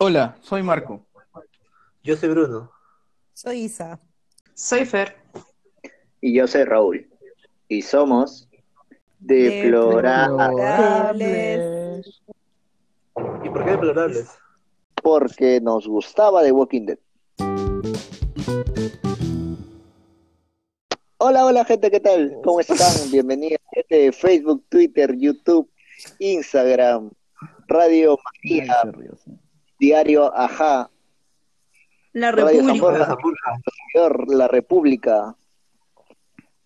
Hola, 0.00 0.36
soy 0.42 0.62
Marco. 0.62 1.04
Yo 2.04 2.16
soy 2.16 2.28
Bruno. 2.28 2.70
Soy 3.34 3.62
Isa. 3.62 3.98
Soy 4.54 4.84
Fer. 4.84 5.16
Y 6.20 6.34
yo 6.34 6.46
soy 6.46 6.62
Raúl. 6.62 7.10
Y 7.66 7.82
somos 7.82 8.48
deplorables. 9.18 10.56
Deplorables. 10.56 12.22
¿Y 13.42 13.48
por 13.48 13.64
qué 13.64 13.70
deplorables? 13.72 14.28
Porque 15.02 15.60
nos 15.60 15.88
gustaba 15.88 16.44
The 16.44 16.52
Walking 16.52 16.86
Dead. 16.86 16.98
Hola, 21.16 21.44
hola 21.44 21.64
gente, 21.64 21.90
¿qué 21.90 21.98
tal? 21.98 22.38
¿Cómo 22.44 22.60
están? 22.60 22.78
Bienvenidos 23.10 23.58
a 23.76 23.80
este 23.80 24.12
Facebook, 24.12 24.64
Twitter, 24.68 25.12
YouTube, 25.18 25.68
Instagram, 26.20 27.10
Radio 27.66 28.16
María, 28.44 28.80
Diario 29.78 30.34
Ajá, 30.36 30.90
La 32.12 32.32
Radio 32.32 32.62
República. 32.62 33.06
Zamora, 33.06 34.24
La 34.28 34.48
República, 34.48 35.36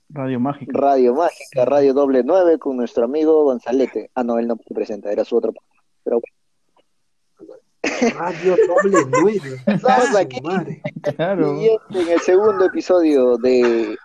Radio 0.09 0.41
Mágica. 0.41 0.73
Radio 0.74 1.14
Mágica, 1.14 1.64
Radio 1.64 1.95
Doble 1.95 2.23
Nueve 2.24 2.59
con 2.59 2.77
nuestro 2.77 3.04
amigo 3.04 3.45
Gonzalete. 3.45 4.10
Ah, 4.14 4.23
no, 4.23 4.38
él 4.38 4.46
no 4.46 4.56
se 4.66 4.74
presenta, 4.74 5.10
era 5.10 5.24
su 5.24 5.37
otro. 5.37 5.52
Pero 6.04 6.20
Radio 8.14 8.56
doble 8.68 8.98
nueve. 9.10 9.60
Estamos 9.66 10.09
Su 10.09 10.18
aquí. 10.18 10.40
madre. 10.40 10.82
Claro. 11.16 11.60
Y 11.60 11.66
este, 11.68 12.01
en 12.02 12.09
el 12.09 12.20
segundo 12.20 12.66
episodio 12.66 13.37
de 13.38 13.96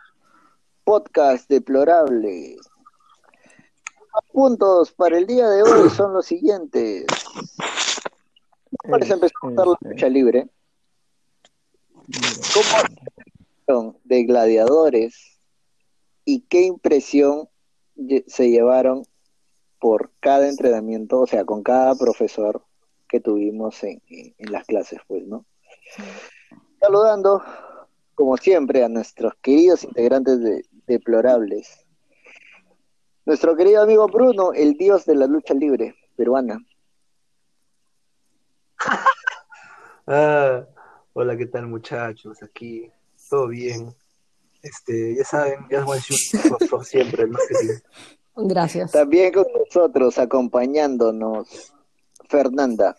Podcast 0.84 1.49
Deplorable. 1.49 2.55
Los 4.16 4.26
puntos 4.32 4.91
para 4.94 5.18
el 5.18 5.27
día 5.27 5.48
de 5.49 5.62
hoy 5.63 5.90
son 5.90 6.13
los 6.13 6.26
siguientes. 6.26 7.05
Parece 8.90 9.14
empezar 9.14 9.36
a 9.36 9.40
contar 9.40 9.68
la 9.68 9.73
Este, 9.73 9.90
lucha 9.90 10.09
libre. 10.09 10.48
¿Cómo 13.66 13.93
se 13.93 13.99
de 14.05 14.24
gladiadores 14.24 15.40
y 16.26 16.41
qué 16.41 16.62
impresión 16.63 17.49
se 18.27 18.49
llevaron 18.49 19.04
por 19.80 20.12
cada 20.20 20.48
entrenamiento, 20.48 21.21
o 21.21 21.27
sea, 21.27 21.46
con 21.46 21.63
cada 21.63 21.96
profesor 21.96 22.63
que 23.10 23.20
tuvimos 23.20 23.84
en, 23.84 24.02
en- 24.08 24.34
en 24.38 24.52
las 24.52 24.65
clases, 24.65 24.99
pues, 25.08 25.26
¿no? 25.27 25.46
Saludando, 26.80 27.41
como 28.15 28.38
siempre, 28.38 28.84
a 28.84 28.90
nuestros 28.90 29.34
queridos 29.41 29.84
integrantes 29.84 30.40
de 30.40 30.63
Deplorables. 30.88 31.85
Nuestro 33.26 33.55
querido 33.58 33.82
amigo 33.84 34.08
Bruno, 34.08 34.54
el 34.54 34.77
dios 34.77 35.05
de 35.05 35.15
la 35.15 35.27
lucha 35.27 35.54
libre 35.54 35.96
peruana. 36.15 36.65
Ah, 40.10 40.63
hola, 41.13 41.35
¿qué 41.35 41.48
tal 41.48 41.68
muchachos? 41.68 42.41
Aquí, 42.41 42.90
todo 43.30 43.48
bien. 43.49 43.93
Este, 44.62 45.16
ya 45.18 45.26
saben, 45.26 45.66
ya 45.70 45.80
es 45.80 45.85
por, 45.85 45.99
siempre, 46.85 47.27
marketing. 47.27 47.74
Gracias. 48.38 48.91
También 48.93 49.34
con 49.34 49.46
nosotros, 49.54 50.18
acompañándonos, 50.18 51.74
Fernanda. 52.30 52.96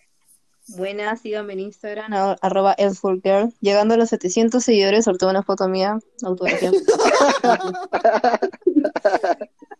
Buenas, 0.76 1.22
síganme 1.22 1.54
en 1.54 1.60
Instagram, 1.60 2.12
a- 2.12 2.36
arroba 2.42 2.76
Girl. 3.24 3.54
Llegando 3.60 3.94
a 3.94 3.96
los 3.96 4.10
700 4.10 4.62
seguidores, 4.62 5.06
solté 5.06 5.24
una 5.24 5.42
foto 5.42 5.66
mía, 5.66 5.98
autografía. 6.22 6.72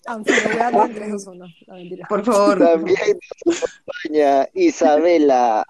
Aunque 0.07 0.33
lo 0.33 0.49
voy 0.49 0.59
a 0.61 0.71
dar 0.71 0.89
en 0.91 0.95
3, 0.95 1.11
2, 1.13 1.27
1. 1.27 1.47
No, 1.67 1.75
mentira. 1.75 2.07
Por 2.09 2.25
favor. 2.25 2.59
También 2.59 3.19
nos 3.45 3.63
acompaña 3.63 4.49
Isabela. 4.55 5.67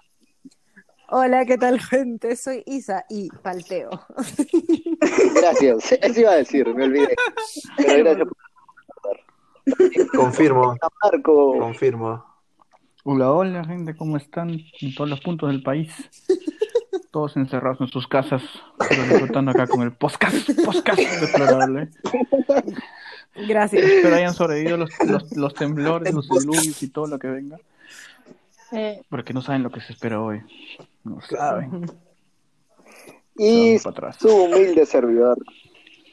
Hola, 1.11 1.43
¿qué 1.45 1.57
tal, 1.57 1.79
gente? 1.79 2.35
Soy 2.35 2.63
Isa 2.67 3.03
y 3.09 3.29
palteo. 3.29 3.89
Gracias. 5.35 5.91
Eso 5.93 6.19
iba 6.19 6.31
a 6.31 6.35
decir, 6.35 6.67
me 6.75 6.83
olvidé. 6.83 7.15
Pero 7.77 8.03
gracias 8.03 8.27
Confirmo, 10.15 10.75
por 10.79 10.91
Marco. 11.03 11.57
confirmo. 11.59 12.25
Hola, 13.03 13.31
hola, 13.31 13.65
gente, 13.65 13.95
¿cómo 13.95 14.17
están? 14.17 14.49
En 14.81 14.95
todos 14.95 15.09
los 15.09 15.19
puntos 15.21 15.49
del 15.49 15.63
país. 15.63 15.91
Todos 17.11 17.37
encerrados 17.37 17.81
en 17.81 17.87
sus 17.87 18.07
casas, 18.07 18.43
pero 18.77 19.01
disfrutando 19.03 19.49
acá 19.49 19.65
con 19.65 19.81
el 19.81 19.93
podcast, 19.93 20.47
podcast 20.63 20.99
deplorable. 20.99 21.89
Gracias. 23.47 23.83
Espero 23.83 24.15
hayan 24.15 24.33
sobrevivido 24.35 24.77
los, 24.77 24.91
los, 25.07 25.35
los 25.35 25.53
temblores, 25.55 26.13
los 26.13 26.29
diluvios 26.29 26.83
y 26.83 26.89
todo 26.89 27.07
lo 27.07 27.17
que 27.17 27.27
venga. 27.29 27.57
Eh, 28.71 29.01
Porque 29.09 29.33
no 29.33 29.41
saben 29.41 29.63
lo 29.63 29.71
que 29.71 29.81
se 29.81 29.93
espera 29.93 30.21
hoy. 30.21 30.41
No 31.03 31.19
saben. 31.21 31.85
Y 33.35 33.79
su 33.79 34.27
humilde 34.27 34.85
servidor, 34.85 35.37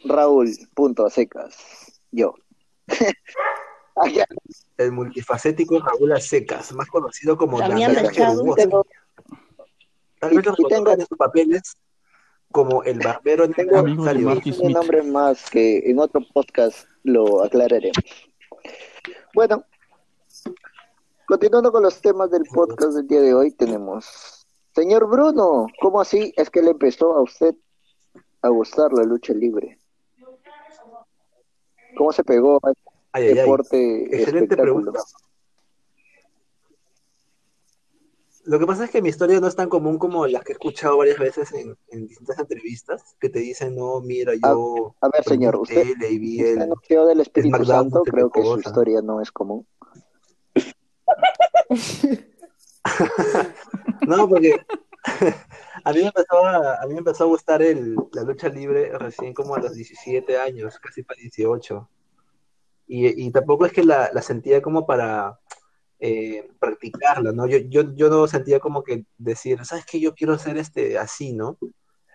Raúl, 0.04 0.50
punto 0.74 1.06
a 1.06 1.10
secas. 1.10 1.56
Yo. 2.12 2.34
El 4.76 4.92
multifacético 4.92 5.80
Raúl 5.80 6.12
A. 6.12 6.20
Secas, 6.20 6.72
más 6.74 6.86
conocido 6.88 7.36
como 7.36 7.58
Damián. 7.58 7.94
Tengo, 8.54 8.86
Tal 10.20 10.36
vez 10.36 10.46
los 10.46 10.56
tengo- 10.68 10.96
sus 10.96 11.18
papeles 11.18 11.76
como 12.52 12.82
el 12.84 12.98
barbero 13.00 13.48
Tengo- 13.50 13.82
un 13.82 14.72
nombre 14.72 15.02
más 15.02 15.50
que 15.50 15.78
en 15.90 15.98
otro 15.98 16.20
podcast 16.32 16.86
lo 17.02 17.42
aclararemos. 17.42 18.04
Bueno, 19.34 19.64
continuando 21.26 21.72
con 21.72 21.82
los 21.82 22.00
temas 22.00 22.30
del 22.30 22.44
podcast 22.44 22.96
del 22.96 23.06
día 23.08 23.20
de 23.20 23.34
hoy, 23.34 23.50
tenemos. 23.52 24.35
Señor 24.76 25.08
Bruno, 25.08 25.68
¿cómo 25.80 26.02
así 26.02 26.34
es 26.36 26.50
que 26.50 26.60
le 26.60 26.72
empezó 26.72 27.14
a 27.14 27.22
usted 27.22 27.54
a 28.42 28.50
gustar 28.50 28.92
la 28.92 29.04
lucha 29.04 29.32
libre? 29.32 29.78
¿Cómo 31.96 32.12
se 32.12 32.22
pegó 32.22 32.56
a 32.62 32.72
Ay, 33.12 33.22
este 33.22 33.22
ay, 33.22 33.28
ay. 33.30 33.34
deporte 33.36 34.02
Excelente 34.02 34.54
espectáculo? 34.54 34.92
pregunta. 34.92 35.00
Lo 38.44 38.58
que 38.58 38.66
pasa 38.66 38.84
es 38.84 38.90
que 38.90 39.00
mi 39.00 39.08
historia 39.08 39.40
no 39.40 39.46
es 39.46 39.56
tan 39.56 39.70
común 39.70 39.96
como 39.96 40.26
las 40.26 40.44
que 40.44 40.52
he 40.52 40.56
escuchado 40.56 40.98
varias 40.98 41.18
veces 41.18 41.54
en, 41.54 41.74
en 41.88 42.06
distintas 42.06 42.38
entrevistas, 42.38 43.16
que 43.18 43.30
te 43.30 43.38
dicen, 43.38 43.74
no, 43.74 44.02
mira, 44.02 44.34
yo 44.34 44.94
A 45.00 45.08
ver, 45.08 45.24
señor, 45.24 45.56
usted, 45.56 45.86
y 46.10 46.18
vi 46.18 46.42
usted 46.42 46.60
el... 46.60 46.68
nació 46.68 47.06
del 47.06 47.20
Espíritu 47.20 47.64
Santo, 47.64 48.02
creo 48.02 48.28
que 48.28 48.42
su 48.42 48.58
historia 48.58 49.00
no 49.00 49.22
es 49.22 49.32
común. 49.32 49.66
No, 54.06 54.28
porque 54.28 54.54
a 55.84 55.92
mí 55.92 56.00
me 56.00 56.98
empezó 56.98 57.24
a, 57.24 57.26
gustar 57.26 57.62
el, 57.62 57.96
la 58.12 58.22
lucha 58.22 58.48
libre 58.48 58.96
recién 58.98 59.34
como 59.34 59.54
a 59.54 59.58
los 59.58 59.74
17 59.74 60.38
años, 60.38 60.78
casi 60.78 61.02
para 61.02 61.20
18. 61.20 61.88
Y, 62.88 63.26
y 63.26 63.30
tampoco 63.32 63.66
es 63.66 63.72
que 63.72 63.82
la, 63.82 64.10
sentía 64.22 64.62
como 64.62 64.86
para 64.86 65.40
eh, 65.98 66.48
practicarla, 66.60 67.32
¿no? 67.32 67.46
Yo, 67.46 67.58
yo, 67.58 67.94
yo 67.94 68.08
no 68.08 68.26
sentía 68.28 68.60
como 68.60 68.84
que 68.84 69.06
decir, 69.18 69.64
¿sabes 69.64 69.84
qué? 69.86 69.98
Yo 69.98 70.14
quiero 70.14 70.38
ser 70.38 70.56
este 70.56 70.98
así, 70.98 71.32
¿no? 71.32 71.58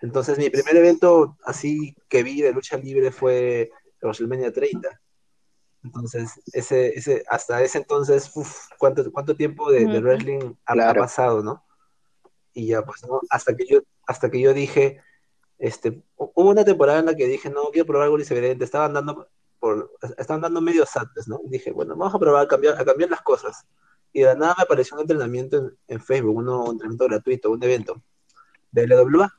Entonces 0.00 0.38
mi 0.38 0.50
primer 0.50 0.76
evento 0.76 1.36
así 1.44 1.94
que 2.08 2.22
vi 2.22 2.42
de 2.42 2.52
lucha 2.52 2.76
libre 2.76 3.12
fue 3.12 3.70
WrestleMania 4.00 4.52
30. 4.52 5.01
Entonces, 5.84 6.40
ese, 6.52 6.96
ese, 6.96 7.24
hasta 7.28 7.62
ese 7.62 7.78
entonces, 7.78 8.30
uf, 8.34 8.68
¿cuánto, 8.78 9.10
cuánto 9.10 9.34
tiempo 9.34 9.70
de, 9.70 9.86
de 9.86 10.00
wrestling 10.00 10.54
ha, 10.64 10.94
pasado, 10.94 11.42
no? 11.42 11.64
Y 12.54 12.68
ya, 12.68 12.84
pues, 12.84 13.04
¿no? 13.06 13.20
Hasta 13.30 13.56
que 13.56 13.66
yo, 13.66 13.80
hasta 14.06 14.30
que 14.30 14.40
yo 14.40 14.54
dije, 14.54 15.00
este, 15.58 15.92
hu- 16.16 16.32
hubo 16.34 16.50
una 16.50 16.64
temporada 16.64 17.00
en 17.00 17.06
la 17.06 17.16
que 17.16 17.26
dije, 17.26 17.50
no, 17.50 17.64
quiero 17.72 17.86
probar 17.86 18.04
algo 18.04 18.18
diferente, 18.18 18.64
estaban 18.64 18.92
dando 18.92 19.28
por, 19.58 19.92
estaban 20.18 20.42
dando 20.42 20.60
medios 20.60 20.96
antes, 20.96 21.28
¿no? 21.28 21.40
Y 21.44 21.50
dije, 21.50 21.72
bueno, 21.72 21.96
vamos 21.96 22.14
a 22.14 22.18
probar 22.18 22.44
a 22.44 22.48
cambiar, 22.48 22.80
a 22.80 22.84
cambiar 22.84 23.10
las 23.10 23.22
cosas. 23.22 23.64
Y 24.12 24.20
de 24.20 24.26
la 24.26 24.34
nada 24.34 24.54
me 24.58 24.62
apareció 24.64 24.96
un 24.96 25.02
entrenamiento 25.02 25.56
en, 25.56 25.78
en 25.88 26.00
Facebook, 26.00 26.36
uno, 26.36 26.64
un 26.64 26.72
entrenamiento 26.72 27.06
gratuito, 27.06 27.50
un 27.50 27.62
evento 27.62 28.02
de 28.70 28.86
LWA. 28.86 29.32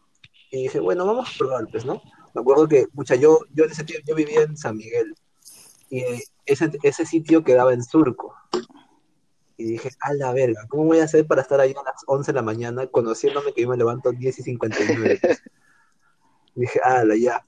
Y 0.52 0.64
dije, 0.64 0.80
bueno, 0.80 1.06
vamos 1.06 1.30
a 1.30 1.38
probar, 1.38 1.68
pues, 1.72 1.86
¿no? 1.86 2.02
Me 2.34 2.42
acuerdo 2.42 2.68
que, 2.68 2.88
mucha, 2.94 3.16
yo, 3.16 3.40
yo 3.54 3.66
en 3.66 3.72
ese 3.72 3.84
tiempo, 3.84 4.06
yo 4.08 4.16
vivía 4.16 4.42
en 4.42 4.58
San 4.58 4.76
Miguel, 4.78 5.14
y 5.90 6.04
ese, 6.46 6.72
ese 6.84 7.06
sitio 7.06 7.44
quedaba 7.44 7.74
en 7.74 7.84
Surco. 7.84 8.36
Y 9.56 9.66
dije, 9.66 9.92
a 10.02 10.14
la 10.14 10.34
verga, 10.34 10.66
¿cómo 10.68 10.86
voy 10.86 11.00
a 11.00 11.04
hacer 11.04 11.28
para 11.28 11.42
estar 11.42 11.60
ahí 11.60 11.72
a 11.72 11.84
las 11.84 12.04
11 12.08 12.32
de 12.32 12.36
la 12.36 12.42
mañana 12.42 12.88
conociéndome 12.88 13.54
que 13.54 13.62
yo 13.62 13.70
me 13.70 13.78
levanto 13.78 14.12
10 14.12 14.40
y 14.40 14.44
59? 14.44 15.20
pues? 15.22 15.44
Y 16.56 16.60
dije, 16.62 16.80
ala, 16.84 17.16
ya. 17.16 17.46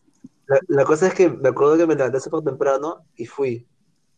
La, 0.48 0.60
la 0.68 0.86
cosa 0.86 1.08
es 1.08 1.14
que 1.16 1.30
me 1.30 1.50
acuerdo 1.50 1.78
que 1.78 1.88
me 1.88 1.96
levanté 1.96 2.20
súper 2.20 2.44
temprano 2.44 3.06
y 3.16 3.26
fui. 3.26 3.68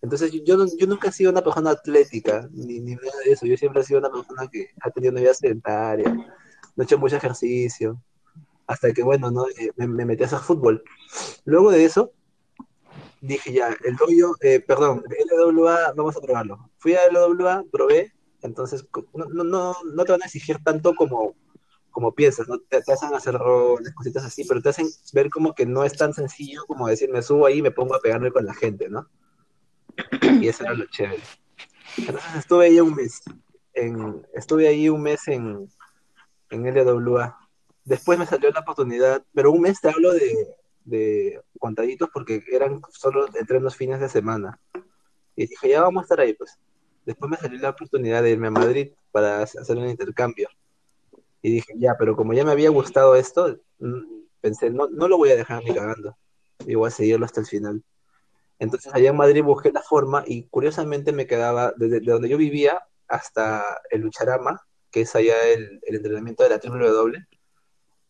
Entonces 0.02 0.32
yo, 0.32 0.58
yo 0.78 0.88
nunca 0.88 1.10
he 1.10 1.12
sido 1.12 1.32
una 1.32 1.44
persona 1.44 1.72
atlética, 1.72 2.48
ni, 2.52 2.80
ni 2.80 2.96
nada 2.96 3.20
de 3.26 3.32
eso. 3.32 3.46
Yo 3.46 3.58
siempre 3.58 3.82
he 3.82 3.86
sido 3.86 4.00
una 4.00 4.12
persona 4.12 4.48
que 4.48 4.70
ha 4.82 4.92
tenido 4.92 5.12
una 5.12 5.22
vida 5.22 5.34
sedentaria, 5.34 6.14
no 6.14 6.84
he 6.84 6.84
hecho 6.84 6.98
mucho 7.00 7.16
ejercicio. 7.16 8.02
Hasta 8.68 8.92
que, 8.92 9.02
bueno, 9.02 9.32
¿no? 9.32 9.48
Eh, 9.48 9.72
me, 9.78 9.88
me 9.88 10.06
metí 10.06 10.24
a 10.24 10.28
hacer 10.28 10.40
fútbol. 10.40 10.84
Luego 11.46 11.72
de 11.72 11.86
eso, 11.86 12.12
dije 13.22 13.54
ya, 13.54 13.76
el 13.84 13.96
dojo, 13.96 14.36
eh, 14.42 14.60
perdón, 14.60 15.04
LWA, 15.08 15.94
vamos 15.96 16.16
a 16.18 16.22
probarlo. 16.22 16.70
Fui 16.78 16.94
a 16.96 17.08
LWA, 17.10 17.64
probé, 17.72 18.14
Entonces, 18.42 18.86
no, 19.14 19.44
no, 19.44 19.76
no, 19.84 20.06
te 20.06 20.12
van 20.12 20.22
a 20.22 20.26
exigir 20.26 20.64
tanto 20.64 20.94
como, 20.96 21.36
como 21.92 22.14
piensas, 22.14 22.48
¿no? 22.48 22.60
Te, 22.60 22.82
te 22.82 22.94
hacen 22.94 23.14
hacer 23.14 23.34
roles, 23.36 23.94
cositas 23.94 24.24
así, 24.24 24.44
pero 24.46 24.62
te 24.62 24.70
hacen 24.70 24.88
ver 25.14 25.30
como 25.30 25.54
que 25.54 25.66
no 25.66 25.84
es 25.84 25.94
tan 25.94 26.14
sencillo 26.14 26.64
como 26.68 26.88
decir, 26.88 27.10
me 27.10 27.22
subo 27.22 27.46
ahí 27.46 27.60
y 27.60 27.62
me 27.62 27.72
pongo 27.72 27.96
a 27.96 28.00
pegarme 28.00 28.32
con 28.32 28.46
la 28.46 28.54
gente, 28.54 28.90
¿no? 28.90 29.08
Y 30.42 30.48
eso 30.48 30.64
era 30.64 30.74
lo 30.74 30.86
chévere. 30.86 31.24
Entonces 31.98 32.36
estuve 32.36 32.66
ahí 32.66 32.80
un 32.80 32.94
mes. 32.94 33.22
En, 33.74 34.26
estuve 34.34 34.68
ahí 34.68 34.90
un 34.90 35.02
mes 35.02 35.28
en, 35.28 35.70
en 36.50 36.66
LWA. 36.66 37.38
Después 37.84 38.20
me 38.20 38.26
salió 38.26 38.52
la 38.52 38.60
oportunidad, 38.60 39.24
pero 39.34 39.52
un 39.52 39.62
mes 39.62 39.80
te 39.82 39.90
hablo 39.90 40.14
de, 40.14 40.56
de 40.88 41.42
contaditos 41.60 42.10
porque 42.14 42.44
eran 42.52 42.82
solo 42.90 43.28
entrenos 43.36 43.76
fines 43.76 44.00
de 44.00 44.10
semana. 44.10 44.60
Y 45.36 45.48
dije, 45.48 45.70
ya 45.70 45.82
vamos 45.82 46.02
a 46.02 46.04
estar 46.06 46.20
ahí, 46.20 46.34
pues. 46.34 46.58
Después 47.06 47.30
me 47.30 47.38
salió 47.38 47.60
la 47.60 47.70
oportunidad 47.70 48.24
de 48.24 48.32
irme 48.32 48.48
a 48.48 48.52
Madrid 48.52 48.92
para 49.12 49.44
hacer 49.44 49.78
un 49.78 49.88
intercambio. 49.88 50.50
Y 51.42 51.52
dije, 51.52 51.74
ya, 51.78 51.96
pero 51.98 52.16
como 52.16 52.34
ya 52.34 52.44
me 52.44 52.52
había 52.52 52.70
gustado 52.70 53.16
esto, 53.16 53.60
mm, 53.80 54.24
pensé, 54.42 54.70
no, 54.70 54.88
no 54.90 55.08
lo 55.08 55.18
voy 55.18 55.30
a 55.30 55.36
dejar 55.36 55.64
ni 55.64 55.74
cagando. 55.74 56.18
Y 56.66 56.76
voy 56.76 56.88
a 56.88 56.92
seguirlo 56.92 57.26
hasta 57.26 57.42
el 57.42 57.48
final. 57.48 57.84
Entonces 58.60 58.94
allá 58.94 59.12
en 59.12 59.16
Madrid 59.16 59.44
busqué 59.44 59.72
la 59.72 59.84
forma 59.84 60.24
y 60.26 60.44
curiosamente 60.44 61.12
me 61.12 61.28
quedaba 61.28 61.74
desde 61.78 62.00
de 62.00 62.12
donde 62.12 62.30
yo 62.30 62.38
vivía 62.38 62.82
hasta 63.08 63.64
el 63.92 64.02
Lucharama, 64.02 64.62
que 64.90 65.02
es 65.02 65.16
allá 65.16 65.36
el, 65.48 65.80
el 65.84 65.96
entrenamiento 65.96 66.44
de 66.44 66.50
la 66.50 66.58
WWE, 66.58 67.28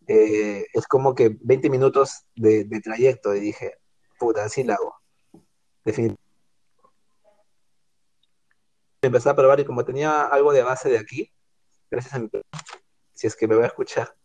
eh, 0.07 0.65
es 0.73 0.87
como 0.87 1.13
que 1.15 1.37
20 1.41 1.69
minutos 1.69 2.25
de, 2.35 2.65
trayecto 2.83 3.35
y 3.35 3.39
dije, 3.39 3.77
puta, 4.19 4.45
así 4.45 4.63
la 4.63 4.75
hago. 4.75 4.95
Definitivamente. 5.83 6.23
Empecé 9.01 9.29
a 9.29 9.35
probar 9.35 9.59
y 9.59 9.65
como 9.65 9.85
tenía 9.85 10.23
algo 10.23 10.51
de 10.51 10.63
base 10.63 10.89
de 10.89 10.97
aquí, 10.97 11.31
gracias 11.89 12.13
a 12.15 12.19
mi 12.19 12.29
si 13.13 13.27
es 13.27 13.35
que 13.35 13.47
me 13.47 13.55
voy 13.55 13.63
a 13.63 13.67
escuchar. 13.67 14.15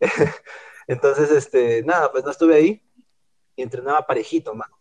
Entonces, 0.86 1.30
este, 1.30 1.82
nada, 1.82 2.10
pues 2.10 2.24
no 2.24 2.30
estuve 2.30 2.54
ahí 2.56 2.82
y 3.56 3.62
entrenaba 3.62 4.06
parejito, 4.06 4.54
mano 4.54 4.78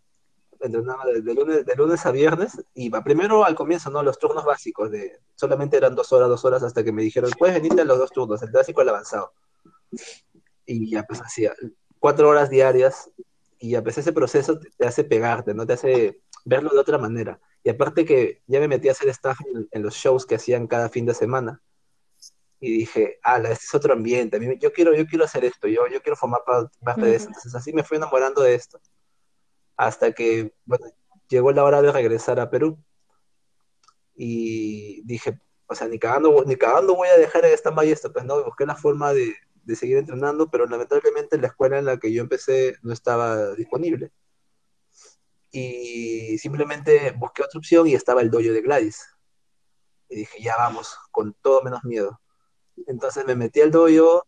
entrenaba 0.59 1.05
de, 1.05 1.21
lunes, 1.21 1.65
de 1.65 1.75
lunes 1.75 2.05
a 2.05 2.11
viernes, 2.11 2.63
iba 2.73 3.03
primero 3.03 3.45
al 3.45 3.55
comienzo, 3.55 3.89
¿no? 3.89 4.03
Los 4.03 4.17
turnos 4.19 4.45
básicos, 4.45 4.91
de 4.91 5.19
solamente 5.35 5.77
eran 5.77 5.95
dos 5.95 6.11
horas, 6.11 6.29
dos 6.29 6.43
horas, 6.45 6.63
hasta 6.63 6.83
que 6.83 6.91
me 6.91 7.03
dijeron, 7.03 7.31
puedes 7.37 7.55
venirte 7.55 7.81
a 7.81 7.85
los 7.85 7.97
dos 7.97 8.11
turnos, 8.11 8.41
el 8.41 8.51
básico 8.51 8.81
y 8.81 8.83
el 8.83 8.89
avanzado. 8.89 9.33
Y 10.67 10.91
ya 10.91 11.03
pues 11.03 11.21
hacía 11.21 11.53
cuatro 11.97 12.29
horas 12.29 12.51
diarias, 12.51 13.09
y 13.57 13.71
ya 13.71 13.81
pues 13.81 13.97
ese 13.97 14.13
proceso 14.13 14.59
te, 14.59 14.69
te 14.69 14.85
hace 14.85 15.03
pegarte, 15.03 15.55
¿no? 15.55 15.65
Te 15.65 15.73
hace 15.73 16.21
verlo 16.45 16.69
de 16.69 16.79
otra 16.79 16.99
manera. 16.99 17.39
Y 17.63 17.69
aparte 17.69 18.05
que 18.05 18.43
ya 18.45 18.59
me 18.59 18.67
metí 18.67 18.89
a 18.89 18.91
hacer 18.91 19.09
staff 19.09 19.39
en, 19.53 19.67
en 19.71 19.81
los 19.81 19.95
shows 19.95 20.25
que 20.25 20.35
hacían 20.35 20.67
cada 20.67 20.89
fin 20.89 21.05
de 21.07 21.15
semana. 21.15 21.61
Y 22.59 22.79
dije, 22.79 23.19
ala, 23.23 23.49
este 23.51 23.65
es 23.65 23.73
otro 23.75 23.93
ambiente, 23.93 24.37
a 24.37 24.39
mí, 24.39 24.47
yo, 24.59 24.71
quiero, 24.71 24.93
yo 24.95 25.05
quiero 25.07 25.25
hacer 25.25 25.45
esto, 25.45 25.67
yo, 25.67 25.87
yo 25.87 26.01
quiero 26.01 26.15
formar 26.15 26.41
pa- 26.45 26.71
parte 26.83 27.05
de 27.05 27.15
esto. 27.15 27.29
Entonces 27.29 27.55
así 27.55 27.73
me 27.73 27.83
fui 27.83 27.97
enamorando 27.97 28.41
de 28.41 28.55
esto 28.55 28.79
hasta 29.75 30.11
que 30.11 30.53
bueno, 30.65 30.85
llegó 31.29 31.51
la 31.51 31.63
hora 31.63 31.81
de 31.81 31.91
regresar 31.91 32.39
a 32.39 32.49
Perú. 32.49 32.77
Y 34.15 35.03
dije, 35.03 35.39
o 35.67 35.75
sea, 35.75 35.87
ni 35.87 35.99
cagando, 35.99 36.43
ni 36.45 36.55
cagando 36.55 36.95
voy 36.95 37.09
a 37.09 37.17
dejar 37.17 37.45
esta 37.45 37.69
stand 37.69 37.87
esto, 37.89 38.11
pues 38.11 38.25
no, 38.25 38.43
busqué 38.43 38.65
la 38.65 38.75
forma 38.75 39.13
de, 39.13 39.35
de 39.67 39.75
seguir 39.75 39.97
entrenando, 39.97 40.49
pero 40.49 40.65
lamentablemente 40.65 41.37
la 41.37 41.47
escuela 41.47 41.77
en 41.77 41.85
la 41.85 41.97
que 41.97 42.13
yo 42.13 42.21
empecé 42.21 42.77
no 42.83 42.93
estaba 42.93 43.53
disponible. 43.53 44.11
Y 45.51 46.37
simplemente 46.37 47.13
busqué 47.17 47.43
otra 47.43 47.59
opción 47.59 47.85
y 47.85 47.93
estaba 47.93 48.21
el 48.21 48.31
dojo 48.31 48.43
de 48.43 48.61
Gladys. 48.61 49.05
Y 50.09 50.15
dije, 50.15 50.41
ya 50.41 50.55
vamos, 50.55 50.97
con 51.11 51.33
todo 51.41 51.63
menos 51.63 51.83
miedo. 51.83 52.21
Entonces 52.87 53.25
me 53.25 53.35
metí 53.35 53.59
al 53.59 53.71
dojo 53.71 54.25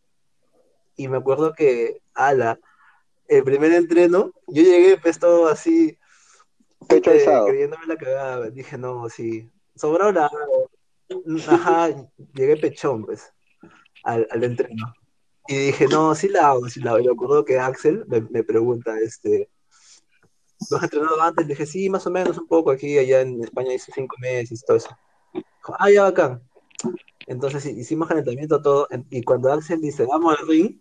y 0.98 1.08
me 1.08 1.18
acuerdo 1.18 1.54
que, 1.54 2.02
ala, 2.14 2.60
el 3.30 3.44
primer 3.44 3.72
entreno, 3.72 4.34
yo 4.48 4.64
llegué 4.64 4.98
pues 4.98 5.20
todo 5.20 5.48
así, 5.48 5.98
Pecho 6.90 7.12
eh, 7.12 7.26
creyéndome 7.48 7.86
la 7.88 7.96
cagada. 7.96 8.50
Dije, 8.50 8.78
no, 8.78 9.08
sí, 9.08 9.50
sobró 9.76 10.12
la... 10.12 10.30
Ajá, 11.48 11.90
llegué 12.34 12.58
pechón, 12.58 13.06
pues, 13.06 13.34
al, 14.04 14.28
al 14.30 14.44
entreno. 14.44 14.94
Y 15.52 15.58
dije, 15.58 15.88
no, 15.88 16.14
sí 16.14 16.30
la 16.30 16.50
hago, 16.50 16.70
sí 16.70 16.80
la 16.80 16.92
hago. 16.92 17.00
Y 17.00 17.06
me 17.06 17.12
acuerdo 17.12 17.44
que 17.44 17.58
Axel 17.58 18.06
me, 18.08 18.22
me 18.22 18.44
pregunta, 18.44 19.00
este, 19.00 19.50
¿lo 20.70 20.78
has 20.78 20.84
entrenado 20.84 21.20
antes? 21.20 21.48
Le 21.48 21.54
dije, 21.54 21.66
sí, 21.66 21.90
más 21.90 22.06
o 22.06 22.12
menos, 22.12 22.38
un 22.38 22.48
poco 22.48 22.70
aquí, 22.70 23.00
allá 23.00 23.22
en 23.22 23.44
España 23.44 23.74
hice 23.74 23.92
cinco 23.96 24.16
meses 24.20 24.62
y 24.62 24.66
todo 24.66 24.78
eso. 24.78 24.96
Dijo, 25.34 25.76
ah, 25.80 25.90
ya, 25.90 26.04
bacán. 26.04 26.44
Entonces 27.26 27.66
hi- 27.66 27.80
hicimos 27.80 28.08
calentamiento 28.08 28.62
todo, 28.62 28.88
y 29.10 29.24
cuando 29.24 29.52
Axel 29.52 29.82
dice, 29.82 30.06
vamos 30.06 30.38
al 30.38 30.48
ring, 30.48 30.80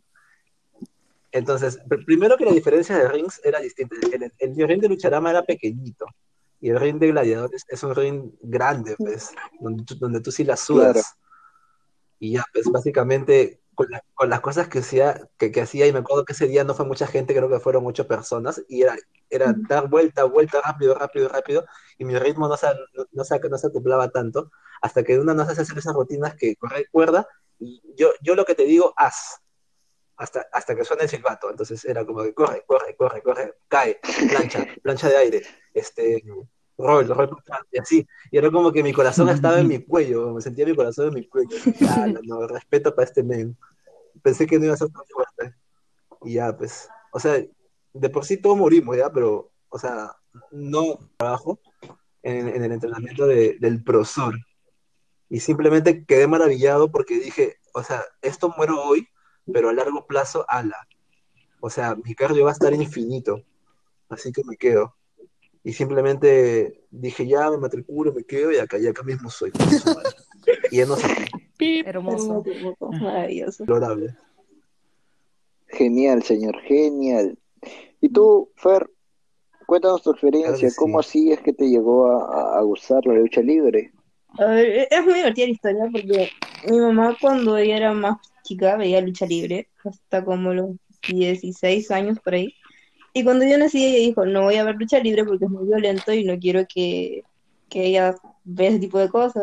entonces, 1.33 1.79
pr- 1.85 2.05
primero 2.05 2.37
que 2.37 2.45
la 2.45 2.53
diferencia 2.53 2.99
de 2.99 3.09
rings 3.09 3.41
era 3.45 3.61
distinta. 3.61 3.97
El, 4.13 4.25
el, 4.25 4.33
el 4.39 4.69
ring 4.69 4.83
de 4.83 4.89
Lucharama 4.91 5.31
era 5.31 5.45
pequeñito, 5.45 6.05
y 6.61 6.69
el 6.69 6.79
ring 6.79 6.99
de 6.99 7.09
gladiadores 7.09 7.65
es 7.69 7.83
un 7.83 7.95
ring 7.95 8.33
grande, 8.43 8.97
pues, 8.99 9.31
donde 9.61 9.85
tú, 9.85 9.95
donde 9.95 10.21
tú 10.21 10.31
sí 10.31 10.45
la 10.45 10.59
sudas. 10.59 10.93
Claro. 10.93 11.09
Y 12.19 12.33
ya, 12.33 12.45
pues 12.53 12.67
básicamente 12.71 13.58
con, 13.79 13.91
la- 13.91 14.03
con 14.15 14.29
las 14.29 14.41
cosas 14.41 14.69
que 14.69 14.81
hacía, 14.81 15.21
que, 15.39 15.53
que 15.53 15.61
hacía, 15.63 15.87
y 15.87 15.93
me 15.93 16.01
acuerdo 16.01 16.25
que 16.25 16.33
ese 16.33 16.49
día 16.49 16.65
no 16.65 16.75
fue 16.75 16.85
mucha 16.85 17.07
gente, 17.07 17.35
creo 17.35 17.49
que 17.49 17.61
fueron 17.61 17.87
ocho 17.87 18.09
personas, 18.09 18.61
y 18.69 18.83
era, 18.83 18.97
era 19.31 19.55
dar 19.69 19.89
vuelta, 19.89 20.25
vuelta, 20.25 20.61
rápido, 20.65 20.95
rápido, 20.95 21.29
rápido, 21.29 21.65
y 21.97 22.05
mi 22.05 22.19
ritmo 22.19 22.49
no 22.49 22.57
se, 22.57 22.67
no, 22.67 23.05
no 23.13 23.25
se, 23.25 23.39
no 23.49 23.57
se 23.59 23.67
acoplaba 23.69 24.09
tanto, 24.11 24.51
hasta 24.83 25.05
que 25.05 25.19
una 25.19 25.33
nos 25.35 25.49
hace 25.49 25.63
hacer 25.63 25.79
esas 25.79 25.95
rutinas 25.95 26.35
que 26.35 26.57
corre 26.57 26.87
cuerda, 26.91 27.29
y 27.61 27.81
yo, 27.97 28.11
yo 28.21 28.35
lo 28.35 28.45
que 28.45 28.55
te 28.57 28.65
digo, 28.65 28.95
haz, 28.97 29.41
hasta, 30.17 30.47
hasta 30.53 30.75
que 30.75 30.85
suene 30.85 31.05
el 31.05 31.09
silbato, 31.09 31.51
entonces 31.51 31.85
era 31.85 32.05
como 32.05 32.25
que 32.25 32.35
corre, 32.35 32.65
corre, 32.67 32.97
corre, 32.97 33.23
corre, 33.23 33.55
cae, 33.69 34.01
plancha, 34.31 34.67
plancha 34.83 35.09
de 35.09 35.17
aire, 35.17 35.43
este, 35.73 36.25
roll, 36.79 37.09
roll, 37.09 37.31
y 37.73 37.79
así, 37.79 38.07
y 38.31 38.39
era 38.39 38.51
como 38.51 38.73
que 38.73 38.83
mi 38.83 38.93
corazón 38.93 39.29
estaba 39.29 39.59
en 39.61 39.69
mi 39.69 39.79
cuello, 39.85 40.33
me 40.35 40.41
sentía 40.41 40.65
mi 40.65 40.75
corazón 40.77 41.09
en 41.09 41.15
mi 41.15 41.29
cuello, 41.29 41.57
"Ah, 41.89 42.07
no, 42.13 42.21
no, 42.23 42.47
respeto 42.47 42.95
para 42.95 43.07
este 43.07 43.23
men, 43.23 43.57
pensé 44.23 44.47
que 44.47 44.59
no 44.59 44.67
iba 44.67 44.75
a 44.75 44.79
ser 44.79 44.89
tan 44.91 45.03
fuerte, 45.07 45.57
y 46.25 46.35
ya, 46.35 46.57
pues, 46.57 46.89
o 47.13 47.19
sea, 47.21 47.45
de 47.93 48.11
por 48.11 48.25
sí 48.25 48.37
todos 48.37 48.57
morimos, 48.57 48.97
ya, 48.97 49.11
pero, 49.11 49.51
o 49.69 49.79
sea, 49.79 50.13
no 50.53 50.99
trabajo 51.17 51.59
en, 52.23 52.49
en 52.49 52.63
el 52.63 52.73
entrenamiento 52.73 53.27
de, 53.27 53.57
del 53.61 53.83
profesor, 53.83 54.35
y 55.29 55.41
simplemente 55.41 56.05
quedé 56.05 56.27
maravillado 56.27 56.91
porque 56.91 57.19
dije, 57.19 57.57
o 57.75 57.83
sea, 57.83 58.03
esto 58.23 58.55
muero 58.57 58.83
hoy, 58.83 59.07
pero 59.53 59.69
a 59.69 59.73
largo 59.73 60.07
plazo, 60.07 60.45
ala, 60.49 60.87
o 61.61 61.71
sea, 61.71 61.97
mi 61.97 62.15
cardio 62.15 62.45
va 62.45 62.51
a 62.51 62.53
estar 62.53 62.73
infinito, 62.73 63.43
así 64.09 64.33
que 64.33 64.45
me 64.45 64.57
quedo. 64.57 64.95
Y 65.69 65.75
simplemente 65.75 66.87
dije, 66.91 67.27
ya 67.27 67.51
me 67.51 67.59
matriculo, 67.59 68.15
me 68.15 68.25
quedo 68.25 68.51
y 68.51 68.57
acá, 68.57 68.79
y 68.79 68.87
acá 68.87 69.03
mismo 69.03 69.29
soy. 69.29 69.53
Y 70.71 70.79
ya 70.79 70.87
no 70.87 70.97
sé, 70.97 71.07
Hermoso. 71.85 72.43
Maravilloso. 72.99 73.67
valorable. 73.67 74.17
Genial, 75.67 76.23
señor, 76.23 76.59
genial. 76.63 77.39
Y 78.01 78.09
tú, 78.09 78.51
Fer, 78.57 78.89
cuéntanos 79.67 80.03
tu 80.03 80.13
experiencia, 80.13 80.69
Claro 80.69 80.75
¿cómo 80.79 81.03
sí. 81.03 81.09
así 81.09 81.33
es 81.33 81.41
que 81.41 81.53
te 81.53 81.69
llegó 81.69 82.07
a, 82.07 82.55
a- 82.55 82.59
a 82.61 82.63
gustar 82.63 83.05
la 83.05 83.13
lucha 83.13 83.43
libre? 83.43 83.93
A 84.39 84.47
ver, 84.47 84.89
es 84.91 85.05
muy 85.05 85.13
divertida 85.13 85.47
la 85.49 85.53
historia 85.53 85.89
porque 85.93 86.31
mi 86.67 86.79
mamá 86.81 87.15
cuando 87.21 87.59
ella 87.59 87.77
era 87.77 87.93
más 87.93 88.17
chica 88.43 88.77
veía 88.77 89.03
lucha 89.03 89.27
libre 89.27 89.69
hasta 89.85 90.25
como 90.25 90.55
los 90.55 90.71
16 91.07 91.91
años 91.91 92.19
por 92.25 92.33
ahí. 92.33 92.55
Y 93.13 93.25
cuando 93.25 93.45
yo 93.47 93.59
nací 93.59 93.85
ella 93.85 93.99
dijo, 93.99 94.27
no 94.27 94.43
voy 94.43 94.57
a 94.57 94.65
ver 94.65 94.77
lucha 94.77 95.01
libre 95.01 95.25
porque 95.25 95.47
es 95.47 95.51
muy 95.51 95.67
violento 95.67 96.13
y 96.13 96.25
no 96.25 96.39
quiero 96.39 96.67
que, 96.67 97.25
que 97.69 97.87
ella 97.87 98.15
vea 98.45 98.71
ese 98.71 98.79
tipo 98.79 98.99
de 98.99 99.09
cosas. 99.09 99.43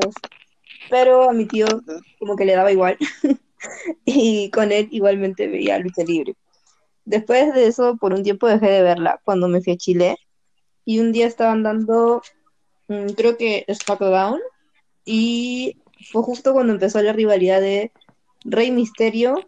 Pero 0.90 1.30
a 1.30 1.34
mi 1.34 1.46
tío 1.46 1.66
como 2.20 2.36
que 2.36 2.46
le 2.46 2.56
daba 2.56 2.72
igual 2.72 2.98
y 4.06 4.50
con 4.52 4.72
él 4.72 4.88
igualmente 4.92 5.48
veía 5.48 5.80
lucha 5.80 6.04
libre. 6.04 6.36
Después 7.06 7.54
de 7.54 7.68
eso, 7.68 7.98
por 7.98 8.14
un 8.14 8.24
tiempo 8.24 8.48
dejé 8.48 8.68
de 8.68 8.82
verla 8.82 9.22
cuando 9.24 9.48
me 9.48 9.62
fui 9.62 9.74
a 9.74 9.78
Chile 9.78 10.18
y 10.86 11.00
un 11.00 11.12
día 11.12 11.28
estaban 11.28 11.64
dando, 11.64 12.22
mm, 12.88 13.10
creo 13.16 13.38
que 13.38 13.66
SmackDown 13.72 14.40
y 15.06 15.78
fue 16.12 16.24
justo 16.24 16.54
cuando 16.54 16.74
empezó 16.74 17.02
la 17.02 17.14
rivalidad 17.14 17.62
de 17.62 17.92
Rey 18.44 18.72
Misterio 18.72 19.40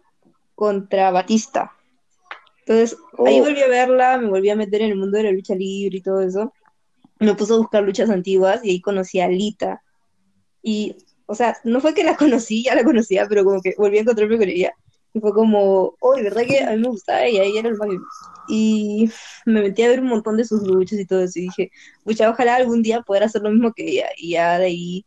contra 0.54 1.10
Batista. 1.10 1.72
Entonces, 2.68 2.98
ahí 3.24 3.40
Oh. 3.40 3.44
volví 3.44 3.62
a 3.62 3.68
verla, 3.68 4.18
me 4.18 4.28
volví 4.28 4.50
a 4.50 4.56
meter 4.56 4.82
en 4.82 4.90
el 4.90 4.96
mundo 4.96 5.16
de 5.16 5.24
la 5.24 5.32
lucha 5.32 5.54
libre 5.54 5.96
y 5.96 6.02
todo 6.02 6.20
eso. 6.20 6.52
Me 7.18 7.34
puse 7.34 7.54
a 7.54 7.56
buscar 7.56 7.82
luchas 7.82 8.10
antiguas 8.10 8.62
y 8.62 8.70
ahí 8.70 8.80
conocí 8.82 9.20
a 9.20 9.28
Lita. 9.28 9.82
Y, 10.62 10.94
o 11.26 11.34
sea, 11.34 11.56
no 11.64 11.80
fue 11.80 11.94
que 11.94 12.04
la 12.04 12.16
conocí, 12.18 12.62
ya 12.64 12.74
la 12.74 12.84
conocía, 12.84 13.26
pero 13.26 13.42
como 13.44 13.62
que 13.62 13.74
volví 13.78 13.96
a 13.96 14.02
encontrarme 14.02 14.36
con 14.36 14.48
ella. 14.48 14.72
Y 15.14 15.20
fue 15.20 15.32
como, 15.32 15.94
oh, 15.98 16.14
de 16.14 16.22
verdad 16.24 16.42
que 16.46 16.60
a 16.60 16.72
mí 16.72 16.76
me 16.78 16.88
gustaba 16.88 17.24
ella, 17.24 17.42
ella 17.42 17.60
era 17.60 17.68
el 17.70 17.78
máximo. 17.78 18.04
Y 18.48 19.10
me 19.46 19.62
metí 19.62 19.82
a 19.82 19.88
ver 19.88 20.00
un 20.00 20.08
montón 20.08 20.36
de 20.36 20.44
sus 20.44 20.62
luchas 20.62 20.98
y 20.98 21.06
todo 21.06 21.22
eso. 21.22 21.38
Y 21.38 21.42
dije, 21.44 21.70
pucha, 22.04 22.28
ojalá 22.28 22.56
algún 22.56 22.82
día 22.82 23.00
poder 23.00 23.22
hacer 23.22 23.40
lo 23.42 23.50
mismo 23.50 23.72
que 23.72 23.84
ella. 23.88 24.08
Y 24.18 24.32
ya 24.32 24.58
de 24.58 24.66
ahí 24.66 25.06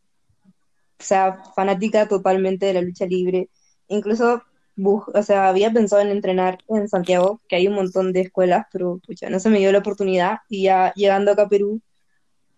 sea, 1.00 1.44
fanática 1.56 2.08
totalmente 2.08 2.65
de 2.65 2.74
la 2.74 2.82
lucha 2.82 3.06
libre. 3.06 3.50
Incluso, 3.88 4.41
o 4.84 5.24
sea, 5.24 5.48
había 5.50 5.72
pensado 5.72 6.02
en 6.02 6.10
entrenar 6.10 6.60
en 6.68 6.88
Santiago, 6.90 7.40
que 7.48 7.56
hay 7.56 7.68
un 7.68 7.76
montón 7.76 8.14
de 8.14 8.22
escuelas, 8.22 8.66
pero 8.72 9.00
pucha, 9.06 9.30
no 9.30 9.40
se 9.40 9.50
me 9.50 9.60
dio 9.60 9.72
la 9.72 9.80
oportunidad. 9.80 10.40
Y 10.50 10.64
ya 10.64 10.94
llegando 10.96 11.32
acá 11.32 11.44
a 11.44 11.50
Perú, 11.50 11.82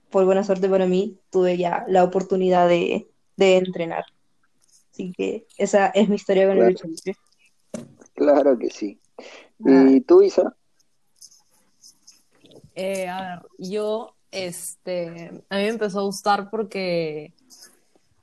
por 0.10 0.25
buena 0.25 0.44
suerte 0.44 0.70
para 0.70 0.86
mí, 0.86 1.18
tuve 1.32 1.58
ya 1.58 1.86
la 1.88 2.03
oportunidad 2.03 2.68
de, 2.68 3.08
de 3.36 3.58
entrenar. 3.58 4.06
Así 4.92 5.12
que 5.12 5.48
esa 5.58 5.88
es 5.88 6.08
mi 6.08 6.15
historia 6.15 6.48
con 6.48 6.60
la 6.60 6.65
Claro. 6.65 6.72
lucha 6.72 6.88
libre. 6.88 7.20
Claro 8.13 8.58
que 8.60 8.70
sí. 8.70 9.00
Ah. 9.65 9.88
¿Y 9.89 10.01
tú, 10.01 10.22
Isa? 10.22 10.56
Eh, 12.75 13.08
a 13.08 13.22
ver, 13.22 13.39
yo, 13.58 14.15
este, 14.32 15.32
a 15.50 15.58
mí 15.58 15.63
me 15.63 15.68
empezó 15.70 16.00
a 16.00 16.03
gustar 16.03 16.50
porque 16.50 17.34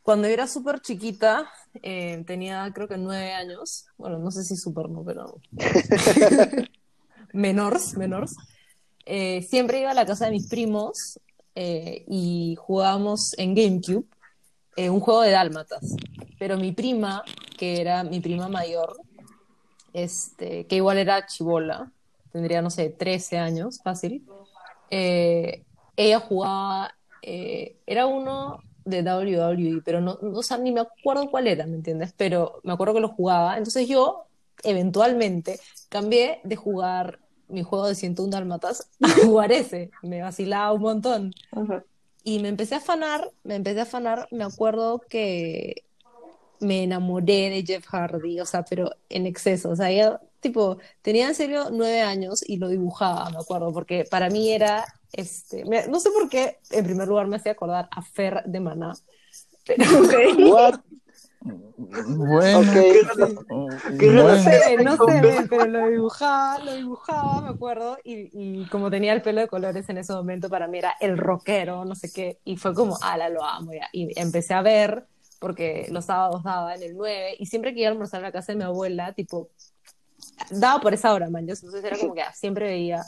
cuando 0.03 0.29
yo 0.29 0.35
era 0.35 0.47
súper 0.47 0.81
chiquita, 0.81 1.51
eh, 1.83 2.23
tenía 2.27 2.71
creo 2.75 2.89
que 2.89 2.99
nueve 2.99 3.33
años, 3.33 3.87
bueno, 3.97 4.19
no 4.19 4.31
sé 4.31 4.45
si 4.45 4.57
súper 4.57 4.89
no, 4.89 5.05
pero 5.05 5.41
menores, 7.33 7.97
menores, 7.97 8.37
eh, 9.07 9.43
siempre 9.43 9.81
iba 9.81 9.91
a 9.91 9.95
la 9.95 10.07
casa 10.07 10.27
de 10.27 10.33
mis 10.33 10.49
primos 10.49 11.21
eh, 11.55 12.05
y 12.09 12.57
jugábamos 12.59 13.39
en 13.39 13.55
GameCube 13.55 14.07
eh, 14.77 14.89
un 14.89 15.01
juego 15.01 15.23
de 15.23 15.33
dálmatas, 15.33 15.97
pero 16.39 16.57
mi 16.57 16.73
prima, 16.73 17.23
que 17.59 17.81
era 17.81 18.05
mi 18.05 18.21
prima 18.21 18.49
mayor, 18.49 18.97
este, 19.93 20.67
que 20.67 20.77
igual 20.77 20.99
era 20.99 21.27
chibola, 21.27 21.93
tendría, 22.33 22.63
no 22.63 22.71
sé, 22.71 22.89
13 22.89 23.39
años, 23.39 23.81
fácil, 23.83 24.25
eh, 24.91 25.65
ella 25.97 26.21
jugaba, 26.21 26.95
eh, 27.21 27.77
era 27.87 28.07
uno 28.07 28.61
de 28.85 29.03
WWE, 29.03 29.83
pero 29.85 30.01
no, 30.01 30.19
no, 30.23 30.39
o 30.39 30.43
sea, 30.43 30.59
ni 30.59 30.73
me 30.73 30.81
acuerdo 30.81 31.31
cuál 31.31 31.47
era, 31.47 31.67
¿me 31.67 31.77
entiendes? 31.77 32.15
Pero 32.17 32.61
me 32.65 32.73
acuerdo 32.73 32.95
que 32.95 33.01
lo 33.01 33.09
jugaba. 33.09 33.57
Entonces 33.57 33.89
yo, 33.89 34.25
eventualmente, 34.63 35.61
cambié 35.89 36.41
de 36.45 36.57
jugar 36.57 37.19
mi 37.49 37.63
juego 37.63 37.87
de 37.87 37.95
101 37.95 38.31
Dálmatas 38.31 38.89
a 39.03 39.09
jugar 39.27 39.53
ese. 39.53 39.91
Me 40.03 40.23
vacilaba 40.23 40.73
un 40.73 40.83
montón. 40.83 41.35
Y 42.23 42.39
me 42.39 42.49
empecé 42.49 42.75
a 42.75 42.79
afanar, 42.79 43.31
me 43.45 43.57
empecé 43.57 43.81
a 43.81 43.85
afanar, 43.85 44.29
me 44.31 44.45
acuerdo 44.45 45.01
que 45.09 45.85
me 46.61 46.85
enamoré 46.85 47.51
de 47.51 47.65
Jeff 47.67 47.87
Hardy, 47.87 48.41
o 48.41 48.47
sea, 48.47 48.65
pero 48.65 48.91
en 49.09 49.27
exceso, 49.27 49.71
o 49.71 49.77
sea, 49.77 49.91
yo, 49.91 50.21
tipo, 50.41 50.77
tenía 51.03 51.27
en 51.29 51.35
serio 51.35 51.69
nueve 51.73 52.03
años 52.03 52.47
y 52.47 52.59
lo 52.59 52.69
dibujaba, 52.69 53.31
me 53.31 53.39
acuerdo, 53.39 53.73
porque 53.73 54.05
para 54.05 54.29
mí 54.29 54.51
era, 54.53 54.85
este, 55.13 55.65
me- 55.65 55.87
no 55.89 56.01
sé 56.01 56.11
por 56.11 56.29
qué, 56.29 56.59
en 56.71 56.85
primer 56.85 57.09
lugar 57.09 57.27
me 57.27 57.37
hacía 57.37 57.53
acordar 57.53 57.89
a 57.91 58.03
Fer 58.03 58.43
de 58.47 58.61
Maná, 58.61 58.93
pero 59.67 59.85
What? 60.51 60.81
Bueno, 61.43 62.61
Ok. 62.61 62.77
¿Qué 63.99 64.11
no 64.13 64.37
sé, 64.37 64.77
no 64.85 64.97
sé, 64.97 65.47
pero 65.49 65.67
lo 65.67 65.89
dibujaba, 65.89 66.59
lo 66.63 66.75
dibujaba, 66.75 67.41
me 67.41 67.49
acuerdo, 67.49 67.99
y, 68.05 68.31
y 68.33 68.67
como 68.67 68.91
tenía 68.91 69.13
el 69.13 69.23
pelo 69.23 69.41
de 69.41 69.49
colores 69.49 69.89
en 69.89 69.99
ese 69.99 70.13
momento, 70.13 70.49
para 70.49 70.69
mí 70.69 70.79
era 70.79 70.95
el 71.01 71.17
rockero, 71.17 71.85
no 71.85 71.95
sé 71.95 72.13
qué, 72.13 72.39
y 72.45 72.57
fue 72.57 72.75
como, 72.75 72.99
ala, 73.03 73.29
lo 73.29 73.43
amo 73.43 73.73
ya, 73.73 73.89
y 73.93 74.19
empecé 74.21 74.55
a 74.55 74.63
ver, 74.63 75.07
porque 75.39 75.87
los 75.91 76.05
sábados 76.07 76.43
daba 76.43 76.75
en 76.75 76.83
el 76.83 76.97
9, 76.97 77.37
y 77.39 77.47
siempre 77.47 77.73
que 77.73 77.81
iba 77.81 77.89
a 77.89 77.93
almorzar 77.93 78.21
a 78.21 78.25
la 78.25 78.33
casa 78.33 78.53
de 78.53 78.59
mi 78.59 78.65
abuela, 78.65 79.13
tipo, 79.15 79.49
daba 80.51 80.81
por 80.81 80.95
esa 80.95 81.13
hora, 81.15 81.31
man, 81.31 81.47
yo, 81.47 81.55
entonces 81.55 81.85
era 81.85 81.99
como 81.99 82.15
que 82.15 82.23
ah, 82.23 82.33
siempre 82.33 82.67
veía 82.67 83.03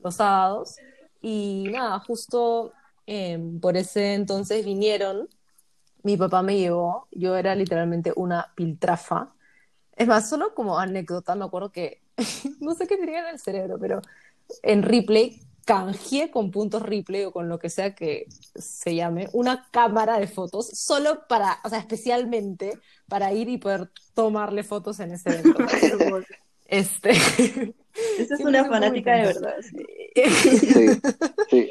los 0.00 0.14
sábados, 0.16 0.76
y 1.20 1.68
nada, 1.70 1.98
justo 2.00 2.72
eh, 3.06 3.38
por 3.60 3.76
ese 3.76 4.14
entonces 4.14 4.64
vinieron, 4.64 5.28
mi 6.02 6.16
papá 6.16 6.42
me 6.42 6.58
llevó, 6.58 7.08
yo 7.10 7.36
era 7.36 7.54
literalmente 7.54 8.12
una 8.16 8.52
piltrafa, 8.54 9.32
es 9.96 10.06
más, 10.06 10.28
solo 10.28 10.54
como 10.54 10.78
anécdota, 10.78 11.34
me 11.34 11.44
acuerdo 11.44 11.72
que, 11.72 12.02
no 12.60 12.74
sé 12.74 12.86
qué 12.86 12.96
tenía 12.96 13.20
en 13.20 13.34
el 13.34 13.38
cerebro, 13.38 13.78
pero 13.80 14.02
en 14.62 14.82
replay 14.82 15.40
canjeé 15.66 16.30
con 16.30 16.52
puntos 16.52 16.82
replay 16.82 17.24
o 17.24 17.32
con 17.32 17.48
lo 17.48 17.58
que 17.58 17.68
sea 17.68 17.94
que 17.94 18.26
se 18.54 18.94
llame 18.94 19.28
una 19.32 19.68
cámara 19.72 20.18
de 20.18 20.28
fotos 20.28 20.68
solo 20.68 21.26
para, 21.28 21.58
o 21.64 21.68
sea, 21.68 21.80
especialmente 21.80 22.78
para 23.08 23.32
ir 23.32 23.48
y 23.48 23.58
poder 23.58 23.90
tomarle 24.14 24.62
fotos 24.62 25.00
en 25.00 25.12
ese 25.12 25.30
evento. 25.30 25.58
Este, 26.68 27.12
Esa 28.18 28.34
es 28.34 28.40
una 28.40 28.64
fanática 28.64 29.16
de 29.16 29.26
verdad. 29.26 29.54
sí. 29.62 29.86
Sí, 30.16 31.00
sí. 31.50 31.70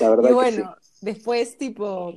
La 0.00 0.10
verdad 0.10 0.24
y 0.24 0.26
que 0.28 0.34
bueno, 0.34 0.76
después 1.00 1.58
tipo, 1.58 2.14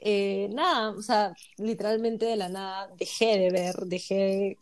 eh, 0.00 0.48
nada, 0.52 0.90
o 0.90 1.02
sea, 1.02 1.34
literalmente 1.56 2.26
de 2.26 2.36
la 2.36 2.48
nada 2.48 2.88
dejé 2.96 3.38
de 3.38 3.50
ver, 3.50 3.74
dejé 3.86 4.14
de 4.14 4.58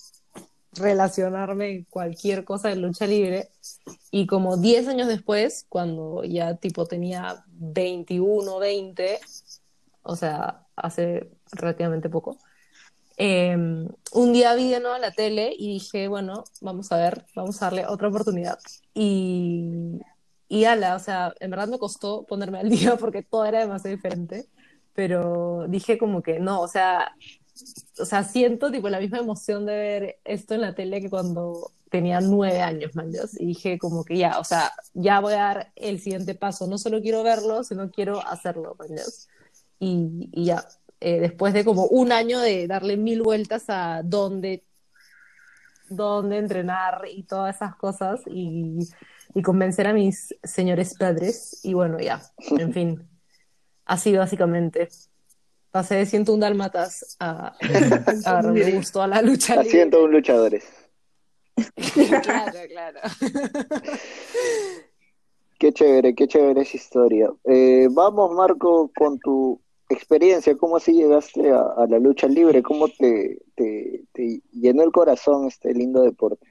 relacionarme 0.73 1.71
en 1.71 1.85
cualquier 1.85 2.45
cosa 2.45 2.69
de 2.69 2.77
lucha 2.77 3.07
libre 3.07 3.49
y 4.11 4.27
como 4.27 4.57
10 4.57 4.89
años 4.89 5.09
después, 5.09 5.67
cuando 5.69 6.25
ya 6.25 6.57
tipo 6.57 6.87
tenía 6.87 7.45
21, 7.49 8.59
20, 8.59 9.21
o 10.03 10.17
sea, 10.17 10.67
hace 10.75 11.31
relativamente 11.53 12.09
poco, 12.09 12.39
eh, 13.17 13.57
un 14.13 14.33
día 14.33 14.55
vi 14.55 14.71
de 14.71 14.81
nuevo 14.81 14.99
la 14.99 15.11
tele 15.13 15.55
y 15.57 15.73
dije, 15.75 16.09
bueno, 16.09 16.45
vamos 16.61 16.93
a 16.93 16.99
ver, 16.99 17.25
vamos 17.35 17.61
a 17.63 17.67
darle 17.67 17.87
otra 17.87 18.09
oportunidad. 18.09 18.59
Y, 18.95 19.99
y 20.49 20.65
ala, 20.65 20.97
o 20.97 20.99
sea, 20.99 21.35
en 21.41 21.51
verdad 21.51 21.69
me 21.69 21.79
costó 21.79 22.25
ponerme 22.27 22.59
al 22.61 22.71
día 22.71 22.97
porque 22.97 23.23
todo 23.23 23.45
era 23.45 23.61
demasiado 23.61 23.97
diferente, 23.97 24.49
pero 24.95 25.67
dije 25.69 25.99
como 25.99 26.23
que 26.23 26.39
no, 26.41 26.61
o 26.61 26.69
sea, 26.69 27.15
o 27.99 28.05
sea, 28.05 28.23
siento 28.25 28.71
tipo 28.71 28.89
la 28.89 29.01
misma 29.01 29.19
emoción 29.19 29.67
de 29.67 29.77
ver 29.77 30.19
esto 30.25 30.55
en 30.55 30.61
la 30.63 30.75
tele 30.75 31.01
que 31.01 31.11
cuando 31.11 31.73
tenía 31.91 32.21
nueve 32.21 32.61
años, 32.61 32.95
man, 32.95 33.11
y 33.39 33.47
dije 33.47 33.79
como 33.79 34.05
que 34.05 34.19
ya, 34.19 34.39
o 34.39 34.45
sea, 34.45 34.73
ya 34.95 35.21
voy 35.21 35.35
a 35.35 35.37
dar 35.37 35.73
el 35.77 36.01
siguiente 36.01 36.35
paso, 36.35 36.67
no 36.67 36.79
solo 36.79 37.01
quiero 37.01 37.23
verlo, 37.23 37.65
sino 37.65 37.91
quiero 37.91 38.27
hacerlo, 38.27 38.77
man, 38.79 38.89
y 39.79 40.45
ya, 40.45 40.67
eh, 41.01 41.21
después 41.21 41.53
de 41.53 41.65
como 41.65 41.87
un 41.87 42.13
año 42.13 42.41
de 42.41 42.67
darle 42.67 42.97
mil 42.97 43.23
vueltas 43.23 43.65
a 43.69 44.03
dónde, 44.05 44.65
dónde 45.89 46.39
entrenar 46.39 47.03
y 47.11 47.25
todas 47.25 47.57
esas 47.57 47.77
cosas 47.77 48.21
y, 48.27 48.79
y 49.35 49.43
convencer 49.43 49.87
a 49.87 49.93
mis 49.93 50.35
señores 50.43 50.97
padres 50.97 51.61
y 51.63 51.75
bueno, 51.75 51.99
ya, 51.99 52.23
en 52.59 52.73
fin, 52.73 53.09
así 53.85 54.17
básicamente. 54.17 54.89
Pasé 55.71 55.97
de 55.97 56.07
101 56.07 56.41
dálmatas 56.41 57.17
a, 57.21 57.49
a 57.49 58.31
agarrarle 58.31 58.73
gusto 58.73 59.03
a 59.03 59.07
la 59.07 59.21
lucha. 59.21 59.61
Asiento 59.61 60.03
un 60.05 60.13
luchadores. 60.13 60.65
Claro, 62.23 62.59
claro. 62.69 63.01
Qué 65.59 65.73
chévere, 65.73 66.15
qué 66.15 66.29
chévere 66.29 66.63
esa 66.63 66.77
historia. 66.77 67.31
Eh, 67.45 67.89
vamos, 67.91 68.35
Marco, 68.35 68.91
con 68.95 69.19
tu 69.19 69.61
experiencia, 69.89 70.57
¿cómo 70.57 70.77
así 70.77 70.93
llegaste 70.93 71.51
a, 71.53 71.61
a 71.77 71.87
la 71.87 71.99
lucha 71.99 72.27
libre? 72.29 72.63
¿Cómo 72.63 72.89
te, 72.89 73.43
te, 73.55 74.05
te 74.13 74.43
llenó 74.53 74.83
el 74.83 74.93
corazón 74.93 75.47
este 75.47 75.73
lindo 75.75 76.03
deporte? 76.03 76.47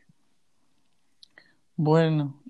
Bueno, 1.76 2.42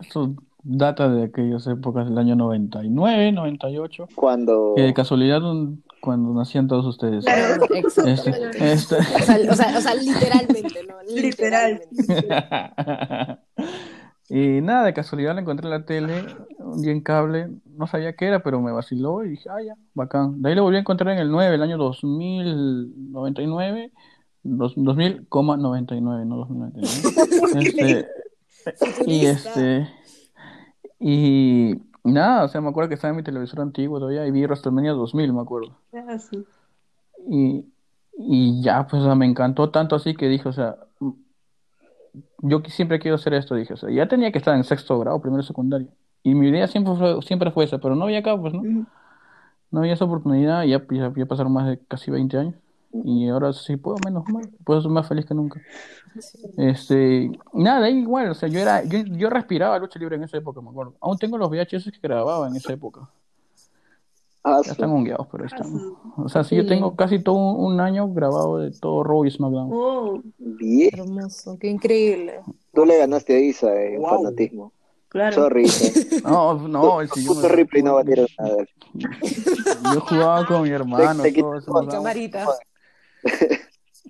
eso 0.00 0.34
data 0.62 1.08
de 1.08 1.24
aquellas 1.24 1.66
épocas 1.66 2.08
del 2.08 2.18
año 2.18 2.36
99, 2.36 3.32
98, 3.32 4.08
Cuando... 4.14 4.74
que 4.76 4.82
de 4.82 4.94
casualidad 4.94 5.42
un- 5.42 5.82
cuando 6.00 6.32
nacían 6.32 6.68
todos 6.68 6.86
ustedes. 6.86 7.24
Claro. 7.24 7.64
Este, 7.74 8.10
este- 8.72 8.96
O 8.96 9.18
sea, 9.20 9.38
o 9.50 9.54
sea, 9.54 9.78
o 9.78 9.80
sea, 9.80 9.94
literalmente, 9.94 10.80
¿no? 10.86 10.94
Literal. 11.12 11.80
Literalmente. 11.90 13.38
Y 14.30 14.60
nada, 14.60 14.84
de 14.84 14.92
casualidad 14.92 15.34
la 15.34 15.40
encontré 15.40 15.64
en 15.66 15.70
la 15.70 15.86
tele, 15.86 16.22
un 16.58 16.82
día 16.82 16.92
en 16.92 17.00
cable, 17.00 17.48
no 17.76 17.86
sabía 17.86 18.12
qué 18.14 18.26
era, 18.26 18.40
pero 18.42 18.60
me 18.60 18.72
vaciló 18.72 19.24
y 19.24 19.30
dije, 19.30 19.48
ah, 19.50 19.62
ya, 19.62 19.74
bacán. 19.94 20.42
De 20.42 20.50
ahí 20.50 20.54
lo 20.54 20.64
volví 20.64 20.76
a 20.76 20.80
encontrar 20.80 21.14
en 21.14 21.20
el 21.20 21.30
9, 21.30 21.54
el 21.54 21.62
año 21.62 21.78
2099, 21.78 23.90
dos- 24.42 24.74
2000,99, 24.76 26.26
no 26.26 26.36
2099. 26.36 27.14
Este, 27.56 28.06
y 29.06 29.24
este, 29.24 29.88
y 31.00 31.74
nada, 32.04 32.44
o 32.44 32.48
sea, 32.48 32.60
me 32.60 32.68
acuerdo 32.68 32.88
que 32.88 32.94
estaba 32.96 33.10
en 33.10 33.16
mi 33.16 33.22
televisor 33.22 33.60
antiguo 33.60 33.98
todavía 33.98 34.26
y 34.26 34.30
vi 34.30 34.44
WrestleMania 34.44 34.92
2000, 34.92 35.32
me 35.32 35.40
acuerdo. 35.40 35.76
Ah, 35.94 36.18
sí. 36.18 36.44
Y, 37.28 37.64
y 38.18 38.62
ya, 38.62 38.86
pues, 38.86 39.02
o 39.02 39.06
sea, 39.06 39.14
me 39.14 39.26
encantó 39.26 39.70
tanto 39.70 39.96
así 39.96 40.14
que 40.14 40.28
dije, 40.28 40.48
o 40.48 40.52
sea, 40.52 40.76
yo 42.38 42.60
siempre 42.68 42.98
quiero 42.98 43.16
hacer 43.16 43.34
esto, 43.34 43.54
dije, 43.54 43.74
o 43.74 43.76
sea, 43.76 43.90
ya 43.90 44.08
tenía 44.08 44.32
que 44.32 44.38
estar 44.38 44.54
en 44.54 44.64
sexto 44.64 44.98
grado, 44.98 45.20
primero 45.20 45.42
secundario. 45.42 45.88
Y 46.22 46.34
mi 46.34 46.48
idea 46.48 46.66
siempre 46.66 46.94
fue, 46.96 47.22
siempre 47.22 47.50
fue 47.50 47.64
esa, 47.64 47.78
pero 47.78 47.94
no 47.96 48.04
había 48.04 48.18
acá, 48.20 48.36
pues, 48.38 48.52
¿no? 48.54 48.62
No 49.70 49.80
había 49.80 49.94
esa 49.94 50.04
oportunidad, 50.04 50.64
ya, 50.64 50.84
ya, 50.90 51.12
ya 51.14 51.26
pasaron 51.26 51.52
más 51.52 51.66
de 51.68 51.78
casi 51.78 52.10
20 52.10 52.38
años. 52.38 52.54
Y 53.04 53.28
ahora 53.28 53.52
sí 53.52 53.76
puedo, 53.76 53.98
menos 54.04 54.26
mal, 54.28 54.48
puedo 54.64 54.80
ser 54.80 54.90
más 54.90 55.06
feliz 55.06 55.26
que 55.26 55.34
nunca. 55.34 55.60
Este, 56.56 57.30
nada, 57.52 57.90
igual, 57.90 58.30
o 58.30 58.34
sea, 58.34 58.48
yo 58.48 58.60
era, 58.60 58.82
yo, 58.84 59.00
yo 59.04 59.28
respiraba 59.30 59.78
lucha 59.78 59.98
libre 59.98 60.16
en 60.16 60.24
esa 60.24 60.38
época, 60.38 60.60
me 60.60 60.70
acuerdo. 60.70 60.96
Aún 61.00 61.18
tengo 61.18 61.36
los 61.38 61.50
VHS 61.50 61.90
que 61.92 61.98
grababa 62.00 62.48
en 62.48 62.56
esa 62.56 62.72
época. 62.72 63.08
Ah, 64.44 64.60
Ya 64.64 64.72
están 64.72 64.90
hongueados, 64.90 65.26
pero 65.30 65.44
ahí 65.44 65.50
Ah, 65.52 65.56
están. 65.56 65.96
O 66.16 66.28
sea, 66.28 66.44
sí, 66.44 66.56
yo 66.56 66.66
tengo 66.66 66.94
casi 66.96 67.18
todo 67.22 67.36
un, 67.36 67.80
año 67.80 68.08
grabado 68.12 68.58
de 68.58 68.70
todo 68.70 69.02
Raw 69.04 69.24
y 69.24 69.30
SmackDown. 69.30 69.70
Oh, 69.72 70.20
Bien. 70.38 70.90
Hermoso, 70.92 71.58
qué 71.58 71.68
increíble. 71.68 72.40
Tú 72.72 72.84
le 72.84 72.98
ganaste 72.98 73.36
a 73.36 73.40
Isa 73.40 73.74
en 73.82 74.00
Wow. 74.00 74.10
fanatismo. 74.10 74.72
claro. 75.08 75.34
Sorry, 75.34 75.64
Isa. 75.64 75.84
No, 76.28 76.54
no, 76.68 77.00
el 77.00 77.08
sillón. 77.10 77.36
Puto 77.36 77.48
Ripley 77.48 77.82
no 77.82 77.94
valieron 77.94 78.26
nada. 78.38 78.56
Yo 79.94 80.00
jugaba 80.00 80.44
con 80.46 80.62
mi 80.62 80.70
hermano, 80.70 81.22
Te- 81.22 81.32
te 81.32 81.40
todo 81.40 81.56
eso. 81.56 81.66
quito- 81.72 81.82
Mi 81.82 81.88
camarita. 81.88 82.46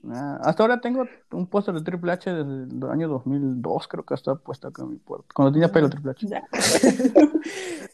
Nada, 0.02 0.36
Hasta 0.44 0.62
ahora 0.62 0.80
tengo 0.80 1.04
un 1.32 1.46
póster 1.46 1.74
de 1.74 1.82
Triple 1.82 2.12
H 2.12 2.32
desde 2.32 2.64
el 2.76 2.90
año 2.90 3.08
2002, 3.08 3.88
creo 3.88 4.04
que 4.04 4.14
está 4.14 4.34
puesto 4.36 4.68
acá 4.68 4.82
en 4.82 4.90
mi 4.90 4.96
puerta. 4.96 5.26
Cuando 5.34 5.52
tenía 5.52 5.70
pelo 5.70 5.88
Triple 5.90 6.12
H. 6.12 6.26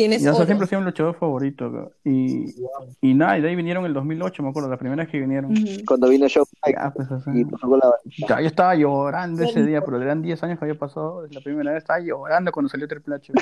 Ya. 0.00 0.32
Tienes 0.32 0.42
Y 0.42 0.46
siempre 0.46 0.64
ha 0.64 0.66
sido 0.66 0.80
mi 0.80 0.86
luchador 0.86 1.14
favorito. 1.16 1.92
Y, 2.04 2.54
y 3.00 3.14
nada, 3.14 3.36
y 3.38 3.42
de 3.42 3.48
ahí 3.48 3.56
vinieron 3.56 3.84
en 3.84 3.88
el 3.88 3.94
2008, 3.94 4.42
me 4.42 4.48
acuerdo, 4.48 4.68
la 4.70 4.76
primera 4.78 5.02
vez 5.02 5.10
que 5.12 5.20
vinieron. 5.20 5.54
Cuando 5.86 6.08
vino 6.08 6.26
Show 6.28 6.44
Ya, 6.66 6.90
pues, 6.94 7.10
o 7.10 7.20
sea, 7.20 7.34
y 7.34 7.44
tocó 7.44 7.76
la 7.76 7.90
ya, 8.28 8.40
yo 8.40 8.46
estaba 8.46 8.74
llorando 8.74 9.42
ese 9.44 9.64
día, 9.64 9.82
pero 9.84 10.00
eran 10.00 10.22
10 10.22 10.42
años 10.44 10.58
que 10.58 10.64
había 10.64 10.78
pasado 10.78 11.26
la 11.30 11.40
primera 11.40 11.72
vez. 11.72 11.82
Estaba 11.82 12.00
llorando 12.00 12.50
cuando 12.52 12.68
salió 12.68 12.88
Triple 12.88 13.16
H. 13.16 13.32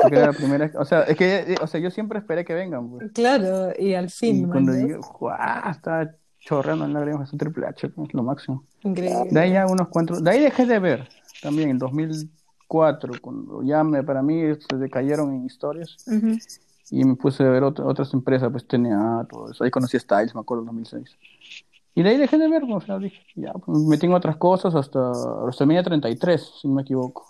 Porque 0.00 0.16
era 0.16 0.26
la 0.26 0.32
primera 0.32 0.66
vez- 0.66 0.76
O 0.76 0.84
sea, 0.84 1.02
es 1.02 1.16
que 1.16 1.38
eh, 1.38 1.54
o 1.60 1.66
sea, 1.66 1.80
yo 1.80 1.90
siempre 1.90 2.18
esperé 2.18 2.44
que 2.44 2.54
vengan. 2.54 2.88
Pues. 2.88 3.10
Claro, 3.12 3.72
y 3.78 3.94
al 3.94 4.06
Y 4.06 4.08
fin, 4.10 4.48
cuando 4.48 4.72
man, 4.72 4.80
llegué, 4.80 4.98
¡guau! 5.18 5.70
estaba 5.70 6.10
chorreando 6.38 6.84
en 6.84 6.92
lágrimas 6.94 7.28
ese 7.28 7.36
Triple 7.36 7.66
H, 7.66 7.88
pues, 7.88 8.14
lo 8.14 8.22
máximo. 8.22 8.64
Increíble. 8.82 9.28
De 9.30 9.40
ahí 9.40 9.52
ya 9.52 9.66
unos 9.66 9.88
cuantos, 9.88 10.22
de 10.22 10.30
ahí 10.30 10.40
dejé 10.40 10.66
de 10.66 10.78
ver 10.78 11.08
también 11.42 11.70
en 11.70 11.78
2004, 12.68 13.14
cuando 13.20 13.62
ya 13.62 13.82
me, 13.84 14.02
para 14.02 14.22
mí 14.22 14.40
se 14.68 14.76
decayeron 14.76 15.32
en 15.34 15.46
historias 15.46 15.98
Ujú. 16.06 16.38
y 16.90 17.04
me 17.04 17.14
puse 17.16 17.44
a 17.44 17.50
ver 17.50 17.62
ot- 17.62 17.84
otras 17.84 18.12
empresas, 18.14 18.50
pues 18.50 18.66
TNA, 18.66 19.26
todo 19.30 19.50
eso. 19.50 19.64
Ahí 19.64 19.70
conocí 19.70 19.96
a 19.96 20.00
Styles, 20.00 20.34
me 20.34 20.40
acuerdo, 20.40 20.62
en 20.62 20.66
2006. 20.66 21.16
Y 21.94 22.02
de 22.02 22.10
ahí 22.10 22.16
dejé 22.18 22.36
de 22.38 22.48
ver, 22.48 22.64
o 22.64 22.80
sea, 22.80 22.98
dije, 22.98 23.18
ya, 23.36 23.52
pues, 23.54 23.78
me 23.78 23.88
metí 23.88 24.06
en 24.06 24.12
otras 24.12 24.36
cosas 24.36 24.74
hasta 24.74 25.00
WrestleMania 25.00 25.82
33, 25.82 26.52
si 26.60 26.68
no 26.68 26.74
me 26.74 26.82
equivoco. 26.82 27.26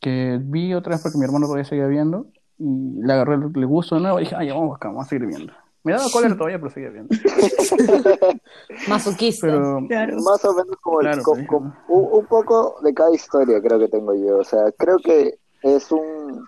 Que 0.00 0.38
vi 0.40 0.72
otra 0.74 0.94
vez 0.94 1.02
porque 1.02 1.18
mi 1.18 1.24
hermano 1.24 1.46
todavía 1.46 1.64
seguía 1.64 1.86
viendo 1.86 2.28
y 2.58 3.02
le 3.02 3.12
agarré 3.12 3.34
el, 3.34 3.66
gusto 3.66 3.96
de 3.96 4.00
nuevo 4.00 4.18
y 4.18 4.22
dije, 4.22 4.36
ay, 4.36 4.50
vamos 4.50 4.76
acá, 4.76 4.88
vamos 4.88 5.06
a 5.06 5.08
seguir 5.08 5.26
viendo. 5.26 5.52
Me 5.88 5.98
daba 5.98 6.10
cólera 6.12 6.34
todavía, 6.36 6.58
pero 6.58 6.70
seguía 6.70 6.90
viendo. 6.90 7.14
Masoquista. 8.88 9.46
Pero, 9.46 9.80
Claro. 9.88 10.16
Más 10.20 10.44
o 10.44 10.52
menos 10.54 10.76
como, 10.80 10.98
Claro, 10.98 11.22
co- 11.22 11.36
co- 11.46 11.60
¿no? 11.60 11.76
un, 11.88 12.18
un 12.20 12.26
poco 12.26 12.76
de 12.82 12.94
cada 12.94 13.14
historia 13.14 13.60
creo 13.60 13.78
que 13.78 13.88
tengo 13.88 14.14
yo. 14.14 14.38
O 14.38 14.44
sea, 14.44 14.70
creo 14.76 14.98
que 14.98 15.38
es 15.62 15.90
un, 15.90 16.44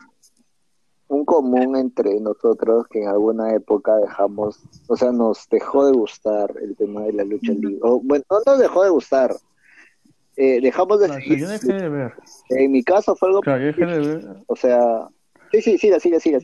un 1.08 1.24
común 1.24 1.76
entre 1.76 2.18
nosotros 2.20 2.86
que 2.88 3.02
en 3.02 3.08
alguna 3.08 3.54
época 3.54 3.96
dejamos, 3.96 4.58
o 4.88 4.96
sea, 4.96 5.10
nos 5.12 5.48
dejó 5.50 5.86
de 5.86 5.92
gustar 5.92 6.52
el 6.62 6.76
tema 6.76 7.02
de 7.02 7.12
la 7.12 7.24
lucha 7.24 7.52
libre. 7.52 7.78
O, 7.82 8.00
bueno, 8.00 8.24
no 8.30 8.38
nos 8.46 8.58
dejó 8.58 8.84
de 8.84 8.90
gustar. 8.90 9.34
Eh, 10.36 10.60
dejamos 10.62 11.00
de 11.00 11.08
seguir. 11.08 11.38
yo 11.40 11.48
dejé 11.48 11.72
de 11.72 11.88
ver. 11.88 12.14
En 12.50 12.72
mi 12.72 12.82
caso 12.82 13.14
fue 13.16 13.28
algo, 13.28 13.40
Claro, 13.40 13.60
yo 13.60 13.66
dejé 13.66 13.84
de 13.86 13.98
ver. 13.98 14.36
o 14.46 14.56
sea, 14.56 15.08
sí, 15.50 15.62
sí, 15.62 15.78
siga, 15.78 15.98
siga, 16.00 16.20
siga. 16.20 16.40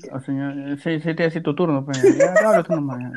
sí, 0.82 1.00
sí, 1.00 1.14
te 1.14 1.22
decía 1.22 1.42
tu 1.42 1.54
turno, 1.54 1.84
pues. 1.84 2.02
Ya, 2.16 2.34
habla 2.44 2.62
tú 2.62 2.74
nomás, 2.74 2.98
ya. 3.00 3.12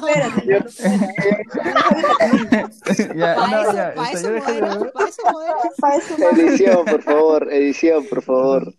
Espérate, 0.00 0.80
Para 3.18 3.46
no, 3.48 3.62
eso, 3.62 3.72
para 3.94 4.10
eso 4.12 4.28
para 4.44 5.08
eso. 5.08 5.22
Para 5.80 5.96
eso. 5.96 6.14
Edición, 6.32 6.84
por 6.84 7.02
favor, 7.02 7.52
edición, 7.52 8.04
por 8.08 8.22
favor. 8.22 8.74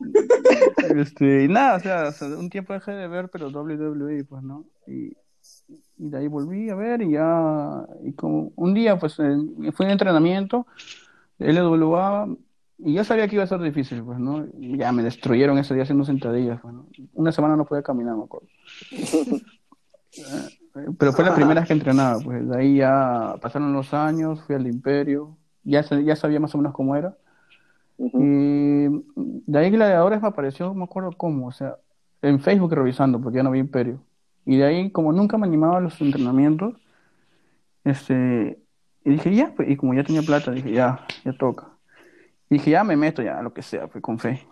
Este, 0.95 1.43
y 1.45 1.47
nada, 1.47 1.77
o 1.77 1.79
sea, 1.79 2.07
o 2.09 2.11
sea, 2.11 2.27
un 2.27 2.49
tiempo 2.49 2.73
dejé 2.73 2.91
de 2.91 3.07
ver, 3.07 3.29
pero 3.29 3.49
WWE, 3.49 4.23
pues, 4.25 4.43
¿no? 4.43 4.65
Y, 4.87 5.15
y 5.97 6.09
de 6.09 6.17
ahí 6.17 6.27
volví 6.27 6.69
a 6.69 6.75
ver 6.75 7.01
y 7.01 7.11
ya, 7.11 7.85
y 8.03 8.13
como 8.13 8.51
un 8.55 8.73
día, 8.73 8.99
pues, 8.99 9.17
eh, 9.19 9.37
fui 9.73 9.85
en 9.85 9.91
entrenamiento, 9.91 10.67
LWA, 11.39 12.27
y 12.83 12.93
yo 12.93 13.03
sabía 13.03 13.27
que 13.27 13.35
iba 13.35 13.43
a 13.43 13.47
ser 13.47 13.61
difícil, 13.61 14.03
pues, 14.03 14.19
¿no? 14.19 14.45
Ya 14.57 14.91
me 14.91 15.03
destruyeron 15.03 15.57
ese 15.57 15.73
día 15.73 15.83
haciendo 15.83 16.05
sentadillas, 16.05 16.59
pues, 16.61 16.73
¿no? 16.73 16.87
Una 17.13 17.31
semana 17.31 17.55
no 17.55 17.65
podía 17.65 17.83
caminar, 17.83 18.15
me 18.15 18.23
acuerdo. 18.23 18.47
Pero 20.97 21.13
fue 21.13 21.25
la 21.25 21.35
primera 21.35 21.61
vez 21.61 21.67
que 21.67 21.73
entrenaba, 21.73 22.19
pues, 22.23 22.47
de 22.47 22.57
ahí 22.57 22.77
ya 22.77 23.35
pasaron 23.41 23.73
los 23.73 23.93
años, 23.93 24.41
fui 24.41 24.55
al 24.55 24.67
Imperio, 24.67 25.37
ya, 25.63 25.81
ya 25.81 26.15
sabía 26.15 26.39
más 26.39 26.55
o 26.55 26.57
menos 26.57 26.73
cómo 26.73 26.95
era. 26.95 27.15
Y 27.97 28.87
de 29.15 29.59
ahí 29.59 29.69
Gladiadores 29.69 30.21
me 30.21 30.29
apareció, 30.29 30.67
no 30.67 30.73
me 30.73 30.85
acuerdo 30.85 31.11
cómo, 31.15 31.47
o 31.47 31.51
sea, 31.51 31.77
en 32.21 32.39
Facebook 32.39 32.73
revisando, 32.73 33.21
porque 33.21 33.37
ya 33.37 33.43
no 33.43 33.49
había 33.49 33.61
Imperio. 33.61 33.99
Y 34.45 34.57
de 34.57 34.63
ahí, 34.63 34.91
como 34.91 35.13
nunca 35.13 35.37
me 35.37 35.45
animaba 35.45 35.77
a 35.77 35.81
los 35.81 36.01
entrenamientos, 36.01 36.75
este, 37.83 38.59
y 39.03 39.09
dije, 39.11 39.35
ya, 39.35 39.53
pues, 39.55 39.69
y 39.69 39.75
como 39.75 39.93
ya 39.93 40.03
tenía 40.03 40.21
plata, 40.21 40.51
dije, 40.51 40.71
ya, 40.71 41.05
ya 41.23 41.33
toca. 41.33 41.70
Y 42.51 42.55
dije, 42.55 42.71
ya 42.71 42.83
me 42.83 42.97
meto, 42.97 43.23
ya, 43.23 43.41
lo 43.41 43.53
que 43.53 43.61
sea, 43.61 43.87
pues, 43.87 44.03
con 44.03 44.19
fe. 44.19 44.45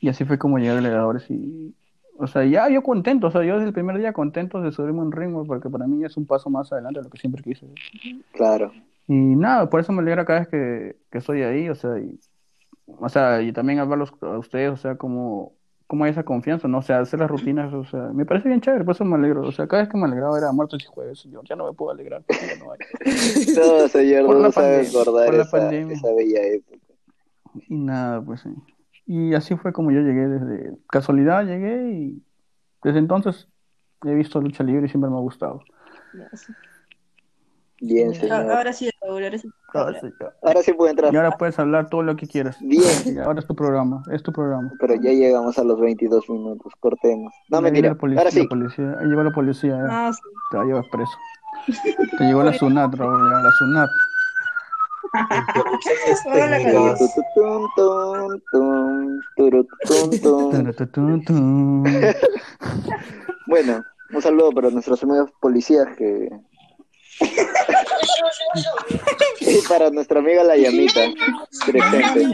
Y 0.00 0.08
así 0.08 0.24
fue 0.24 0.38
como 0.38 0.58
llegué 0.58 0.70
a 0.70 0.76
Gladiadores 0.76 1.28
y, 1.28 1.74
o 2.16 2.28
sea, 2.28 2.44
ya 2.44 2.68
yo 2.68 2.84
contento, 2.84 3.26
o 3.26 3.30
sea, 3.32 3.42
yo 3.42 3.54
desde 3.54 3.66
el 3.66 3.74
primer 3.74 3.98
día 3.98 4.12
contento 4.12 4.60
de 4.62 4.70
subirme 4.70 5.00
un 5.00 5.10
ring, 5.10 5.34
porque 5.44 5.68
para 5.68 5.88
mí 5.88 6.04
es 6.04 6.16
un 6.16 6.24
paso 6.24 6.50
más 6.50 6.72
adelante 6.72 7.00
de 7.00 7.04
lo 7.04 7.10
que 7.10 7.18
siempre 7.18 7.42
quise. 7.42 7.66
Claro. 8.32 8.70
Y 9.08 9.14
nada, 9.14 9.68
por 9.68 9.80
eso 9.80 9.92
me 9.92 10.02
alegra 10.02 10.24
cada 10.24 10.38
vez 10.38 10.48
que, 10.48 10.96
que 11.10 11.18
estoy 11.18 11.42
ahí, 11.42 11.68
o 11.68 11.74
sea, 11.74 11.98
y, 11.98 12.16
o 12.86 13.08
sea, 13.08 13.42
y 13.42 13.52
también 13.52 13.80
hablarlos 13.80 14.12
a 14.20 14.38
ustedes, 14.38 14.70
o 14.70 14.76
sea, 14.76 14.94
como, 14.94 15.52
como 15.88 16.04
hay 16.04 16.12
esa 16.12 16.22
confianza, 16.22 16.68
¿no? 16.68 16.78
O 16.78 16.82
sea, 16.82 17.00
hacer 17.00 17.18
las 17.18 17.28
rutinas, 17.28 17.74
o 17.74 17.84
sea, 17.84 18.10
me 18.14 18.24
parece 18.24 18.48
bien 18.48 18.60
chévere, 18.60 18.84
por 18.84 18.94
eso 18.94 19.04
me 19.04 19.16
alegro, 19.16 19.42
o 19.42 19.50
sea, 19.50 19.66
cada 19.66 19.82
vez 19.82 19.90
que 19.90 19.98
me 19.98 20.04
alegraba 20.04 20.38
era 20.38 20.52
muertos 20.52 20.80
y 20.82 20.86
jueves, 20.86 21.24
yo 21.24 21.42
ya 21.42 21.56
no 21.56 21.66
me 21.66 21.72
puedo 21.72 21.90
alegrar, 21.90 22.22
porque 22.24 22.46
ya 22.46 22.64
no 22.64 22.70
hay. 22.70 22.78
No, 23.56 23.88
señor, 23.88 24.26
Por 24.26 24.36
la 24.36 24.42
no 24.42 24.52
sabe 24.52 24.84
pandemia, 24.84 25.00
acordar 25.00 25.26
por 25.26 25.34
la 25.34 25.42
esa, 25.42 25.92
esa 25.92 26.14
bella 26.14 26.42
época. 26.44 26.81
Y 27.68 27.76
nada, 27.76 28.20
pues 28.22 28.40
sí. 28.42 28.50
Y 29.06 29.34
así 29.34 29.56
fue 29.56 29.72
como 29.72 29.90
yo 29.90 30.00
llegué 30.00 30.28
desde 30.28 30.76
casualidad, 30.88 31.44
llegué 31.44 31.90
y 31.92 32.22
desde 32.82 32.98
entonces 32.98 33.48
he 34.04 34.14
visto 34.14 34.40
lucha 34.40 34.62
libre 34.64 34.86
y 34.86 34.88
siempre 34.88 35.10
me 35.10 35.16
ha 35.16 35.20
gustado. 35.20 35.62
Bien, 37.80 38.14
señor. 38.14 38.48
Ahora 38.50 38.72
sí, 38.72 38.88
Raúl, 39.00 39.24
ahora 39.24 39.38
sí. 39.38 39.50
Ahora 39.74 40.00
sí, 40.00 40.06
ya. 40.20 40.32
Ahora 40.42 40.62
sí 40.62 40.72
puede 40.72 40.92
entrar. 40.92 41.12
Y 41.12 41.16
ahora 41.16 41.32
puedes 41.32 41.58
hablar 41.58 41.88
todo 41.90 42.02
lo 42.04 42.14
que 42.14 42.28
quieras. 42.28 42.56
Bien. 42.60 43.18
Ahora 43.24 43.40
es 43.40 43.46
tu 43.46 43.56
programa, 43.56 44.02
es 44.12 44.22
tu 44.22 44.32
programa. 44.32 44.70
Pero 44.78 44.94
ya 44.94 45.10
llegamos 45.10 45.58
a 45.58 45.64
los 45.64 45.80
22 45.80 46.30
minutos, 46.30 46.72
cortemos. 46.78 47.32
No, 47.48 47.56
Ahí 47.58 47.64
mentira. 47.64 47.88
viene 47.88 47.88
la 47.88 48.00
policía, 48.00 48.20
Ahora 48.20 48.30
sí. 48.30 48.42
la 48.42 48.48
policía, 48.48 48.96
ahí 49.00 49.06
llegó 49.08 49.22
la 49.24 49.32
policía, 49.32 49.70
ya. 49.76 49.82
No, 50.06 50.12
sí. 50.12 50.20
te 50.52 50.56
va 50.58 50.62
a 50.62 50.66
llevar 50.66 50.84
preso. 50.92 51.12
Te 52.18 52.24
llegó 52.24 52.42
la 52.44 52.52
SUNAT, 52.52 52.94
Raúl, 52.94 53.30
la 53.30 53.50
SUNAT. 53.58 53.88
Bueno, 63.46 63.84
un 64.14 64.22
saludo 64.22 64.52
para 64.52 64.70
nuestros 64.70 65.02
amigos 65.02 65.30
policías 65.40 65.88
que... 65.96 66.28
y 69.40 69.60
para 69.68 69.90
nuestra 69.90 70.20
amiga 70.20 70.44
la 70.44 70.56
llamita 70.56 71.00
presente. 71.66 72.26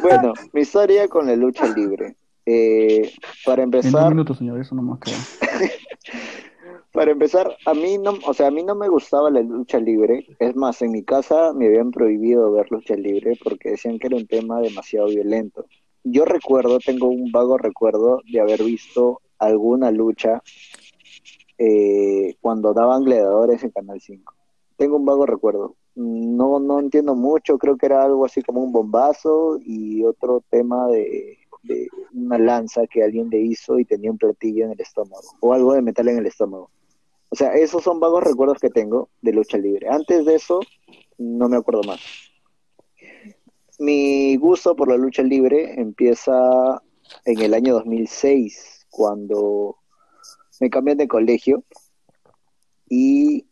Bueno, 0.00 0.32
mi 0.54 0.62
historia 0.62 1.06
con 1.08 1.26
la 1.26 1.36
lucha 1.36 1.66
libre. 1.66 2.16
Eh, 2.46 3.12
para 3.44 3.62
En 3.62 3.74
empezar, 3.74 4.10
minutos, 4.10 4.38
señor, 4.38 4.60
eso 4.60 4.74
no 4.74 4.82
más 4.82 4.98
queda. 5.00 5.16
Para 6.94 7.10
empezar, 7.10 7.56
a 7.66 7.74
mí 7.74 7.98
no, 7.98 8.14
o 8.24 8.32
sea, 8.34 8.46
a 8.46 8.50
mí 8.52 8.62
no 8.62 8.76
me 8.76 8.88
gustaba 8.88 9.28
la 9.28 9.40
lucha 9.40 9.80
libre. 9.80 10.28
Es 10.38 10.54
más, 10.54 10.80
en 10.80 10.92
mi 10.92 11.02
casa 11.02 11.52
me 11.52 11.66
habían 11.66 11.90
prohibido 11.90 12.52
ver 12.52 12.70
lucha 12.70 12.94
libre 12.94 13.36
porque 13.42 13.70
decían 13.70 13.98
que 13.98 14.06
era 14.06 14.16
un 14.16 14.28
tema 14.28 14.60
demasiado 14.60 15.08
violento. 15.08 15.66
Yo 16.04 16.24
recuerdo, 16.24 16.78
tengo 16.78 17.08
un 17.08 17.32
vago 17.32 17.58
recuerdo 17.58 18.20
de 18.30 18.40
haber 18.40 18.62
visto 18.62 19.20
alguna 19.40 19.90
lucha 19.90 20.40
eh, 21.58 22.36
cuando 22.40 22.72
daban 22.72 23.02
gladiadores 23.02 23.64
en 23.64 23.70
Canal 23.72 24.00
5. 24.00 24.32
Tengo 24.76 24.96
un 24.96 25.04
vago 25.04 25.26
recuerdo. 25.26 25.74
No, 25.96 26.60
no 26.60 26.78
entiendo 26.78 27.16
mucho, 27.16 27.58
creo 27.58 27.76
que 27.76 27.86
era 27.86 28.04
algo 28.04 28.24
así 28.24 28.40
como 28.40 28.62
un 28.62 28.70
bombazo 28.70 29.58
y 29.60 30.04
otro 30.04 30.44
tema 30.48 30.86
de, 30.86 31.38
de 31.64 31.88
una 32.12 32.38
lanza 32.38 32.86
que 32.86 33.02
alguien 33.02 33.30
le 33.30 33.40
hizo 33.40 33.80
y 33.80 33.84
tenía 33.84 34.12
un 34.12 34.18
platillo 34.18 34.66
en 34.66 34.72
el 34.72 34.80
estómago 34.80 35.26
o 35.40 35.52
algo 35.52 35.72
de 35.72 35.82
metal 35.82 36.06
en 36.06 36.18
el 36.18 36.26
estómago. 36.26 36.70
O 37.34 37.36
sea, 37.36 37.52
esos 37.54 37.82
son 37.82 37.98
vagos 37.98 38.22
recuerdos 38.22 38.60
que 38.60 38.70
tengo 38.70 39.08
de 39.20 39.32
lucha 39.32 39.58
libre. 39.58 39.88
Antes 39.88 40.24
de 40.24 40.36
eso, 40.36 40.60
no 41.18 41.48
me 41.48 41.56
acuerdo 41.56 41.82
más. 41.82 41.98
Mi 43.80 44.36
gusto 44.36 44.76
por 44.76 44.88
la 44.88 44.96
lucha 44.96 45.24
libre 45.24 45.74
empieza 45.80 46.80
en 47.24 47.40
el 47.40 47.52
año 47.54 47.74
2006, 47.74 48.86
cuando 48.88 49.78
me 50.60 50.70
cambian 50.70 50.96
de 50.96 51.08
colegio 51.08 51.64
y 52.88 53.48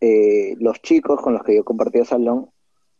eh, 0.00 0.54
los 0.60 0.80
chicos 0.80 1.20
con 1.20 1.32
los 1.32 1.42
que 1.42 1.56
yo 1.56 1.64
compartía 1.64 2.04
salón 2.04 2.50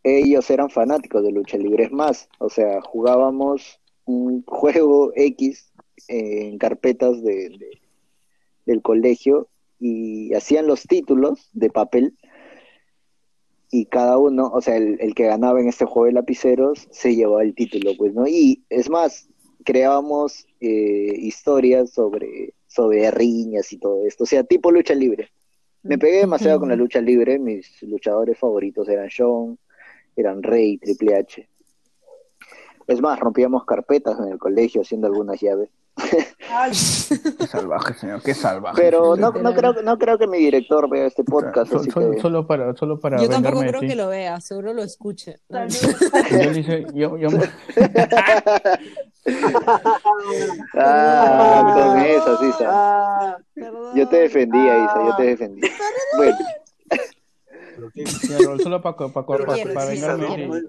ellos 0.02 0.50
eran 0.50 0.68
fanáticos 0.68 1.22
de 1.22 1.30
lucha 1.30 1.59
libre. 1.59 1.85
Es 1.85 1.92
más, 1.92 2.28
o 2.40 2.48
sea, 2.50 2.80
jugábamos 2.83 3.78
un 4.04 4.42
juego 4.48 5.12
X 5.14 5.72
en 6.09 6.59
carpetas 6.59 7.22
de- 7.22 7.78
del 8.66 8.83
colegio 8.83 9.46
y 9.81 10.33
hacían 10.35 10.66
los 10.66 10.83
títulos 10.83 11.49
de 11.53 11.71
papel 11.71 12.16
y 13.71 13.87
cada 13.87 14.19
uno, 14.19 14.51
o 14.53 14.61
sea, 14.61 14.77
el, 14.77 14.99
el 15.01 15.14
que 15.14 15.27
ganaba 15.27 15.61
en 15.61 15.69
este 15.69 15.85
juego 15.85 16.07
de 16.07 16.12
lapiceros 16.12 16.88
se 16.90 17.14
llevaba 17.14 17.43
el 17.43 17.55
título, 17.55 17.93
pues, 17.97 18.12
¿no? 18.14 18.27
Y 18.27 18.64
es 18.69 18.90
más, 18.90 19.29
creábamos 19.64 20.47
eh, 20.61 21.14
historias 21.16 21.90
sobre, 21.90 22.55
sobre 22.66 23.11
riñas 23.11 23.73
y 23.73 23.79
todo 23.79 24.05
esto, 24.07 24.25
o 24.25 24.27
sea, 24.27 24.45
tipo 24.45 24.71
lucha 24.71 24.95
libre. 24.95 25.31
Me 25.83 25.99
pegué 25.99 26.19
demasiado 26.19 26.61
con 26.61 26.69
la 26.69 26.77
lucha 26.77 27.01
libre, 27.01 27.38
mis 27.38 27.83
luchadores 27.83 28.38
favoritos 28.38 28.88
eran 28.88 29.09
Shawn, 29.09 29.59
eran 30.16 30.43
Rey, 30.43 30.77
Triple 30.79 31.14
H. 31.14 31.49
Es 32.87 33.01
más, 33.01 33.19
rompíamos 33.21 33.64
carpetas 33.64 34.19
en 34.19 34.33
el 34.33 34.38
colegio 34.38 34.83
haciendo 34.83 35.07
algunas 35.07 35.40
llaves. 35.40 35.71
Ay, 36.52 36.70
Qué 37.38 37.46
salvaje, 37.46 37.94
señor, 37.94 38.22
qué 38.22 38.34
salvaje. 38.34 38.80
Pero 38.80 39.16
no, 39.16 39.30
no, 39.32 39.54
creo, 39.54 39.74
no 39.82 39.98
creo 39.98 40.18
que 40.18 40.26
mi 40.26 40.38
director 40.38 40.88
vea 40.90 41.06
este 41.06 41.22
podcast, 41.24 41.70
So- 41.70 41.78
así 41.80 41.90
so- 41.90 42.10
que... 42.10 42.20
solo 42.20 42.46
para, 42.46 42.74
solo 42.76 42.98
para 42.98 43.18
Yo 43.22 43.28
tampoco 43.28 43.60
creo 43.60 43.80
que 43.80 43.94
lo 43.94 44.08
vea, 44.08 44.40
seguro 44.40 44.72
lo 44.74 44.82
escuche. 44.82 45.36
Yo 45.48 46.52
yo, 46.94 47.16
yo, 47.18 47.28
Ah, 50.74 51.72
con. 51.74 52.66
Ah. 52.66 53.36
Yo 53.94 54.08
te 54.08 54.16
defendía, 54.22 54.84
Isa, 54.84 54.94
yo 55.06 55.16
te 55.16 55.22
defendí. 55.24 55.60
Bueno, 56.16 56.36
pero 57.76 57.90
qué- 57.94 58.06
Sí, 58.06 58.32
Raúl, 58.44 58.60
solo 58.60 58.80
para, 58.82 58.96
para, 58.96 59.12
para, 59.12 59.24
para 59.46 59.86
vengarme. 59.86 60.26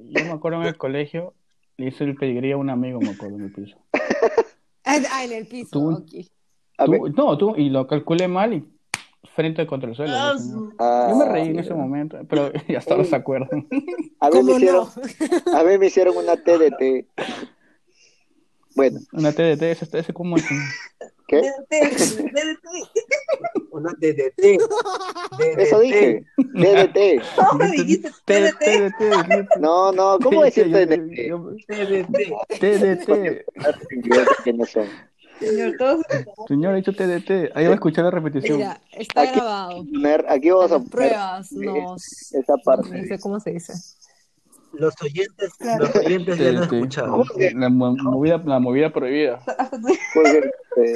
Yo 0.10 0.26
me 0.26 0.32
acuerdo 0.32 0.62
en 0.62 0.68
el 0.68 0.78
colegio, 0.78 1.34
le 1.78 1.88
hice 1.88 2.04
el 2.04 2.16
pedigrí 2.16 2.52
a 2.52 2.58
un 2.58 2.70
amigo, 2.70 3.00
me 3.00 3.10
acuerdo, 3.12 3.38
en 3.38 3.44
el 3.46 3.54
piso. 3.54 3.78
Ah, 4.84 5.24
en 5.24 5.32
el 5.32 5.48
piso. 5.48 5.70
Tú- 5.72 6.06
ver, 6.88 7.02
no, 7.16 7.38
tú, 7.38 7.56
y 7.56 7.70
lo 7.70 7.88
calculé 7.88 8.28
mal 8.28 8.54
y 8.54 8.66
frente 9.36 9.66
contra 9.68 9.90
el 9.90 9.96
suelo. 9.96 10.14
Ah, 10.16 10.34
ah, 10.80 11.08
Yo 11.10 11.16
me 11.16 11.26
reí 11.26 11.50
en 11.50 11.60
ese 11.60 11.74
momento, 11.74 12.20
pero 12.28 12.52
ya 12.68 12.80
hasta 12.80 12.98
no 12.98 13.04
se 13.04 13.16
acuerdan. 13.16 13.68
A 14.20 14.30
mí, 14.30 14.36
me 14.36 14.42
¿Cómo 14.42 14.58
hicieron, 14.58 14.88
no? 14.96 15.58
a 15.60 15.64
mí 15.64 15.78
me 15.78 15.86
hicieron 15.88 16.18
una 16.18 16.36
TDT. 16.36 17.08
Bueno, 18.76 19.00
Una 19.12 19.32
TDT, 19.32 19.62
ese, 19.64 19.98
ese 19.98 20.14
cómo 20.14 20.38
es. 20.38 20.46
¿qué? 21.28 21.42
DDT. 21.70 22.66
Una 23.72 23.92
DDT. 23.98 24.60
Eso 25.58 25.80
dije, 25.80 26.26
TDT. 26.38 27.24
No, 27.58 27.72
dijiste 27.72 28.10
DDT. 28.28 28.60
TDT. 28.98 29.60
No, 29.60 29.92
no, 29.92 30.20
¿cómo 30.20 30.44
decir 30.44 30.72
TDT? 30.72 31.00
DDT. 31.70 32.60
TDT. 32.60 34.54
No 34.56 34.66
son. 34.66 34.86
Señor, 35.40 35.76
todos 35.80 36.06
Señor, 36.48 36.74
ha 36.74 36.76
dicho 36.76 36.92
TDT. 36.94 37.52
Ahí 37.56 37.66
va 37.66 37.72
a 37.72 37.76
escuchar 37.76 38.04
la 38.06 38.12
repetición. 38.12 38.58
Mira, 38.60 38.80
está 38.92 39.22
Aquí- 39.22 39.36
grabado. 39.40 39.84
Poner- 39.86 40.26
Aquí 40.30 40.50
vamos 40.52 40.72
a 40.72 40.76
poner 40.78 40.90
pruebas 40.92 41.52
nos... 41.54 42.32
esa 42.34 42.54
No 42.58 42.64
parte. 42.64 43.08
sé 43.08 43.20
cómo 43.20 43.40
se 43.40 43.52
dice. 43.52 43.74
Los 44.74 44.94
oyentes, 45.02 45.52
los 45.80 45.96
oyentes 45.96 46.38
ya 46.38 46.52
lo 46.52 46.58
han 46.60 46.64
escuchado. 46.64 47.24
La, 47.56 47.70
mo- 47.70 47.96
movida, 47.96 48.38
la 48.46 48.60
movida 48.60 48.94
prohibida. 48.94 49.42
Porque, 50.14 50.50
eh, 50.78 50.94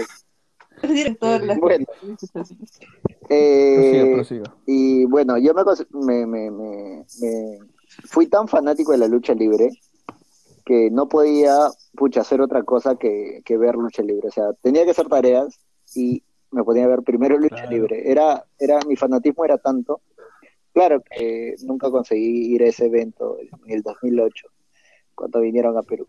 director. 0.84 1.44
la- 1.44 1.56
Bueno. 1.56 1.86
Eh, 3.30 4.12
prosiga. 4.14 4.56
y 4.66 5.06
bueno, 5.06 5.38
yo 5.38 5.54
me, 5.54 5.64
me, 5.92 6.26
me, 6.28 6.52
me- 6.52 7.06
me- 7.22 7.60
fui 8.08 8.28
tan 8.28 8.48
fanático 8.48 8.92
de 8.92 9.00
la 9.00 9.08
lucha 9.08 9.34
libre 9.34 9.70
que 10.66 10.90
no 10.92 11.08
podía 11.08 11.58
pucha, 11.96 12.22
hacer 12.22 12.42
otra 12.42 12.64
cosa 12.64 12.96
que, 12.96 13.42
que 13.46 13.58
ver 13.58 13.76
lucha 13.76 14.02
libre. 14.04 14.28
O 14.28 14.32
sea, 14.32 14.54
tenía 14.62 14.84
que 14.86 14.92
hacer 14.92 15.08
tareas 15.08 15.60
y 15.96 16.24
me 16.52 16.64
podía 16.64 16.88
ver 16.88 17.02
primero 17.04 17.38
lucha 17.38 17.56
Claro. 17.56 17.72
libre. 17.72 18.10
Era, 18.12 18.44
era, 18.58 18.80
mi 18.88 18.96
fanatismo 18.96 19.46
era 19.46 19.58
tanto. 19.58 20.02
Claro 20.74 21.02
que 21.10 21.56
nunca 21.64 21.90
conseguí 21.92 22.54
ir 22.54 22.64
a 22.64 22.68
ese 22.68 22.86
evento 22.88 23.38
en 23.40 23.72
el 23.72 23.82
2008, 23.82 24.48
cuando 25.14 25.40
vinieron 25.42 25.78
a 25.78 25.84
Perú. 25.84 26.08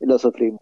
Lo 0.00 0.18
sufrimos. 0.18 0.60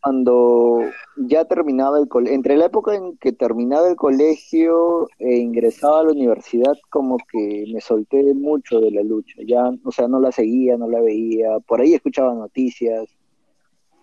Cuando 0.00 0.80
ya 1.16 1.44
terminaba 1.44 1.98
el 1.98 2.08
colegio, 2.08 2.34
entre 2.34 2.56
la 2.56 2.66
época 2.66 2.94
en 2.94 3.16
que 3.18 3.32
terminaba 3.32 3.88
el 3.88 3.96
colegio 3.96 5.08
e 5.18 5.38
ingresaba 5.38 6.00
a 6.00 6.04
la 6.04 6.12
universidad, 6.12 6.74
como 6.90 7.16
que 7.30 7.64
me 7.72 7.80
solté 7.80 8.22
mucho 8.34 8.80
de 8.80 8.90
la 8.92 9.02
lucha, 9.02 9.34
ya, 9.46 9.70
o 9.84 9.90
sea, 9.90 10.08
no 10.08 10.20
la 10.20 10.32
seguía, 10.32 10.76
no 10.76 10.88
la 10.88 11.00
veía, 11.00 11.58
por 11.60 11.80
ahí 11.80 11.94
escuchaba 11.94 12.34
noticias 12.34 13.08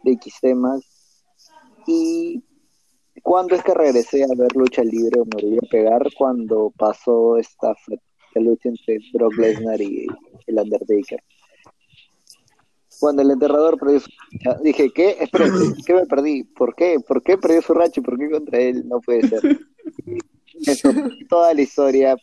de 0.04 0.12
X 0.12 0.36
temas, 0.42 0.84
y 1.88 2.44
cuando 3.24 3.56
es 3.56 3.64
que 3.64 3.74
regresé 3.74 4.24
a 4.24 4.36
ver 4.38 4.56
lucha 4.56 4.84
libre 4.84 5.22
o 5.22 5.26
me 5.26 5.42
volví 5.42 5.58
a 5.58 5.70
pegar, 5.70 6.08
cuando 6.18 6.72
pasó 6.78 7.38
esta 7.38 7.74
fatídica 7.76 8.02
lucha 8.36 8.70
entre 8.70 9.00
Brock 9.14 9.38
Lesnar 9.38 9.82
y 9.82 10.08
el 10.46 10.60
Undertaker. 10.60 11.24
Cuando 13.00 13.22
el 13.22 13.32
enterrador 13.32 13.78
perdió 13.78 14.00
su 14.00 14.10
racha, 14.32 14.60
dije, 14.64 14.90
¿qué? 14.92 15.18
Espera, 15.20 15.46
¿qué 15.86 15.94
me 15.94 16.06
perdí? 16.06 16.44
¿Por 16.44 16.76
qué? 16.76 16.98
¿Por 17.06 17.22
qué 17.22 17.38
perdió 17.38 17.62
su 17.62 17.74
racha? 17.74 18.00
y 18.00 18.04
¿Por 18.04 18.18
qué 18.18 18.30
contra 18.30 18.60
él? 18.60 18.88
No 18.88 19.00
puede 19.02 19.28
ser. 19.28 19.60
Eso, 20.66 20.92
toda 21.30 21.54
la 21.54 21.62
historia, 21.62 22.18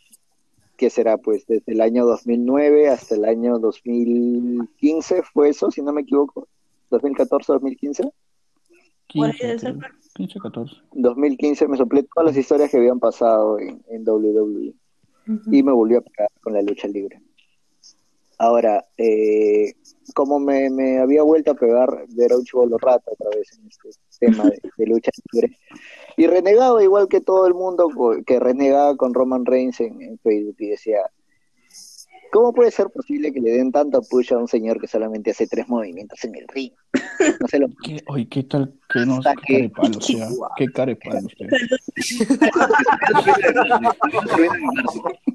que 0.77 0.89
será 0.89 1.17
pues 1.17 1.45
desde 1.47 1.71
el 1.71 1.81
año 1.81 2.05
2009 2.05 2.89
hasta 2.89 3.15
el 3.15 3.25
año 3.25 3.59
2015, 3.59 5.23
fue 5.23 5.49
eso, 5.49 5.71
si 5.71 5.81
no 5.81 5.93
me 5.93 6.01
equivoco. 6.01 6.47
2014, 6.91 7.53
2015. 7.53 8.03
Por 8.03 8.11
ahí 9.25 9.31
15, 9.31 9.47
debe 9.47 9.59
ser. 9.59 9.77
creo. 9.77 9.91
15, 10.15 10.39
14. 10.39 10.75
2015 10.93 11.67
me 11.67 11.77
soplé 11.77 12.03
todas 12.03 12.27
las 12.27 12.37
historias 12.37 12.69
que 12.69 12.77
habían 12.77 12.99
pasado 12.99 13.59
en, 13.59 13.81
en 13.89 14.07
WWE 14.07 14.73
y 15.51 15.63
me 15.63 15.71
volvió 15.71 15.99
a 15.99 16.01
pegar 16.01 16.29
con 16.41 16.53
la 16.53 16.61
lucha 16.61 16.87
libre. 16.87 17.21
Ahora, 18.37 18.85
eh, 18.97 19.73
como 20.13 20.39
me, 20.39 20.69
me 20.69 20.99
había 20.99 21.23
vuelto 21.23 21.51
a 21.51 21.55
pegar, 21.55 21.89
era 22.17 22.35
un 22.37 22.43
chivolo 22.43 22.77
rata 22.77 23.11
otra 23.11 23.29
vez 23.37 23.57
en 23.57 23.67
este 23.67 23.89
tema 24.19 24.43
de, 24.45 24.59
de 24.77 24.85
lucha 24.87 25.11
libre. 25.31 25.57
Y 26.17 26.27
renegaba 26.27 26.83
igual 26.83 27.07
que 27.07 27.21
todo 27.21 27.47
el 27.47 27.53
mundo, 27.53 27.89
que 28.25 28.39
renegaba 28.39 28.95
con 28.97 29.13
Roman 29.13 29.45
Reigns 29.45 29.79
en, 29.81 30.01
en 30.01 30.17
Facebook 30.19 30.55
y 30.59 30.69
decía, 30.69 30.99
¿cómo 32.31 32.53
puede 32.53 32.71
ser 32.71 32.89
posible 32.89 33.31
que 33.33 33.39
le 33.39 33.51
den 33.51 33.71
tanto 33.71 34.01
push 34.01 34.33
a 34.33 34.37
un 34.37 34.47
señor 34.47 34.79
que 34.81 34.87
solamente 34.87 35.31
hace 35.31 35.47
tres 35.47 35.67
movimientos 35.69 36.21
en 36.25 36.35
el 36.35 36.47
ring? 36.49 36.71
No 37.39 37.47
se 37.47 37.59
lo 37.59 37.67
¿Qué, 37.83 38.01
oye, 38.07 38.27
¿qué 38.27 38.43
tal? 38.43 38.73
¿Qué, 38.89 39.05
no, 39.05 39.19
qué 39.45 39.69
carepalo, 39.69 39.97
o 39.97 39.99
que- 39.99 40.05
sea, 40.05 40.27
qué 40.57 40.67
carepalo 40.71 41.19
usted. 41.25 41.47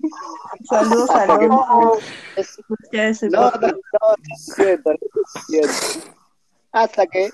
Saludos 0.64 1.11
a 1.11 1.27
los 1.27 1.38
No, 3.31 3.51
no, 3.51 3.69
no, 3.69 3.77
es 4.33 4.55
cierto. 4.55 4.90
Hasta 6.73 7.07
que 7.07 7.31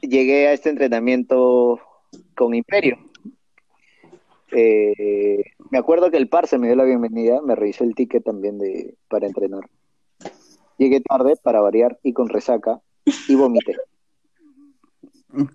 llegué 0.00 0.48
a 0.48 0.52
este 0.52 0.70
entrenamiento 0.70 1.80
con 2.36 2.54
Imperio. 2.54 2.98
Eh, 4.52 5.44
me 5.70 5.78
acuerdo 5.78 6.10
que 6.10 6.16
el 6.16 6.28
Parse 6.28 6.58
me 6.58 6.68
dio 6.68 6.76
la 6.76 6.84
bienvenida, 6.84 7.40
me 7.42 7.54
revisó 7.54 7.84
el 7.84 7.94
ticket 7.94 8.24
también 8.24 8.58
de, 8.58 8.96
para 9.08 9.26
entrenar. 9.26 9.68
Llegué 10.78 11.00
tarde 11.00 11.36
para 11.42 11.60
variar 11.60 11.98
y 12.02 12.12
con 12.12 12.28
resaca 12.28 12.80
y 13.28 13.34
vomité. 13.34 13.76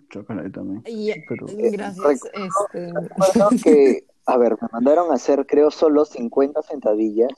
Chocolate 0.09 0.49
también. 0.49 0.83
Pero, 1.27 1.45
gracias. 1.47 2.21
Este, 2.33 2.93
Recuerdo 2.93 3.49
que, 3.63 4.03
a 4.33 4.37
ver, 4.37 4.57
me 4.61 4.67
mandaron 4.71 5.11
a 5.11 5.15
hacer 5.15 5.45
creo 5.47 5.71
solo 5.71 6.05
50 6.05 6.61
sentadillas 6.61 7.29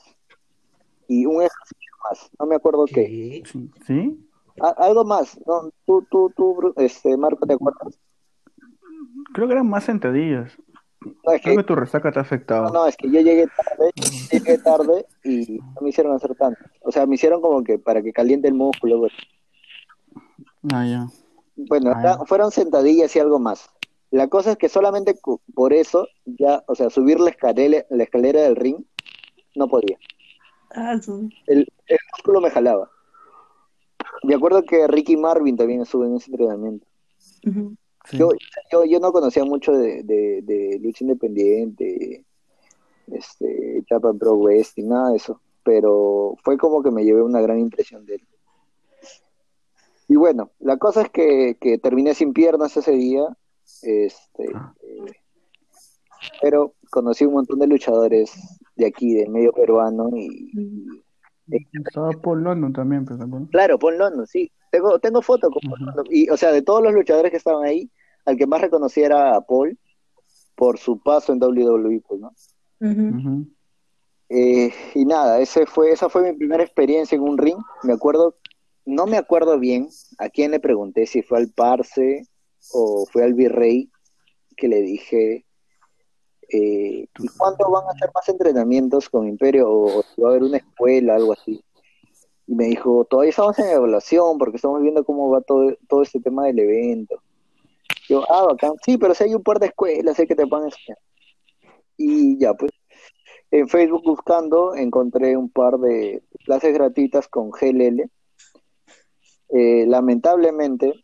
y 1.08 1.26
un 1.26 1.36
ejercicio 1.42 1.92
más, 2.08 2.30
no 2.38 2.46
me 2.46 2.56
acuerdo 2.56 2.86
qué. 2.86 3.04
¿Qué? 3.06 3.42
¿sí? 3.86 4.28
Algo 4.76 5.04
más, 5.04 5.38
no, 5.46 5.70
tú, 5.86 6.06
tú, 6.10 6.32
tú, 6.36 6.54
Bru- 6.56 6.74
este, 6.76 7.16
Marco, 7.16 7.46
¿te 7.46 7.54
acuerdas? 7.54 7.98
Creo 9.34 9.46
que 9.46 9.54
eran 9.54 9.68
más 9.68 9.84
sentadillas. 9.84 10.52
No, 11.24 11.32
es 11.32 11.42
Creo 11.42 11.56
que 11.56 11.62
que 11.62 11.66
tu 11.68 11.74
resaca 11.74 12.12
te 12.12 12.18
ha 12.18 12.22
afectado. 12.22 12.64
No, 12.64 12.70
no, 12.70 12.86
es 12.86 12.96
que 12.96 13.10
yo 13.10 13.20
llegué 13.20 13.46
tarde, 13.48 13.90
llegué 14.30 14.58
tarde 14.58 15.06
y 15.24 15.58
no 15.74 15.80
me 15.82 15.88
hicieron 15.88 16.14
hacer 16.14 16.34
tanto. 16.36 16.60
O 16.82 16.92
sea, 16.92 17.06
me 17.06 17.14
hicieron 17.16 17.40
como 17.40 17.64
que 17.64 17.78
para 17.78 18.02
que 18.02 18.12
caliente 18.12 18.48
el 18.48 18.54
músculo. 18.54 19.00
pues. 19.00 19.12
Ah, 20.72 20.84
ya. 20.86 21.06
Bueno, 21.56 21.92
Ah, 21.94 22.02
ya. 22.18 22.24
fueron 22.26 22.50
sentadillas 22.50 23.14
y 23.16 23.18
algo 23.18 23.38
más. 23.38 23.68
La 24.12 24.28
cosa 24.28 24.52
es 24.52 24.56
que 24.58 24.68
solamente 24.68 25.18
por 25.54 25.72
eso, 25.72 26.06
ya, 26.24 26.62
o 26.68 26.74
sea, 26.74 26.88
subir 26.90 27.18
la 27.18 27.30
escalera, 27.30 27.84
la 27.90 28.04
escalera 28.04 28.42
del 28.42 28.56
ring, 28.56 28.76
no 29.56 29.66
podía. 29.68 29.98
Ah, 30.70 30.96
su- 31.02 31.28
El, 31.46 31.66
el 31.86 31.98
músculo 32.12 32.40
me 32.40 32.50
jalaba. 32.50 32.90
De 34.22 34.34
acuerdo 34.34 34.62
que 34.62 34.86
Ricky 34.86 35.16
Marvin 35.16 35.56
también 35.56 35.80
estuvo 35.80 36.04
en 36.04 36.16
ese 36.16 36.30
entrenamiento. 36.30 36.86
Sí. 38.04 38.18
Yo, 38.18 38.30
yo, 38.70 38.84
yo 38.84 39.00
no 39.00 39.12
conocía 39.12 39.44
mucho 39.44 39.72
de, 39.72 40.02
de, 40.02 40.42
de 40.42 40.78
lucha 40.80 41.04
independiente, 41.04 42.24
este, 43.08 43.82
Japan 43.88 44.18
Pro 44.18 44.36
Wrestling, 44.36 44.88
nada 44.88 45.10
de 45.10 45.16
eso. 45.16 45.40
pero 45.64 46.36
fue 46.44 46.58
como 46.58 46.82
que 46.82 46.90
me 46.90 47.04
llevé 47.04 47.22
una 47.22 47.40
gran 47.40 47.58
impresión 47.58 48.04
de 48.04 48.16
él. 48.16 48.28
Y 50.08 50.16
bueno, 50.16 50.50
la 50.58 50.76
cosa 50.76 51.02
es 51.02 51.10
que, 51.10 51.56
que 51.60 51.78
terminé 51.78 52.14
sin 52.14 52.32
piernas 52.32 52.76
ese 52.76 52.92
día, 52.92 53.24
este, 53.82 54.46
Ah. 54.54 54.74
eh, 54.82 55.12
pero 56.40 56.74
conocí 56.90 57.24
un 57.24 57.34
montón 57.34 57.58
de 57.58 57.66
luchadores 57.66 58.32
de 58.76 58.86
aquí, 58.86 59.14
del 59.14 59.30
medio 59.30 59.52
peruano, 59.52 60.08
y, 60.14 60.50
y 60.54 61.02
Estaba 61.84 62.12
Paul 62.12 62.42
London 62.44 62.72
también, 62.72 63.04
pues, 63.04 63.18
¿te 63.18 63.24
acuerdas? 63.24 63.48
claro, 63.50 63.78
Paul 63.78 63.98
London, 63.98 64.26
sí, 64.26 64.50
tengo, 64.70 64.98
tengo 65.00 65.20
foto 65.22 65.50
con 65.50 65.60
Paul 65.62 65.72
Ujú. 65.82 65.84
London. 65.86 66.06
y 66.10 66.30
o 66.30 66.36
sea, 66.36 66.52
de 66.52 66.62
todos 66.62 66.82
los 66.82 66.92
luchadores 66.94 67.30
que 67.30 67.36
estaban 67.36 67.64
ahí, 67.64 67.90
al 68.24 68.36
que 68.36 68.46
más 68.46 68.60
reconocí 68.60 69.02
era 69.02 69.34
a 69.34 69.40
Paul, 69.40 69.76
por 70.54 70.78
su 70.78 71.00
paso 71.00 71.32
en 71.32 71.40
WWE, 71.42 72.00
pues, 72.06 72.20
¿no? 72.20 72.32
Eh, 74.28 74.72
y 74.94 75.04
nada, 75.04 75.40
ese 75.40 75.66
fue, 75.66 75.90
esa 75.92 76.08
fue 76.08 76.22
mi 76.22 76.36
primera 76.38 76.62
experiencia 76.62 77.16
en 77.16 77.22
un 77.22 77.36
ring. 77.36 77.58
Me 77.82 77.92
acuerdo, 77.92 78.36
no 78.86 79.06
me 79.06 79.16
acuerdo 79.18 79.58
bien 79.58 79.88
a 80.18 80.28
quién 80.30 80.52
le 80.52 80.60
pregunté, 80.60 81.06
si 81.06 81.22
fue 81.22 81.38
al 81.38 81.50
Parce 81.50 82.26
o 82.72 83.06
fue 83.06 83.24
al 83.24 83.34
Virrey, 83.34 83.90
que 84.56 84.68
le 84.68 84.80
dije, 84.82 85.44
eh, 86.48 87.06
¿y 87.18 87.28
cuándo 87.38 87.70
van 87.70 87.86
a 87.86 87.90
hacer 87.90 88.10
más 88.14 88.28
entrenamientos 88.28 89.08
con 89.08 89.26
Imperio? 89.26 89.70
O, 89.70 90.00
o 90.00 90.04
va 90.22 90.28
a 90.28 90.30
haber 90.30 90.42
una 90.44 90.58
escuela, 90.58 91.16
algo 91.16 91.32
así. 91.32 91.64
Y 92.46 92.54
me 92.54 92.66
dijo, 92.66 93.04
todavía 93.04 93.30
estamos 93.30 93.58
en 93.58 93.68
evaluación 93.68 94.38
porque 94.38 94.56
estamos 94.56 94.82
viendo 94.82 95.04
cómo 95.04 95.30
va 95.30 95.40
todo, 95.40 95.74
todo 95.88 96.02
este 96.02 96.20
tema 96.20 96.46
del 96.46 96.58
evento. 96.58 97.22
Yo, 98.08 98.24
ah, 98.30 98.44
bacán. 98.44 98.72
Sí, 98.84 98.98
pero 98.98 99.14
si 99.14 99.24
hay 99.24 99.34
un 99.34 99.42
par 99.42 99.58
de 99.58 99.66
escuelas, 99.66 100.18
hay 100.18 100.26
que 100.26 100.34
te 100.34 100.46
pones. 100.46 100.74
Y 101.96 102.38
ya, 102.38 102.54
pues 102.54 102.72
en 103.52 103.68
Facebook 103.68 104.02
buscando 104.04 104.74
encontré 104.74 105.36
un 105.36 105.50
par 105.50 105.78
de 105.78 106.22
clases 106.44 106.72
gratuitas 106.72 107.28
con 107.28 107.50
GLL. 107.50 108.10
Eh, 109.50 109.84
lamentablemente, 109.86 110.94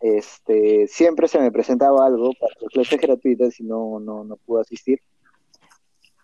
este, 0.00 0.86
siempre 0.88 1.28
se 1.28 1.38
me 1.38 1.52
presentaba 1.52 2.06
algo 2.06 2.32
para 2.40 2.54
las 2.60 2.72
clases 2.72 3.00
gratuitas 3.00 3.60
y 3.60 3.64
no, 3.64 4.00
no, 4.00 4.24
no 4.24 4.36
pude 4.36 4.62
asistir. 4.62 5.00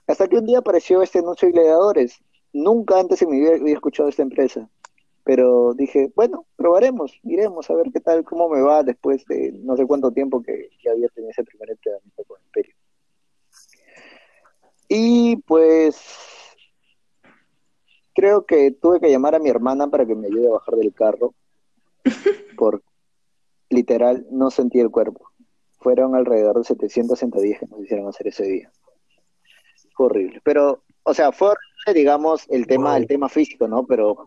Hasta 0.07 0.29
que 0.29 0.39
un 0.39 0.47
día 0.47 0.59
apareció 0.59 1.03
este 1.03 1.19
anuncio 1.19 1.49
de 1.49 1.53
gladiadores. 1.53 2.19
Nunca 2.53 2.99
antes 2.99 3.21
en 3.23 3.31
mi 3.31 3.47
había 3.47 3.75
escuchado 3.75 4.09
esta 4.09 4.23
empresa. 4.23 4.69
Pero 5.25 5.75
dije, 5.75 6.13
bueno, 6.15 6.47
probaremos, 6.57 7.19
iremos 7.25 7.69
a 7.69 7.75
ver 7.75 7.91
qué 7.93 8.01
tal, 8.01 8.25
cómo 8.25 8.49
me 8.49 8.63
va 8.63 8.85
después 8.85 9.25
de 9.27 9.53
no 9.53 9.77
sé 9.77 9.85
cuánto 9.85 10.13
tiempo 10.13 10.41
que, 10.41 10.71
que 10.81 10.89
había 10.89 11.09
tenido 11.09 11.33
ese 11.33 11.43
primer 11.43 11.71
entrenamiento 11.71 12.25
con 12.25 12.41
Imperio. 12.45 12.75
Y 14.89 15.37
pues 15.39 16.01
creo 18.15 18.47
que 18.47 18.71
tuve 18.71 19.01
que 19.01 19.11
llamar 19.11 19.35
a 19.35 19.41
mi 19.41 19.51
hermana 19.51 19.89
para 19.89 20.07
que 20.07 20.15
me 20.15 20.29
ayude 20.29 20.47
a 20.47 20.53
bajar 20.53 20.77
del 20.77 20.95
carro, 20.95 21.35
por 22.57 22.83
literal 23.71 24.27
no 24.31 24.51
sentí 24.51 24.81
el 24.81 24.91
cuerpo. 24.91 25.31
Fueron 25.81 26.15
alrededor 26.15 26.59
de 26.59 26.65
700 26.65 27.19
sentadillas 27.19 27.61
que 27.61 27.67
nos 27.67 27.81
hicieron 27.81 28.09
hacer 28.09 28.29
ese 28.29 28.45
día. 28.45 28.73
Fue 29.95 30.07
horrible. 30.07 30.41
Pero, 30.45 30.83
o 31.05 31.15
sea, 31.15 31.33
fue 31.33 31.49
horrible, 31.49 32.01
digamos, 32.01 32.47
el 32.49 32.67
tema, 32.67 32.91
Wow. 32.91 32.97
el 32.99 33.07
tema 33.07 33.29
físico, 33.29 33.69
¿no? 33.69 33.87
Pero 33.87 34.27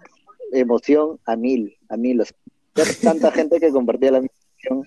emoción 0.52 1.19
a 1.25 1.36
mil, 1.36 1.78
a 1.89 1.97
mil. 1.97 2.21
O 2.21 2.25
sea, 2.25 2.36
tanta 3.02 3.32
gente 3.32 3.60
que 3.60 3.71
compartía 3.71 4.12
la 4.12 4.21
misma 4.21 4.38
pasión, 4.56 4.84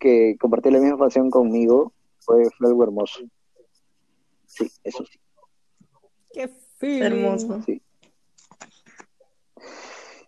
que 0.00 0.36
compartía 0.38 0.72
la 0.72 0.80
misma 0.80 0.98
pasión 0.98 1.30
conmigo, 1.30 1.92
fue, 2.20 2.44
fue 2.56 2.68
algo 2.68 2.84
hermoso. 2.84 3.20
Sí, 4.46 4.70
eso 4.84 5.04
sí. 5.04 5.18
Qué 6.32 6.48
feeling. 6.78 7.02
Hermoso. 7.02 7.62
Sí. 7.62 7.82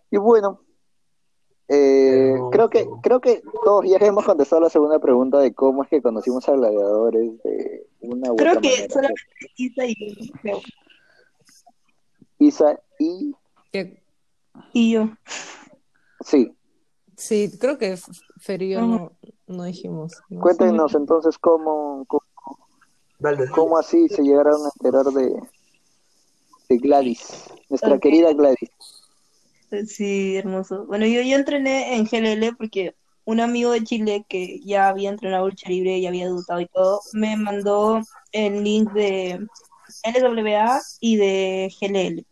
Y 0.09 0.17
bueno, 0.17 0.61
eh, 1.73 2.35
creo 2.51 2.69
que 2.69 2.85
creo 3.01 3.21
que 3.21 3.41
todos 3.63 3.85
ya 3.85 3.95
hemos 4.05 4.25
contestado 4.25 4.61
la 4.61 4.69
segunda 4.69 4.99
pregunta 4.99 5.39
de 5.39 5.53
cómo 5.53 5.83
es 5.83 5.89
que 5.89 6.01
conocimos 6.01 6.47
a 6.49 6.51
gladiadores 6.51 7.41
de 7.43 7.87
una 8.01 8.31
u 8.31 8.35
Creo 8.35 8.51
otra 8.57 8.61
que 8.61 8.69
manera. 8.71 8.93
solamente 8.93 9.21
Isa 9.55 9.85
y, 9.85 10.31
creo. 10.41 10.61
Isa 12.39 12.79
y 14.73 14.91
yo. 14.91 15.09
sí, 16.25 16.53
Sí, 17.15 17.51
creo 17.59 17.77
que 17.77 17.95
Fer 18.39 18.63
y 18.63 18.71
yo 18.71 18.81
no, 18.81 19.11
no 19.45 19.63
dijimos. 19.63 20.13
¿no? 20.29 20.41
cuéntenos 20.41 20.95
entonces 20.95 21.37
cómo, 21.37 22.03
cómo, 22.07 22.23
cómo 23.53 23.77
así 23.77 24.09
se 24.09 24.23
llegaron 24.23 24.55
a 24.65 24.69
enterar 24.75 25.05
de, 25.05 25.39
de 26.67 26.77
Gladys, 26.79 27.45
nuestra 27.69 27.99
querida 27.99 28.33
Gladys. 28.33 28.71
Sí, 29.87 30.35
hermoso. 30.37 30.85
Bueno, 30.85 31.05
yo, 31.05 31.21
yo 31.21 31.35
entrené 31.37 31.95
en 31.95 32.05
GLL 32.05 32.55
porque 32.57 32.95
un 33.23 33.39
amigo 33.39 33.71
de 33.71 33.83
Chile 33.83 34.25
que 34.27 34.59
ya 34.61 34.89
había 34.89 35.09
entrenado 35.09 35.47
lucha 35.47 35.69
libre 35.69 35.97
y 35.97 36.07
había 36.07 36.25
debutado 36.25 36.59
y 36.59 36.67
todo, 36.67 37.01
me 37.13 37.37
mandó 37.37 38.01
el 38.31 38.63
link 38.63 38.91
de 38.91 39.39
LWA 40.03 40.81
y 40.99 41.15
de 41.17 41.73
GLL. 41.79 42.25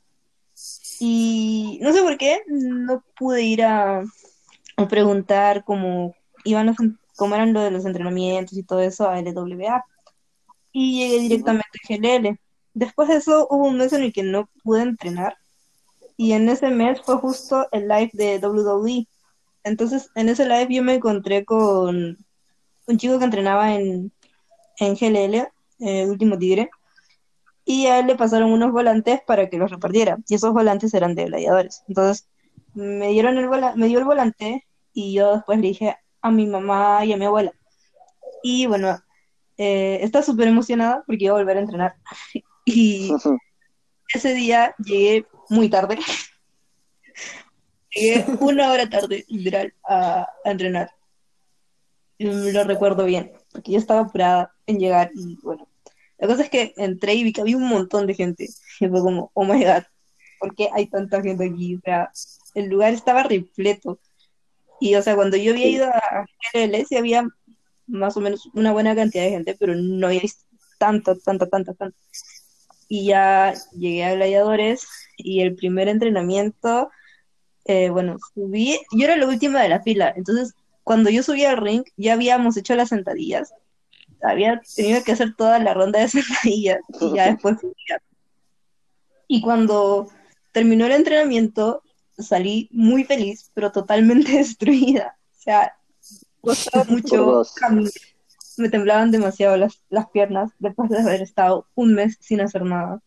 Y 0.99 1.79
no 1.81 1.93
sé 1.93 2.01
por 2.01 2.17
qué, 2.17 2.41
no 2.47 3.03
pude 3.17 3.43
ir 3.43 3.63
a, 3.63 4.03
preguntar 4.89 5.63
cómo 5.65 6.15
iban 6.45 6.67
los, 6.67 6.75
cómo 7.17 7.35
eran 7.35 7.53
lo 7.53 7.61
de 7.61 7.71
los 7.71 7.85
entrenamientos 7.85 8.57
y 8.57 8.63
todo 8.63 8.81
eso 8.81 9.09
a 9.09 9.19
LWA. 9.21 9.85
Y 10.73 10.99
llegué 10.99 11.21
directamente 11.21 11.79
a 11.83 11.87
GLL. 11.87 12.39
Después 12.73 13.09
de 13.09 13.15
eso 13.15 13.47
hubo 13.49 13.67
un 13.67 13.77
mes 13.77 13.93
en 13.93 14.03
el 14.03 14.13
que 14.13 14.23
no 14.23 14.49
pude 14.63 14.81
entrenar 14.81 15.37
y 16.19 16.33
en 16.33 16.49
ese 16.49 16.69
mes 16.69 17.01
fue 17.01 17.15
justo 17.15 17.65
el 17.71 17.87
live 17.87 18.09
de 18.11 18.39
WWE. 18.39 19.07
Entonces, 19.63 20.11
en 20.15 20.27
ese 20.27 20.45
live 20.45 20.67
yo 20.69 20.83
me 20.83 20.95
encontré 20.95 21.45
con 21.45 22.17
un 22.87 22.97
chico 22.97 23.17
que 23.17 23.23
entrenaba 23.23 23.73
en, 23.75 24.11
en 24.79 24.95
GLL, 24.97 25.47
eh, 25.79 26.05
Último 26.07 26.37
Tigre, 26.37 26.71
y 27.63 27.85
a 27.85 27.99
él 27.99 28.07
le 28.07 28.17
pasaron 28.17 28.51
unos 28.51 28.73
volantes 28.73 29.21
para 29.25 29.49
que 29.49 29.57
los 29.57 29.71
repartiera, 29.71 30.17
y 30.27 30.35
esos 30.35 30.51
volantes 30.51 30.93
eran 30.93 31.15
de 31.15 31.23
gladiadores. 31.27 31.83
Entonces, 31.87 32.27
me 32.73 33.07
dieron 33.07 33.37
el 33.37 33.47
vola- 33.47 33.75
me 33.77 33.87
dio 33.87 33.99
el 33.99 34.05
volante, 34.05 34.67
y 34.91 35.13
yo 35.13 35.35
después 35.35 35.57
le 35.59 35.67
dije 35.69 35.95
a 36.21 36.31
mi 36.31 36.47
mamá 36.47 37.05
y 37.05 37.13
a 37.13 37.17
mi 37.17 37.23
abuela. 37.23 37.53
Y 38.43 38.65
bueno, 38.65 39.01
eh, 39.57 39.99
está 40.01 40.21
súper 40.21 40.49
emocionada 40.49 41.01
porque 41.07 41.23
iba 41.23 41.33
a 41.33 41.37
volver 41.37 41.55
a 41.55 41.61
entrenar. 41.61 41.95
Y 42.65 43.09
ese 44.13 44.33
día 44.33 44.75
llegué 44.77 45.25
muy 45.49 45.69
tarde. 45.69 45.99
Llegué 47.91 48.25
una 48.39 48.71
hora 48.71 48.89
tarde, 48.89 49.25
literal, 49.27 49.73
a, 49.87 50.27
a 50.45 50.51
entrenar. 50.51 50.91
Lo 52.19 52.63
recuerdo 52.63 53.05
bien, 53.05 53.31
porque 53.51 53.71
yo 53.71 53.77
estaba 53.77 54.01
apurada 54.01 54.53
en 54.67 54.79
llegar 54.79 55.11
y 55.15 55.37
bueno. 55.41 55.67
La 56.17 56.27
cosa 56.27 56.43
es 56.43 56.49
que 56.49 56.73
entré 56.75 57.13
y 57.13 57.23
vi 57.23 57.31
que 57.31 57.41
había 57.41 57.57
un 57.57 57.67
montón 57.67 58.05
de 58.05 58.13
gente. 58.13 58.47
Y 58.81 58.87
fue 58.87 59.01
como, 59.01 59.31
oh 59.33 59.45
my 59.45 59.63
god, 59.63 59.83
¿por 60.39 60.55
qué 60.55 60.69
hay 60.73 60.87
tanta 60.87 61.21
gente 61.21 61.45
aquí? 61.45 61.75
O 61.75 61.81
sea, 61.81 62.11
el 62.55 62.65
lugar 62.65 62.93
estaba 62.93 63.23
repleto. 63.23 63.99
Y 64.79 64.95
o 64.95 65.01
sea, 65.01 65.15
cuando 65.15 65.37
yo 65.37 65.51
había 65.51 65.67
ido 65.67 65.87
a 65.87 66.25
GLL, 66.53 66.85
sí 66.85 66.95
había 66.95 67.27
más 67.87 68.15
o 68.15 68.21
menos 68.21 68.49
una 68.53 68.71
buena 68.71 68.95
cantidad 68.95 69.23
de 69.23 69.31
gente, 69.31 69.55
pero 69.59 69.75
no 69.75 70.07
había 70.07 70.21
visto 70.21 70.45
tanta, 70.77 71.15
tanta, 71.15 71.47
tanta, 71.47 71.73
tanta. 71.73 71.97
Y 72.87 73.07
ya 73.07 73.53
llegué 73.73 74.05
a 74.05 74.15
Gladiadores 74.15 74.87
y 75.23 75.41
el 75.41 75.55
primer 75.55 75.87
entrenamiento, 75.87 76.89
eh, 77.65 77.89
bueno, 77.89 78.17
subí, 78.33 78.79
yo 78.91 79.05
era 79.05 79.17
la 79.17 79.27
última 79.27 79.61
de 79.61 79.69
la 79.69 79.81
fila, 79.81 80.13
entonces 80.15 80.53
cuando 80.83 81.09
yo 81.09 81.21
subí 81.21 81.45
al 81.45 81.57
ring 81.57 81.83
ya 81.97 82.13
habíamos 82.13 82.57
hecho 82.57 82.75
las 82.75 82.89
sentadillas, 82.89 83.53
había 84.21 84.61
tenido 84.75 85.03
que 85.03 85.11
hacer 85.11 85.35
toda 85.35 85.59
la 85.59 85.73
ronda 85.73 85.99
de 85.99 86.07
sentadillas 86.09 86.79
y 86.99 87.15
ya 87.15 87.25
después 87.31 87.59
subía. 87.59 88.01
Y 89.27 89.41
cuando 89.41 90.07
terminó 90.51 90.87
el 90.87 90.93
entrenamiento 90.93 91.83
salí 92.17 92.69
muy 92.71 93.03
feliz, 93.03 93.51
pero 93.53 93.71
totalmente 93.71 94.31
destruida, 94.37 95.17
o 95.31 95.41
sea, 95.41 95.73
costaba 96.41 96.85
mucho 96.85 97.43
caminar 97.55 97.91
me 98.59 98.69
temblaban 98.69 99.11
demasiado 99.11 99.57
las, 99.57 99.81
las 99.89 100.09
piernas 100.09 100.51
después 100.59 100.89
de 100.89 100.99
haber 100.99 101.21
estado 101.21 101.67
un 101.75 101.93
mes 101.93 102.17
sin 102.19 102.41
hacer 102.41 102.63
nada. 102.63 103.01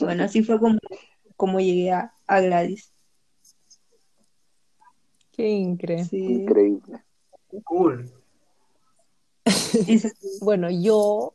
Bueno, 0.00 0.24
así 0.24 0.42
fue 0.42 0.58
como, 0.58 0.78
como 1.36 1.60
llegué 1.60 1.92
a, 1.92 2.12
a 2.26 2.40
Gladys. 2.40 2.90
Qué 5.32 5.48
increíble. 5.48 6.04
Sí. 6.08 6.24
Increíble. 6.24 7.02
Cool. 7.64 8.10
Bueno, 10.40 10.68
yo, 10.70 11.34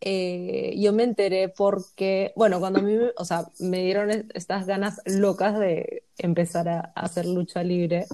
eh, 0.00 0.74
yo 0.78 0.92
me 0.92 1.02
enteré 1.04 1.48
porque, 1.48 2.32
bueno, 2.36 2.60
cuando 2.60 2.78
a 2.78 2.82
mí, 2.82 2.92
me- 2.94 3.10
o 3.16 3.24
sea, 3.24 3.46
me 3.58 3.82
dieron 3.82 4.10
es- 4.10 4.24
estas 4.34 4.66
ganas 4.66 5.00
locas 5.04 5.58
de 5.58 6.04
empezar 6.18 6.68
a, 6.68 6.92
a 6.94 7.00
hacer 7.02 7.26
lucha 7.26 7.62
libre, 7.62 8.06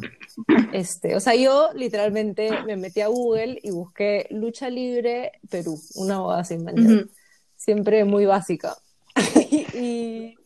este, 0.73 1.15
o 1.17 1.21
sea, 1.21 1.35
yo 1.35 1.71
literalmente 1.75 2.51
me 2.65 2.77
metí 2.77 3.01
a 3.01 3.09
Google 3.09 3.59
y 3.63 3.71
busqué 3.71 4.27
lucha 4.31 4.71
libre 4.71 5.33
Perú, 5.51 5.81
una 5.97 6.21
boda 6.21 6.45
sin 6.45 6.65
mañana. 6.65 7.03
Ujú. 7.03 7.11
siempre 7.57 8.05
muy 8.05 8.27
básica. 8.27 8.77
y, 9.51 9.67
Y 9.79 10.37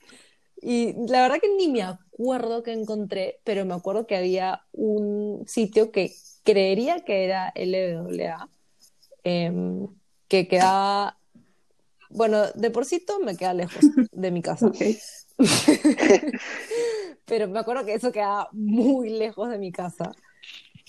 la 0.66 1.22
verdad 1.22 1.38
que 1.40 1.54
ni 1.56 1.68
me 1.68 1.82
acuerdo 1.82 2.64
que 2.64 2.72
encontré, 2.72 3.40
pero 3.44 3.64
me 3.64 3.74
acuerdo 3.74 4.06
que 4.06 4.16
había 4.16 4.62
un 4.72 5.44
sitio 5.46 5.92
que 5.92 6.12
creería 6.42 7.04
que 7.04 7.24
era 7.24 7.52
LWA, 7.54 8.48
em, 9.22 9.86
que 10.26 10.48
quedaba, 10.48 11.18
bueno, 12.10 12.50
de 12.54 12.70
porcito 12.70 13.20
me 13.20 13.36
queda 13.36 13.54
lejos 13.54 13.84
de 14.10 14.30
mi 14.32 14.42
casa. 14.42 14.66
Ok. 14.66 14.76
pero 17.26 17.46
me 17.48 17.60
acuerdo 17.60 17.84
que 17.84 17.94
eso 17.94 18.10
quedaba 18.10 18.48
muy 18.52 19.10
lejos 19.10 19.48
de 19.50 19.58
mi 19.58 19.70
casa. 19.70 20.16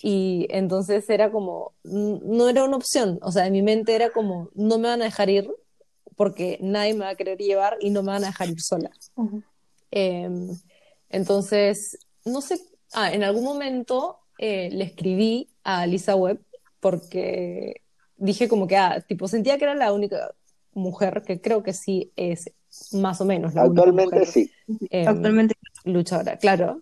Y 0.02 0.48
entonces 0.50 1.08
era 1.10 1.32
como, 1.32 1.74
no 1.84 2.50
era 2.50 2.64
una 2.64 2.78
opción, 2.78 3.20
o 3.22 3.32
sea, 3.32 3.48
en 3.48 3.54
mi 3.54 3.62
mente 3.62 3.94
era 3.94 4.12
como, 4.12 4.50
no 4.56 4.78
me 4.80 4.88
van 4.88 5.02
a 5.02 5.06
dejar 5.06 5.30
ir 5.30 5.50
porque 6.16 6.58
nadie 6.62 6.94
me 6.94 7.06
va 7.06 7.10
a 7.10 7.16
querer 7.16 7.38
llevar 7.38 7.78
y 7.80 7.92
no 7.92 8.02
me 8.02 8.12
van 8.12 8.24
a 8.24 8.28
dejar 8.28 8.50
ir 8.50 8.62
sola. 8.62 8.92
Ujú. 9.16 9.44
Eh, 9.92 10.30
entonces, 11.10 12.00
no 12.26 12.42
sé, 12.42 12.60
ah, 12.94 13.12
en 13.12 13.24
algún 13.24 13.44
momento 13.44 14.20
eh, 14.38 14.70
le 14.72 14.84
escribí 14.84 15.50
a 15.64 15.86
Lisa 15.88 16.16
Webb 16.16 16.40
porque 16.80 17.82
dije 18.18 18.48
como 18.48 18.68
que, 18.68 18.78
ah, 18.78 19.04
tipo, 19.08 19.28
sentía 19.28 19.58
que 19.58 19.66
era 19.66 19.76
la 19.76 19.94
única 19.94 20.34
mujer, 20.74 21.24
que 21.26 21.42
creo 21.42 21.64
que 21.64 21.74
sí 21.74 22.12
es 22.16 22.52
más 22.94 23.22
o 23.22 23.26
menos 23.26 23.54
la 23.54 23.66
única 23.66 23.82
Actualmente 23.82 24.16
mujer, 24.16 24.28
sí. 24.28 24.52
em, 24.90 25.08
Actualmente, 25.08 25.56
luchadora, 25.86 26.38
claro. 26.38 26.82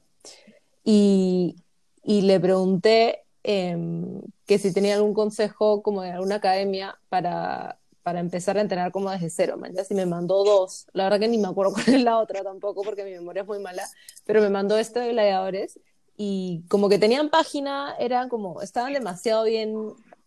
Y, 0.83 1.55
y 2.03 2.21
le 2.21 2.39
pregunté 2.39 3.23
em, 3.43 4.21
que 4.45 4.57
si 4.59 4.73
tenía 4.73 4.95
algún 4.95 5.13
consejo 5.13 5.81
como 5.81 6.01
de 6.01 6.11
alguna 6.11 6.35
academia 6.35 6.99
para, 7.09 7.79
para 8.05 8.19
empezar 8.19 8.55
a 8.55 8.61
entrenar 8.61 8.91
como 8.91 9.09
desde 9.09 9.31
cero, 9.31 9.57
man. 9.57 9.73
Ya 9.73 9.83
si 9.83 9.95
me 9.95 10.05
mandó 10.05 10.43
dos, 10.43 10.85
la 10.93 11.05
verdad 11.05 11.19
que 11.19 11.27
ni 11.27 11.39
me 11.39 11.47
acuerdo 11.47 11.73
cuál 11.73 11.87
es 11.87 12.03
la 12.03 12.19
otra 12.19 12.43
tampoco 12.43 12.83
porque 12.83 13.03
mi 13.03 13.09
memoria 13.09 13.41
es 13.41 13.47
muy 13.47 13.57
mala, 13.57 13.83
pero 14.27 14.41
me 14.41 14.49
mandó 14.51 14.77
este 14.77 14.99
de 14.99 15.09
gladiadores 15.09 15.79
y 16.15 16.61
como 16.69 16.87
que 16.87 16.99
tenían 16.99 17.31
página, 17.31 17.95
eran 17.97 18.29
como, 18.29 18.61
estaban 18.61 18.93
demasiado 18.93 19.45
bien, 19.45 19.73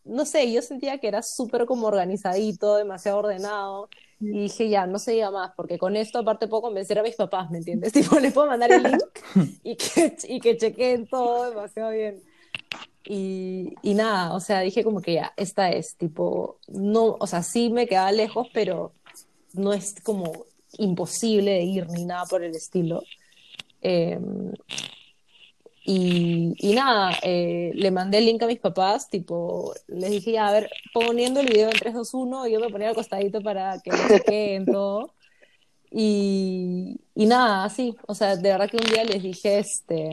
no 0.04 0.26
sé, 0.26 0.52
yo 0.52 0.60
sentía 0.60 0.98
que 0.98 1.06
era 1.06 1.22
súper 1.22 1.66
como 1.66 1.86
organizadito, 1.86 2.74
demasiado 2.74 3.18
ordenado. 3.18 3.88
Y 4.20 4.40
dije, 4.40 4.68
ya, 4.68 4.88
no 4.88 4.98
se 4.98 5.12
diga 5.12 5.30
más, 5.30 5.52
porque 5.54 5.78
con 5.78 5.94
esto 5.94 6.18
aparte 6.18 6.48
puedo 6.48 6.62
convencer 6.62 6.98
a 6.98 7.04
mis 7.04 7.14
papás, 7.14 7.48
¿me 7.52 7.58
entiendes? 7.58 7.92
Tipo, 7.92 8.18
les 8.18 8.32
puedo 8.32 8.48
mandar 8.48 8.72
el 8.72 8.82
link 8.82 9.00
y 9.62 9.76
que, 9.76 10.16
y 10.24 10.40
que 10.40 10.56
chequeen 10.56 11.06
todo 11.06 11.50
demasiado 11.50 11.92
bien. 11.92 12.20
Y, 13.10 13.94
nada, 13.94 14.34
o 14.34 14.40
sea, 14.40 14.60
dije 14.60 14.84
como 14.84 15.00
que 15.00 15.14
ya, 15.14 15.32
esta 15.38 15.70
es, 15.70 15.96
tipo, 15.96 16.58
no, 16.68 17.16
o 17.18 17.26
sea, 17.26 17.42
sí 17.42 17.70
me 17.70 17.86
quedaba 17.86 18.12
lejos, 18.12 18.48
pero 18.52 18.92
no 19.54 19.72
es 19.72 19.94
como 20.02 20.44
imposible 20.76 21.52
de 21.52 21.62
ir 21.62 21.88
ni 21.88 22.04
nada 22.04 22.26
por 22.26 22.44
el 22.44 22.54
estilo. 22.54 23.02
Eh, 23.80 24.18
y, 25.86 26.74
nada, 26.74 27.16
eh, 27.22 27.70
le 27.74 27.90
mandé 27.90 28.18
el 28.18 28.26
link 28.26 28.42
a 28.42 28.46
mis 28.46 28.58
papás, 28.58 29.08
tipo, 29.08 29.72
les 29.86 30.10
dije 30.10 30.38
a 30.38 30.52
ver, 30.52 30.70
poniendo 30.92 31.40
el 31.40 31.46
video 31.46 31.70
en 31.70 31.78
3, 31.78 31.94
2, 31.94 32.12
1, 32.12 32.46
y 32.46 32.52
yo 32.52 32.60
me 32.60 32.68
ponía 32.68 32.90
al 32.90 32.94
costadito 32.94 33.40
para 33.40 33.80
que 33.80 33.90
lo 33.90 33.96
chequeen 34.06 34.66
todo. 34.66 35.14
Y, 35.90 37.00
y 37.14 37.24
nada, 37.24 37.64
así, 37.64 37.96
o 38.06 38.14
sea, 38.14 38.36
de 38.36 38.50
verdad 38.50 38.68
que 38.68 38.76
un 38.76 38.92
día 38.92 39.04
les 39.04 39.22
dije, 39.22 39.60
este, 39.60 40.10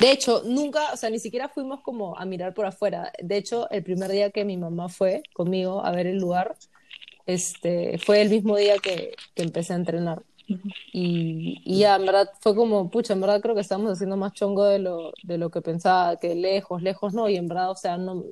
de 0.00 0.12
hecho, 0.12 0.42
nunca, 0.44 0.92
o 0.92 0.96
sea, 0.96 1.10
ni 1.10 1.18
siquiera 1.18 1.48
fuimos 1.48 1.80
como 1.80 2.16
a 2.16 2.24
mirar 2.24 2.54
por 2.54 2.66
afuera. 2.66 3.12
De 3.22 3.36
hecho, 3.36 3.68
el 3.70 3.82
primer 3.82 4.10
día 4.10 4.30
que 4.30 4.44
mi 4.44 4.56
mamá 4.56 4.88
fue 4.88 5.22
conmigo 5.32 5.84
a 5.84 5.90
ver 5.90 6.06
el 6.06 6.18
lugar, 6.18 6.56
este, 7.26 7.98
fue 7.98 8.22
el 8.22 8.30
mismo 8.30 8.56
día 8.56 8.78
que, 8.78 9.14
que 9.34 9.42
empecé 9.42 9.72
a 9.72 9.76
entrenar. 9.76 10.22
Y, 10.92 11.60
y 11.64 11.80
ya, 11.80 11.96
en 11.96 12.06
verdad, 12.06 12.30
fue 12.40 12.54
como, 12.54 12.90
pucha, 12.90 13.12
en 13.12 13.20
verdad 13.20 13.40
creo 13.40 13.54
que 13.54 13.60
estamos 13.60 13.92
haciendo 13.92 14.16
más 14.16 14.32
chongo 14.32 14.64
de 14.64 14.78
lo, 14.78 15.12
de 15.22 15.36
lo 15.36 15.50
que 15.50 15.60
pensaba, 15.60 16.16
que 16.16 16.34
lejos, 16.34 16.82
lejos 16.82 17.12
no, 17.12 17.28
y 17.28 17.36
en 17.36 17.48
verdad, 17.48 17.70
o 17.70 17.76
sea, 17.76 17.98
no, 17.98 18.24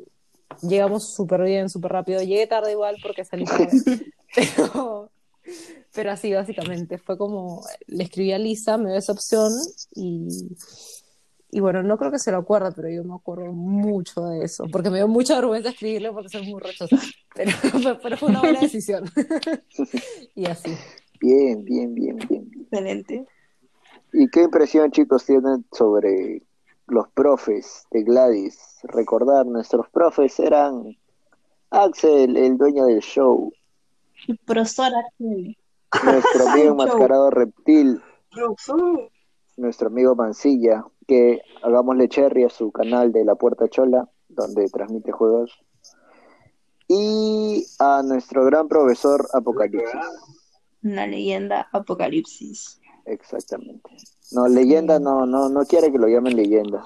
llegamos 0.62 1.14
súper 1.14 1.42
bien, 1.42 1.68
súper 1.68 1.92
rápido. 1.92 2.20
Llegué 2.20 2.46
tarde 2.46 2.72
igual 2.72 2.96
porque 3.02 3.24
salí 3.24 3.44
tarde, 3.44 3.68
pero, 4.35 5.11
pero 5.92 6.11
así, 6.11 6.33
básicamente, 6.33 6.98
fue 6.98 7.18
como, 7.18 7.64
le 7.87 8.05
escribí 8.05 8.33
a 8.33 8.38
Lisa, 8.38 8.79
me 8.79 8.90
dio 8.90 8.98
esa 8.98 9.12
opción 9.12 9.52
y, 9.94 10.29
y 11.50 11.61
bueno, 11.61 11.82
no 11.82 11.96
creo 11.96 12.11
que 12.11 12.18
se 12.18 12.32
lo 12.32 12.38
acuerda, 12.38 12.72
pero 12.72 12.88
yo 12.88 13.04
me 13.04 13.14
acuerdo 13.14 13.52
mucho 13.52 14.20
de 14.26 14.44
eso, 14.44 14.66
porque 14.70 14.90
me 14.90 14.98
dio 14.98 15.09
mucha 15.09 15.37
vergüenza 15.37 15.70
escribirle 15.70 16.12
porque 16.12 16.28
soy 16.28 16.50
muy 16.50 16.61
rechosa, 16.61 16.96
pero, 17.35 17.52
pero 18.02 18.16
fue 18.16 18.30
una 18.30 18.40
buena 18.40 18.61
decisión. 18.61 19.04
y 20.35 20.46
así. 20.46 20.76
Bien, 21.20 21.64
bien, 21.64 21.94
bien, 21.94 22.16
bien. 22.28 22.50
excelente. 22.62 23.26
¿Y 24.12 24.28
qué 24.28 24.42
impresión, 24.42 24.90
chicos, 24.90 25.24
tienen 25.24 25.64
sobre 25.72 26.42
los 26.87 27.09
profes 27.09 27.87
de 27.90 28.02
Gladys? 28.02 28.78
Recordar, 28.82 29.46
nuestros 29.46 29.88
profes 29.90 30.38
eran 30.40 30.96
Axel, 31.70 32.37
el 32.37 32.59
dueño 32.59 32.87
del 32.87 33.00
show, 33.00 33.52
El 34.26 34.38
profesor 34.38 34.92
Axel. 34.94 35.56
nuestro 36.04 36.48
amigo 36.48 36.70
enmascarado 36.72 37.30
reptil, 37.30 38.02
nuestro 39.56 39.88
amigo 39.88 40.14
Mancilla, 40.14 40.85
que 41.07 41.40
hagámosle 41.62 42.09
cherry 42.09 42.45
a 42.45 42.51
su 42.51 42.71
canal 42.73 43.12
de 43.12 43.25
La 43.25 43.35
Puerta 43.35 43.69
Chola, 43.69 44.09
donde 44.29 44.69
transmite 44.69 45.12
juegos, 45.12 45.53
y 46.88 47.66
a 47.79 48.03
nuestro 48.05 48.45
gran 48.45 48.69
profesor 48.69 49.27
Apocalipsis. 49.33 49.88
Una 50.83 51.07
leyenda 51.07 51.69
apocalipsis. 51.73 52.81
Exactamente. 53.07 53.90
No, 54.33 54.47
leyenda 54.49 54.99
no, 55.01 55.27
no, 55.27 55.49
no 55.49 55.64
quiere 55.64 55.90
que 55.90 55.99
lo 55.99 56.07
llamen 56.09 56.37
leyenda. 56.37 56.85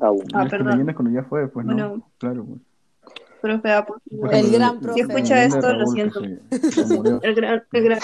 Aún. 0.00 0.24
Ah, 0.32 0.44
Es 0.44 0.50
que 0.50 0.50
perdón. 0.50 0.72
leyendas 0.72 0.96
cuando 0.96 1.20
ya 1.20 1.26
fue, 1.28 1.48
pues 1.48 1.66
no. 1.66 1.74
Bueno. 1.74 2.10
Claro, 2.18 2.44
pues. 2.46 2.60
Profe 3.40 3.72
Apo. 3.72 3.96
Por 4.20 4.34
El 4.34 4.50
gran 4.52 4.80
profe. 4.80 4.94
Si 4.94 5.00
escucha 5.00 5.34
leyenda 5.34 5.56
esto, 5.58 5.72
lo 5.72 5.86
siento. 5.86 6.20
se- 6.20 6.70
se. 6.86 6.94
El 7.22 7.34
gran, 7.34 7.62
el 7.72 7.84
gran, 7.84 7.98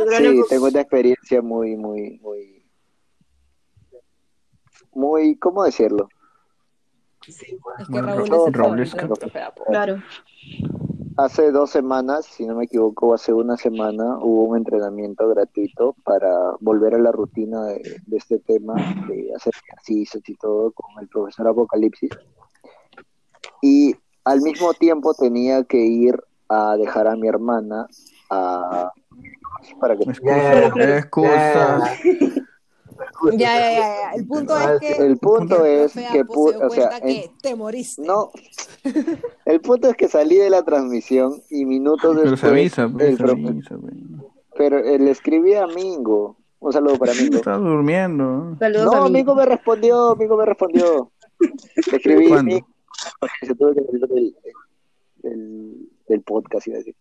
el 0.00 0.06
gran 0.06 0.22
Sí, 0.22 0.42
tengo 0.48 0.66
una 0.66 0.80
experiencia 0.80 1.42
muy, 1.42 1.76
muy, 1.76 2.18
muy, 2.22 2.53
muy, 4.96 5.36
¿cómo 5.36 5.64
decirlo? 5.64 6.08
Sí. 7.22 7.58
Es 7.78 7.88
que 7.88 8.02
Raúl 8.02 8.28
Raúl- 8.28 8.42
es 8.42 8.46
el 8.48 8.52
Raúl 8.54 8.80
es-. 8.80 8.94
Claro. 9.66 10.02
Hace 11.16 11.52
dos 11.52 11.70
semanas, 11.70 12.26
si 12.26 12.44
no 12.44 12.56
me 12.56 12.64
equivoco, 12.64 13.14
hace 13.14 13.32
una 13.32 13.56
semana 13.56 14.18
hubo 14.18 14.44
un 14.44 14.56
entrenamiento 14.56 15.28
gratuito 15.28 15.94
para 16.04 16.28
volver 16.60 16.94
a 16.96 16.98
la 16.98 17.12
rutina 17.12 17.64
de, 17.66 18.00
de 18.04 18.16
este 18.16 18.40
tema, 18.40 18.74
de 19.08 19.30
hacer 19.34 19.52
ejercicios 19.64 20.22
y 20.28 20.34
todo 20.34 20.72
con 20.72 21.00
el 21.00 21.08
profesor 21.08 21.46
Apocalipsis. 21.46 22.10
Y 23.62 23.94
al 24.24 24.40
mismo 24.40 24.74
tiempo 24.74 25.14
tenía 25.14 25.62
que 25.64 25.78
ir 25.78 26.20
a 26.48 26.76
dejar 26.76 27.06
a 27.06 27.14
mi 27.14 27.28
hermana 27.28 27.86
a, 28.30 28.90
para 29.80 29.96
que 29.96 30.04
Ya, 30.22 30.98
excusas. 30.98 31.90
Ya, 33.32 33.38
ya, 33.38 33.72
ya, 33.72 33.78
ya. 33.78 34.10
El 34.14 34.26
punto 34.26 34.56
es 34.58 34.80
que 34.80 34.92
El 34.96 35.18
punto 35.18 35.64
es 35.64 35.92
que 35.92 36.22
o 36.28 36.70
sea, 36.70 37.00
que 37.00 37.30
te 37.40 37.54
moriste. 37.54 38.02
No. 38.02 38.30
El 39.44 39.60
punto 39.60 39.88
es 39.88 39.96
que 39.96 40.08
salí 40.08 40.36
de 40.36 40.50
la 40.50 40.62
transmisión 40.62 41.42
y 41.50 41.64
minutos 41.64 42.16
Pero 42.16 42.30
después 42.30 42.40
se 42.40 42.46
avisa, 42.48 42.88
pues, 42.88 43.08
el 43.10 43.16
se 43.16 43.22
profe- 43.24 43.48
avisa, 43.48 43.76
pues. 43.78 43.94
pero 44.56 44.78
eh, 44.78 44.98
le 44.98 45.10
escribí 45.10 45.54
a 45.54 45.66
Mingo. 45.66 46.36
Un 46.60 46.72
saludo 46.72 46.98
para 46.98 47.12
Mingo. 47.14 47.36
Estaba 47.36 47.58
durmiendo. 47.58 48.56
Saludos 48.58 48.92
No. 48.94 49.08
Mingo 49.10 49.34
me 49.34 49.46
respondió, 49.46 50.16
Mingo 50.16 50.36
me 50.36 50.46
respondió. 50.46 51.10
Le 51.40 51.96
escribí 51.96 52.28
¿Cuándo? 52.28 52.54
Mingo, 52.54 52.66
se 53.42 53.54
tuvo 53.54 53.74
que 53.74 53.82
salir 53.84 54.06
del, 54.08 54.36
del, 55.22 55.88
del 56.08 56.22
podcast, 56.22 56.66
iba 56.68 56.76
a 56.76 56.78
decir. 56.78 56.94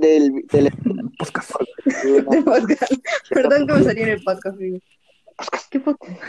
Del, 0.00 0.44
del 0.52 0.70
Podcast. 1.18 1.52
De 2.30 2.42
podcast. 2.42 2.92
Perdón 3.30 3.66
que 3.66 3.72
me 3.72 3.84
salió 3.84 4.02
en 4.04 4.08
el 4.10 4.22
podcast, 4.22 4.56
amigo. 4.58 4.78
¿Qué 5.70 5.80
podcast? 5.80 6.20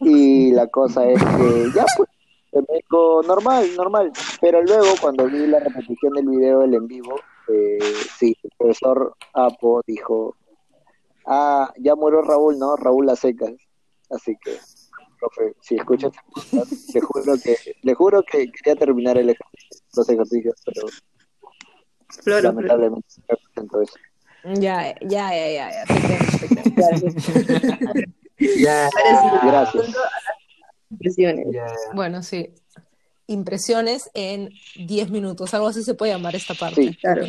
Y 0.00 0.52
la 0.52 0.66
cosa 0.68 1.08
es 1.08 1.22
que 1.22 1.70
ya 1.74 1.84
pues, 1.96 2.08
se 2.50 2.60
me 2.60 2.76
dijo 2.76 3.22
normal, 3.22 3.68
normal. 3.76 4.12
Pero 4.40 4.62
luego 4.62 4.88
cuando 5.00 5.26
vi 5.26 5.46
la 5.46 5.60
repetición 5.60 6.12
del 6.14 6.28
video 6.28 6.60
del 6.60 6.74
en 6.74 6.86
vivo, 6.86 7.16
eh, 7.48 7.78
sí, 8.16 8.36
el 8.42 8.50
profesor 8.56 9.14
Apo 9.34 9.82
dijo, 9.86 10.36
ah, 11.26 11.72
ya 11.78 11.94
murió 11.94 12.22
Raúl, 12.22 12.58
¿no? 12.58 12.76
Raúl 12.76 13.06
las 13.06 13.20
secas. 13.20 13.52
Así 14.10 14.36
que, 14.42 14.56
profe, 15.18 15.54
si 15.60 15.76
escuchas, 15.76 16.12
le 16.94 17.00
juro 17.00 17.34
que, 17.42 17.56
le 17.82 17.94
juro 17.94 18.22
que 18.22 18.50
quería 18.50 18.76
terminar 18.76 19.18
el 19.18 19.30
ejercicio, 19.30 19.86
los 19.94 20.08
ejercicios, 20.08 20.54
pero 20.64 20.86
Floro, 22.22 22.42
lamentablemente 22.42 23.06
eso. 23.82 23.94
Ya, 24.58 24.94
ya, 25.00 25.30
ya, 25.30 25.50
ya, 25.50 25.70
ya. 25.70 25.84
Sí, 28.40 28.62
Gracias. 28.62 29.74
las 29.74 29.74
impresiones. 30.90 31.46
Bueno, 31.94 32.22
sí. 32.22 32.50
Impresiones 33.26 34.10
en 34.14 34.50
10 34.86 35.10
minutos, 35.10 35.54
algo 35.54 35.68
así 35.68 35.82
se 35.84 35.94
puede 35.94 36.12
llamar 36.12 36.34
esta 36.34 36.54
parte. 36.54 36.82
Sí. 36.82 36.96
Claro. 36.96 37.22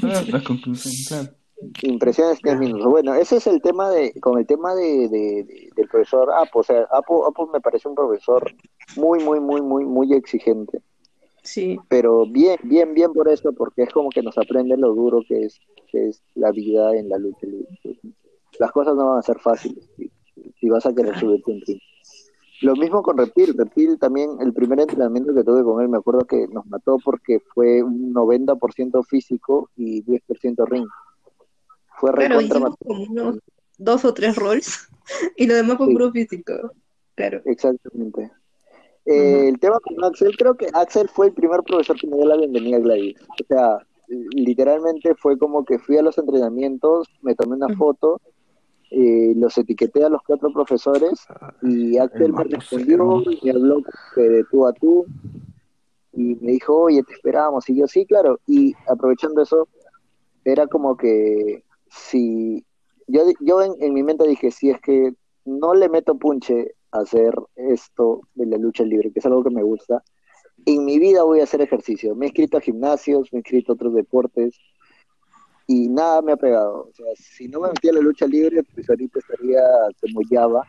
Claro, 0.00 0.26
la 0.28 0.44
conclusión, 0.44 0.92
claro. 1.08 1.36
Impresiones 1.82 2.38
10 2.42 2.58
minutos. 2.58 2.86
Bueno, 2.86 3.14
ese 3.14 3.36
es 3.36 3.46
el 3.46 3.62
tema 3.62 3.88
de, 3.88 4.12
con 4.20 4.38
el 4.38 4.46
tema 4.46 4.74
de, 4.74 5.08
de- 5.08 5.44
de- 5.44 5.70
del 5.74 5.88
profesor 5.88 6.30
Apo. 6.32 6.58
O 6.58 6.62
sea, 6.62 6.82
Apo, 6.90 7.24
Apo 7.26 7.46
me 7.46 7.60
parece 7.60 7.88
un 7.88 7.94
profesor 7.94 8.52
muy, 8.96 9.22
muy, 9.24 9.38
muy, 9.40 9.62
muy, 9.62 9.84
muy 9.86 10.12
exigente. 10.12 10.80
Sí. 11.44 11.78
Pero 11.88 12.26
bien, 12.26 12.58
bien, 12.64 12.92
bien 12.94 13.12
por 13.12 13.28
eso, 13.28 13.52
porque 13.52 13.84
es 13.84 13.90
como 13.92 14.10
que 14.10 14.22
nos 14.22 14.36
aprende 14.38 14.76
lo 14.76 14.92
duro 14.94 15.20
que 15.26 15.44
es, 15.44 15.60
que 15.90 16.08
es 16.08 16.20
la 16.34 16.50
vida 16.50 16.94
en 16.96 17.08
la 17.08 17.16
lucha 17.18 17.46
libre. 17.46 17.78
Las 18.58 18.70
cosas 18.72 18.94
no 18.96 19.08
van 19.10 19.18
a 19.20 19.22
ser 19.22 19.38
fáciles 19.38 19.88
si, 19.96 20.10
si 20.60 20.68
vas 20.68 20.84
a 20.86 20.94
querer 20.94 21.18
subirte 21.18 21.50
un 21.52 21.60
ring. 21.66 21.80
Lo 22.62 22.76
mismo 22.76 23.02
con 23.02 23.18
Reptil. 23.18 23.54
Reptil 23.56 23.98
también, 23.98 24.30
el 24.40 24.52
primer 24.52 24.78
entrenamiento 24.80 25.34
que 25.34 25.42
tuve 25.42 25.64
con 25.64 25.82
él, 25.82 25.88
me 25.88 25.98
acuerdo 25.98 26.24
que 26.24 26.46
nos 26.48 26.64
mató 26.66 26.96
porque 27.04 27.40
fue 27.54 27.82
un 27.82 28.12
90% 28.14 29.02
físico 29.04 29.68
y 29.76 30.02
10% 30.02 30.64
ring. 30.66 30.86
Fue 31.98 32.12
Claro, 32.12 32.40
hicimos 32.40 32.74
como 32.84 33.02
unos 33.02 33.38
dos 33.78 34.04
o 34.04 34.14
tres 34.14 34.36
roles 34.36 34.88
y 35.36 35.46
lo 35.46 35.54
demás 35.54 35.76
fue 35.76 35.86
Sí. 35.88 35.92
puro 35.92 36.12
físico. 36.12 36.52
Claro. 37.16 37.42
Exactamente. 37.44 38.30
Eh, 39.06 39.34
Ujú. 39.38 39.48
El 39.48 39.58
tema 39.58 39.78
con 39.80 40.04
Axel, 40.04 40.36
creo 40.36 40.54
que 40.56 40.68
Axel 40.72 41.08
fue 41.08 41.26
el 41.26 41.32
primer 41.32 41.62
profesor 41.64 41.96
que 41.98 42.06
me 42.06 42.16
dio 42.16 42.26
la 42.26 42.36
bienvenida 42.36 42.76
a 42.76 42.80
Gladys. 42.80 43.16
O 43.28 43.44
sea, 43.48 43.78
literalmente 44.30 45.14
fue 45.16 45.36
como 45.38 45.64
que 45.64 45.78
fui 45.78 45.96
a 45.96 46.02
los 46.02 46.16
entrenamientos, 46.18 47.08
me 47.22 47.34
tomé 47.34 47.56
una 47.56 47.66
Ujú. 47.66 47.76
foto, 47.76 48.20
eh, 48.94 49.32
los 49.36 49.56
etiqueté 49.56 50.04
a 50.04 50.10
los 50.10 50.20
cuatro 50.22 50.52
profesores 50.52 51.26
y 51.62 51.96
Axel 51.96 52.32
me 52.34 52.44
respondió 52.44 53.22
y 53.30 53.40
me 53.42 53.50
habló 53.50 53.82
de 54.16 54.44
tú 54.50 54.66
a 54.66 54.72
tú 54.74 55.06
y 56.12 56.36
me 56.42 56.52
dijo, 56.52 56.76
oye, 56.76 57.02
te 57.02 57.14
esperábamos. 57.14 57.66
Y 57.70 57.76
yo, 57.76 57.86
sí, 57.86 58.04
claro. 58.04 58.38
Y 58.46 58.74
aprovechando 58.86 59.40
eso, 59.40 59.66
era 60.44 60.66
como 60.66 60.96
que 60.98 61.64
si 61.88 62.66
yo, 63.06 63.22
yo 63.40 63.62
en, 63.62 63.74
en 63.80 63.94
mi 63.94 64.02
mente 64.02 64.28
dije, 64.28 64.50
si 64.50 64.68
es 64.68 64.80
que 64.82 65.14
no 65.46 65.72
le 65.74 65.88
meto 65.88 66.18
punche 66.18 66.74
a 66.90 66.98
hacer 66.98 67.34
esto 67.56 68.28
de 68.34 68.44
la 68.44 68.58
lucha 68.58 68.84
libre, 68.84 69.10
que 69.10 69.20
es 69.20 69.26
algo 69.26 69.42
que 69.42 69.50
me 69.50 69.62
gusta, 69.62 70.02
en 70.66 70.84
mi 70.84 70.98
vida 70.98 71.22
voy 71.22 71.40
a 71.40 71.44
hacer 71.44 71.62
ejercicio. 71.62 72.14
Me 72.14 72.26
he 72.26 72.28
inscrito 72.28 72.58
a 72.58 72.60
gimnasios, 72.60 73.32
me 73.32 73.38
he 73.38 73.40
inscrito 73.40 73.72
a 73.72 73.74
otros 73.74 73.94
deportes 73.94 74.58
y 75.66 75.88
nada 75.88 76.22
me 76.22 76.32
ha 76.32 76.36
pegado. 76.36 76.88
O 76.88 76.92
sea, 76.92 77.06
si 77.16 77.48
no 77.48 77.60
me 77.60 77.68
metía 77.68 77.90
a 77.92 77.94
la 77.94 78.00
lucha 78.00 78.26
libre, 78.26 78.62
pues 78.74 78.88
ahorita 78.88 79.18
estaría 79.18 79.62
como 80.00 80.20
Java, 80.28 80.66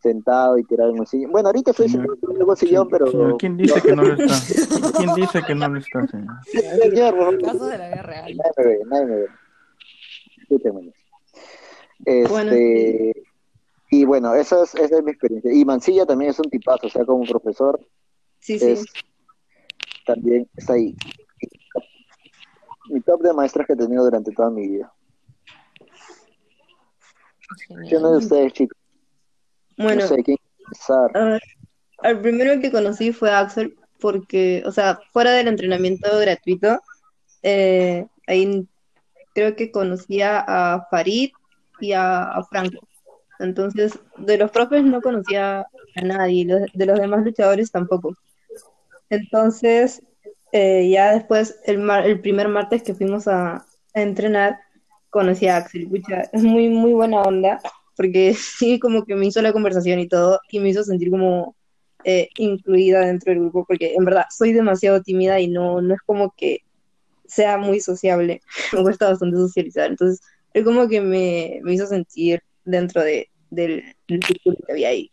sentado 0.00 0.58
y 0.58 0.64
tirado 0.64 0.90
en 0.90 1.00
un 1.00 1.06
sillón. 1.06 1.30
Bueno, 1.30 1.48
ahorita 1.48 1.70
estoy 1.70 1.88
sentado 1.88 2.18
en 2.34 2.42
un 2.42 2.56
sillón, 2.56 2.88
pero... 2.88 3.06
Señor, 3.06 3.36
¿quién 3.38 3.56
dice 3.56 3.80
que 3.80 3.96
no 3.96 4.02
lo 4.02 4.14
está? 4.14 4.92
¿Quién 4.98 5.14
dice 5.14 5.42
que 5.46 5.54
no 5.54 5.68
lo 5.68 5.78
está, 5.78 6.06
señor? 6.08 6.34
Señor. 6.44 7.42
Casos 7.42 7.70
de 7.70 7.78
la 7.78 7.88
vida 7.88 8.02
real. 8.02 8.36
Nadie 8.36 8.52
me 8.56 8.64
ve, 8.64 8.78
nadie 8.86 9.06
me 9.06 9.16
ve. 9.16 10.94
Este, 12.04 12.28
Bueno, 12.28 12.52
y 13.90 14.04
bueno, 14.04 14.34
esa 14.34 14.62
es, 14.62 14.74
esa 14.74 14.96
es 14.98 15.04
mi 15.04 15.10
experiencia. 15.10 15.52
Y 15.52 15.64
Mancilla 15.64 16.06
también 16.06 16.30
es 16.30 16.38
un 16.38 16.50
tipazo, 16.50 16.86
o 16.86 16.90
sea, 16.90 17.04
como 17.04 17.24
profesor, 17.24 17.78
Sí, 18.40 18.58
sí. 18.58 18.70
es 18.70 18.84
también 20.04 20.48
está 20.56 20.72
ahí. 20.72 20.96
Mi 22.88 23.00
top 23.00 23.22
de 23.22 23.32
maestras 23.32 23.66
que 23.66 23.72
he 23.74 23.76
tenido 23.76 24.04
durante 24.04 24.32
toda 24.32 24.50
mi 24.50 24.68
vida. 24.68 24.92
No 27.68 28.12
de 28.12 28.18
ustedes, 28.18 28.52
chicos. 28.52 28.78
Bueno, 29.76 30.02
no 30.02 30.08
sé 30.08 30.22
quién 30.22 30.36
empezar. 30.64 31.40
al 31.98 32.20
primero 32.20 32.60
que 32.60 32.70
conocí 32.70 33.12
fue 33.12 33.30
Axel, 33.30 33.76
porque, 34.00 34.62
o 34.66 34.72
sea, 34.72 35.00
fuera 35.12 35.32
del 35.32 35.48
entrenamiento 35.48 36.08
gratuito, 36.18 36.80
eh, 37.42 38.06
ahí 38.26 38.66
creo 39.34 39.56
que 39.56 39.70
conocía 39.70 40.44
a 40.46 40.86
Farid 40.90 41.30
y 41.80 41.92
a, 41.92 42.24
a 42.24 42.44
Franco. 42.44 42.86
Entonces, 43.38 43.98
de 44.18 44.38
los 44.38 44.50
profes 44.50 44.84
no 44.84 45.00
conocía 45.00 45.60
a 45.96 46.00
nadie, 46.02 46.44
los- 46.44 46.70
de 46.72 46.86
los 46.86 46.98
demás 46.98 47.24
luchadores 47.24 47.70
tampoco. 47.70 48.14
Entonces, 49.10 50.02
eh, 50.52 50.88
ya 50.90 51.12
después, 51.14 51.60
el, 51.66 51.78
mar- 51.78 52.06
el 52.06 52.20
primer 52.20 52.48
martes 52.48 52.82
que 52.82 52.94
fuimos 52.94 53.28
a, 53.28 53.56
a 53.94 54.02
entrenar, 54.02 54.60
conocí 55.10 55.46
a 55.48 55.56
Axel. 55.58 55.88
Pucha, 55.88 56.22
es 56.32 56.42
muy, 56.42 56.68
muy 56.68 56.92
buena 56.92 57.22
onda, 57.22 57.60
porque 57.96 58.34
sí, 58.58 58.78
como 58.78 59.04
que 59.04 59.14
me 59.16 59.26
hizo 59.26 59.42
la 59.42 59.52
conversación 59.52 60.00
y 60.00 60.08
todo, 60.08 60.40
y 60.50 60.60
me 60.60 60.68
hizo 60.70 60.84
sentir 60.84 61.10
como 61.10 61.56
eh, 62.04 62.28
incluida 62.38 63.00
dentro 63.06 63.32
del 63.32 63.40
grupo, 63.42 63.64
porque 63.66 63.94
en 63.94 64.04
verdad 64.04 64.24
soy 64.30 64.52
demasiado 64.52 65.02
tímida 65.02 65.40
y 65.40 65.48
no, 65.48 65.80
no 65.80 65.94
es 65.94 66.00
como 66.02 66.32
que 66.36 66.60
sea 67.26 67.58
muy 67.58 67.80
sociable, 67.80 68.42
me 68.72 68.82
cuesta 68.82 69.08
bastante 69.10 69.36
socializar, 69.36 69.90
entonces 69.90 70.20
es 70.54 70.64
como 70.64 70.88
que 70.88 71.00
me, 71.00 71.60
me 71.62 71.74
hizo 71.74 71.86
sentir 71.86 72.40
dentro 72.64 73.02
de, 73.02 73.30
del, 73.50 73.84
del 74.08 74.22
círculo 74.24 74.56
que 74.66 74.72
había 74.72 74.88
ahí. 74.90 75.10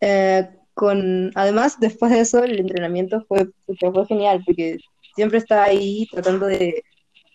Eh, 0.00 0.48
con, 0.78 1.32
además, 1.34 1.80
después 1.80 2.12
de 2.12 2.20
eso, 2.20 2.44
el 2.44 2.60
entrenamiento 2.60 3.24
fue, 3.26 3.48
fue 3.80 4.06
genial, 4.06 4.40
porque 4.46 4.78
siempre 5.16 5.38
está 5.38 5.64
ahí 5.64 6.06
tratando 6.12 6.46
de 6.46 6.84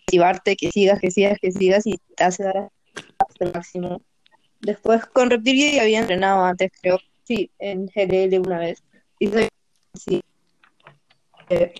motivarte, 0.06 0.56
que 0.56 0.70
sigas, 0.70 0.98
que 0.98 1.10
sigas, 1.10 1.38
que 1.38 1.52
sigas, 1.52 1.86
y 1.86 1.98
te 2.16 2.24
hace 2.24 2.42
dar 2.42 2.70
hasta 3.18 3.44
el 3.44 3.52
máximo. 3.52 4.00
Después, 4.62 5.04
con 5.04 5.28
Reptilio 5.28 5.70
ya 5.74 5.82
había 5.82 6.00
entrenado 6.00 6.42
antes, 6.42 6.72
creo, 6.80 6.98
sí, 7.24 7.50
en 7.58 7.84
GLL 7.84 8.38
una 8.38 8.60
vez, 8.60 8.82
y 9.18 9.28
eh, 11.50 11.74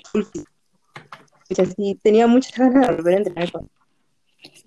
sí, 1.78 1.98
tenía 2.02 2.26
muchas 2.26 2.58
ganas 2.58 2.88
de 2.88 2.94
volver 2.96 3.14
a 3.14 3.16
entrenar 3.16 3.52
con 3.52 3.70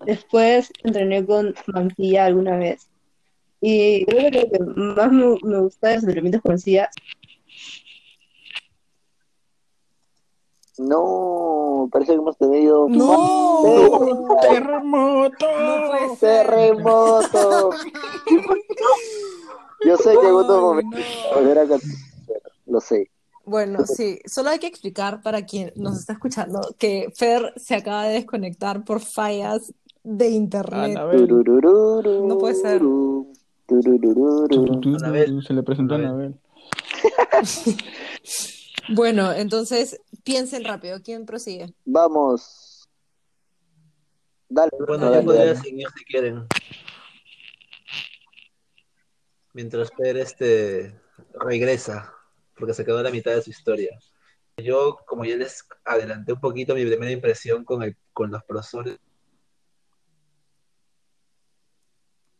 Después 0.04 0.72
entrené 0.82 1.24
con 1.24 1.54
Mancilla 1.68 2.24
alguna 2.24 2.56
vez. 2.56 2.88
Y 3.60 4.04
creo 4.06 4.30
que 4.30 4.40
lo 4.40 4.50
que 4.50 4.58
más 4.60 5.12
me, 5.12 5.36
me 5.42 5.60
gusta 5.60 5.88
de 5.88 5.94
los 5.94 6.04
entrenamientos 6.04 6.42
con 6.42 6.58
No, 10.78 11.88
parece 11.90 12.12
que 12.12 12.18
hemos 12.18 12.38
tenido 12.38 12.88
¡No! 12.88 14.36
¡Terremoto! 14.40 15.46
No 15.60 16.16
terremoto. 16.16 17.70
Yo 19.84 19.96
sé 19.96 20.10
que 20.10 20.28
en 20.28 20.34
otro 20.34 20.60
momento 20.60 20.96
volver 21.34 21.58
a 21.58 21.66
lo 22.66 22.80
sé. 22.80 23.10
Bueno, 23.44 23.86
sí, 23.86 24.20
solo 24.26 24.50
hay 24.50 24.58
que 24.58 24.66
explicar 24.66 25.22
para 25.22 25.46
quien 25.46 25.72
nos 25.74 25.98
está 25.98 26.12
escuchando 26.12 26.60
que 26.78 27.10
Fer 27.16 27.54
se 27.56 27.74
acaba 27.74 28.04
de 28.04 28.14
desconectar 28.14 28.84
por 28.84 29.00
fallas 29.00 29.72
de 30.04 30.28
internet. 30.28 30.96
Anabel. 30.96 31.26
No 32.26 32.38
puede 32.38 32.54
ser. 32.54 32.82
Anabel. 33.70 35.42
Se 35.42 35.52
le 35.52 35.62
presentó 35.62 35.94
a 35.94 35.98
Anabel. 35.98 36.34
Bueno, 38.90 39.32
entonces 39.32 40.00
piensen 40.24 40.64
rápido, 40.64 41.02
¿quién 41.02 41.26
prosigue? 41.26 41.74
Vamos. 41.84 42.88
Dale, 44.48 44.70
Bueno, 44.78 45.04
yo 45.04 45.10
dale, 45.10 45.24
podría 45.24 45.44
dale. 45.44 45.60
seguir 45.60 45.86
si 45.94 46.04
quieren. 46.04 46.46
Mientras 49.52 49.90
Per 49.90 50.16
este 50.16 50.98
regresa, 51.38 52.14
porque 52.56 52.72
se 52.72 52.82
quedó 52.84 52.98
a 52.98 53.02
la 53.02 53.10
mitad 53.10 53.34
de 53.34 53.42
su 53.42 53.50
historia. 53.50 53.98
Yo, 54.56 54.96
como 55.06 55.26
ya 55.26 55.36
les 55.36 55.68
adelanté 55.84 56.32
un 56.32 56.40
poquito 56.40 56.74
mi 56.74 56.86
primera 56.86 57.12
impresión 57.12 57.64
con, 57.64 57.82
el, 57.82 57.94
con 58.14 58.30
los 58.30 58.42
profesores, 58.44 58.98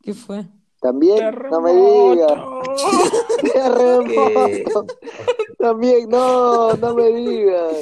¿Qué 0.00 0.14
fue? 0.14 0.46
También, 0.80 1.36
no 1.50 1.60
me 1.60 1.72
digas. 1.72 2.32
También, 5.58 6.08
no, 6.08 6.72
no 6.74 6.94
me 6.94 7.08
digas. 7.12 7.72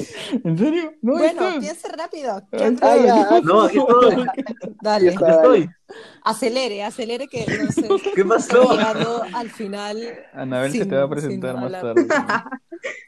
¿En 0.43 0.57
serio? 0.57 0.93
No, 1.01 1.13
Bueno, 1.17 1.41
piense 1.59 1.87
rápido. 1.89 2.35
Ahí 2.35 2.41
¿Quién 2.51 2.73
está. 2.73 2.93
Ah, 2.93 2.97
ya, 2.97 3.41
No, 3.41 3.61
aquí 3.61 3.77
estoy. 3.77 4.25
Dale, 4.81 5.09
aquí 5.09 5.23
estoy. 5.23 5.69
acelere, 6.23 6.83
acelere 6.83 7.27
que 7.27 7.45
no 7.63 7.71
sé. 7.71 7.87
¿Qué 8.15 8.25
pasó? 8.25 8.71
Llegando 8.71 9.21
al 9.33 9.49
final. 9.51 10.17
Anabel 10.33 10.71
se 10.71 10.79
Sin- 10.79 10.89
te 10.89 10.95
va 10.95 11.03
a 11.03 11.09
presentar 11.09 11.55
más 11.55 11.65
hablar. 11.65 11.81
tarde. 11.83 12.07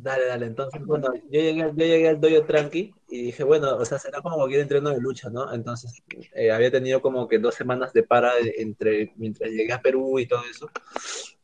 Dale, 0.00 0.26
dale. 0.26 0.46
Entonces, 0.46 0.80
bueno, 0.84 1.12
yo 1.14 1.40
llegué, 1.40 1.58
yo 1.60 1.72
llegué 1.72 2.08
al 2.08 2.20
dojo 2.20 2.44
tranqui 2.44 2.94
y 3.08 3.22
dije, 3.24 3.42
bueno, 3.42 3.76
o 3.76 3.84
sea, 3.84 3.98
será 3.98 4.20
como 4.20 4.36
cualquier 4.36 4.60
entreno 4.60 4.90
de 4.90 5.00
lucha, 5.00 5.28
¿no? 5.28 5.52
Entonces, 5.52 6.02
eh, 6.34 6.50
había 6.52 6.70
tenido 6.70 7.00
como 7.02 7.26
que 7.26 7.38
dos 7.38 7.54
semanas 7.54 7.92
de 7.92 8.02
para 8.04 8.32
entre, 8.56 9.12
mientras 9.16 9.50
llegué 9.50 9.72
a 9.72 9.80
Perú 9.82 10.18
y 10.20 10.26
todo 10.26 10.42
eso. 10.48 10.70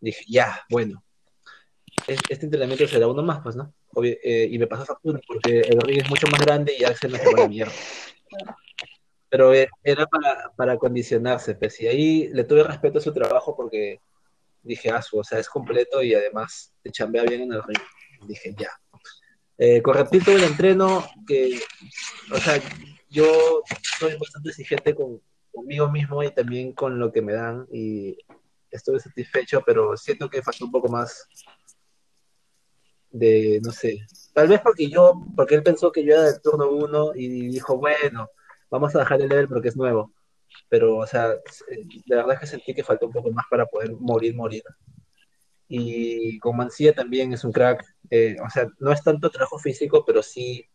Dije, 0.01 0.25
ya, 0.29 0.61
bueno, 0.71 1.03
es- 2.07 2.21
este 2.29 2.45
entrenamiento 2.47 2.87
será 2.87 3.09
uno 3.09 3.23
más, 3.23 3.41
pues, 3.43 3.57
¿no? 3.57 3.73
Obvio, 3.93 4.15
eh, 4.23 4.47
y 4.51 4.59
me 4.59 4.67
pasó 4.67 4.85
factura 4.85 5.19
porque 5.27 5.61
el 5.61 5.81
ring 5.81 6.03
es 6.03 6.09
mucho 6.11 6.27
más 6.29 6.41
grande 6.41 6.75
y 6.79 6.85
Axel 6.85 7.11
me 7.11 7.19
sacó 7.19 7.37
la 7.37 7.49
mierda. 7.49 7.73
Pero 9.31 9.53
eh, 9.53 9.69
era 9.83 10.07
para, 10.07 10.53
para 10.55 10.73
acondicionarse, 10.75 11.55
pues, 11.57 11.81
y 11.81 11.89
ahí 11.89 12.29
le 12.29 12.45
tuve 12.45 12.63
respeto 12.63 12.99
a 12.99 13.03
su 13.03 13.13
trabajo 13.13 13.57
porque 13.57 13.99
dije, 14.63 14.91
ah, 14.91 15.01
o 15.13 15.25
sea, 15.25 15.39
es 15.41 15.49
completo 15.49 16.03
y 16.03 16.15
además 16.15 16.73
te 16.83 16.91
chambea 16.93 17.25
bien 17.25 17.43
en 17.43 17.53
el 17.53 17.63
ring. 17.63 17.81
Dije, 18.27 18.55
ya. 18.59 18.71
Eh, 19.57 19.83
con 19.83 19.97
el 19.97 20.45
entreno 20.45 21.05
que, 21.27 21.61
o 22.33 22.39
sea, 22.39 22.61
yo 23.09 23.63
soy 23.99 24.17
bastante 24.17 24.49
exigente 24.51 24.95
con, 24.95 25.21
conmigo 25.53 25.89
mismo 25.89 26.23
y 26.23 26.31
también 26.33 26.73
con 26.73 26.99
lo 26.99 27.13
que 27.13 27.23
me 27.23 27.33
dan 27.35 27.67
y 27.73 28.19
estoy 28.71 28.99
satisfecho, 28.99 29.63
pero 29.65 29.97
siento 29.97 30.29
que 30.29 30.43
falta 30.43 30.65
un 30.65 30.73
poco 30.73 30.89
más 30.89 31.29
de, 33.11 33.61
no 33.63 33.71
sé, 33.71 34.05
tal 34.33 34.49
vez 34.49 34.61
porque 34.61 34.91
yo, 34.91 35.15
porque 35.37 35.55
él 35.55 35.63
pensó 35.63 35.93
que 35.93 36.05
yo 36.05 36.15
era 36.15 36.25
del 36.25 36.43
turno 36.43 36.69
1 36.71 37.13
y 37.15 37.47
dijo, 37.47 37.79
bueno, 37.79 38.29
vamos 38.69 38.95
a 38.97 38.99
dejar 38.99 39.23
el 39.23 39.29
level 39.29 39.47
porque 39.47 39.69
es 39.69 39.77
nuevo, 39.77 40.13
pero, 40.69 40.97
o 40.97 41.07
sea, 41.07 41.29
la 42.07 42.17
verdad 42.17 42.35
es 42.35 42.41
que 42.41 42.47
sentí 42.47 42.75
que 42.75 42.83
faltó 42.83 43.07
un 43.07 43.13
poco 43.13 43.31
más 43.31 43.47
para 43.49 43.67
poder 43.67 43.93
morir, 43.93 44.35
morir. 44.35 44.65
Y 45.69 46.39
con 46.41 46.57
Mancilla 46.57 46.95
también 46.95 47.33
es 47.33 47.45
un 47.45 47.53
crack, 47.53 47.85
eh, 48.11 48.37
o 48.45 48.51
sea, 48.51 48.67
no 48.79 48.93
es 48.93 49.03
tanto 49.03 49.31
trabajo 49.31 49.59
físico, 49.59 50.05
pero 50.05 50.23
sí 50.23 50.69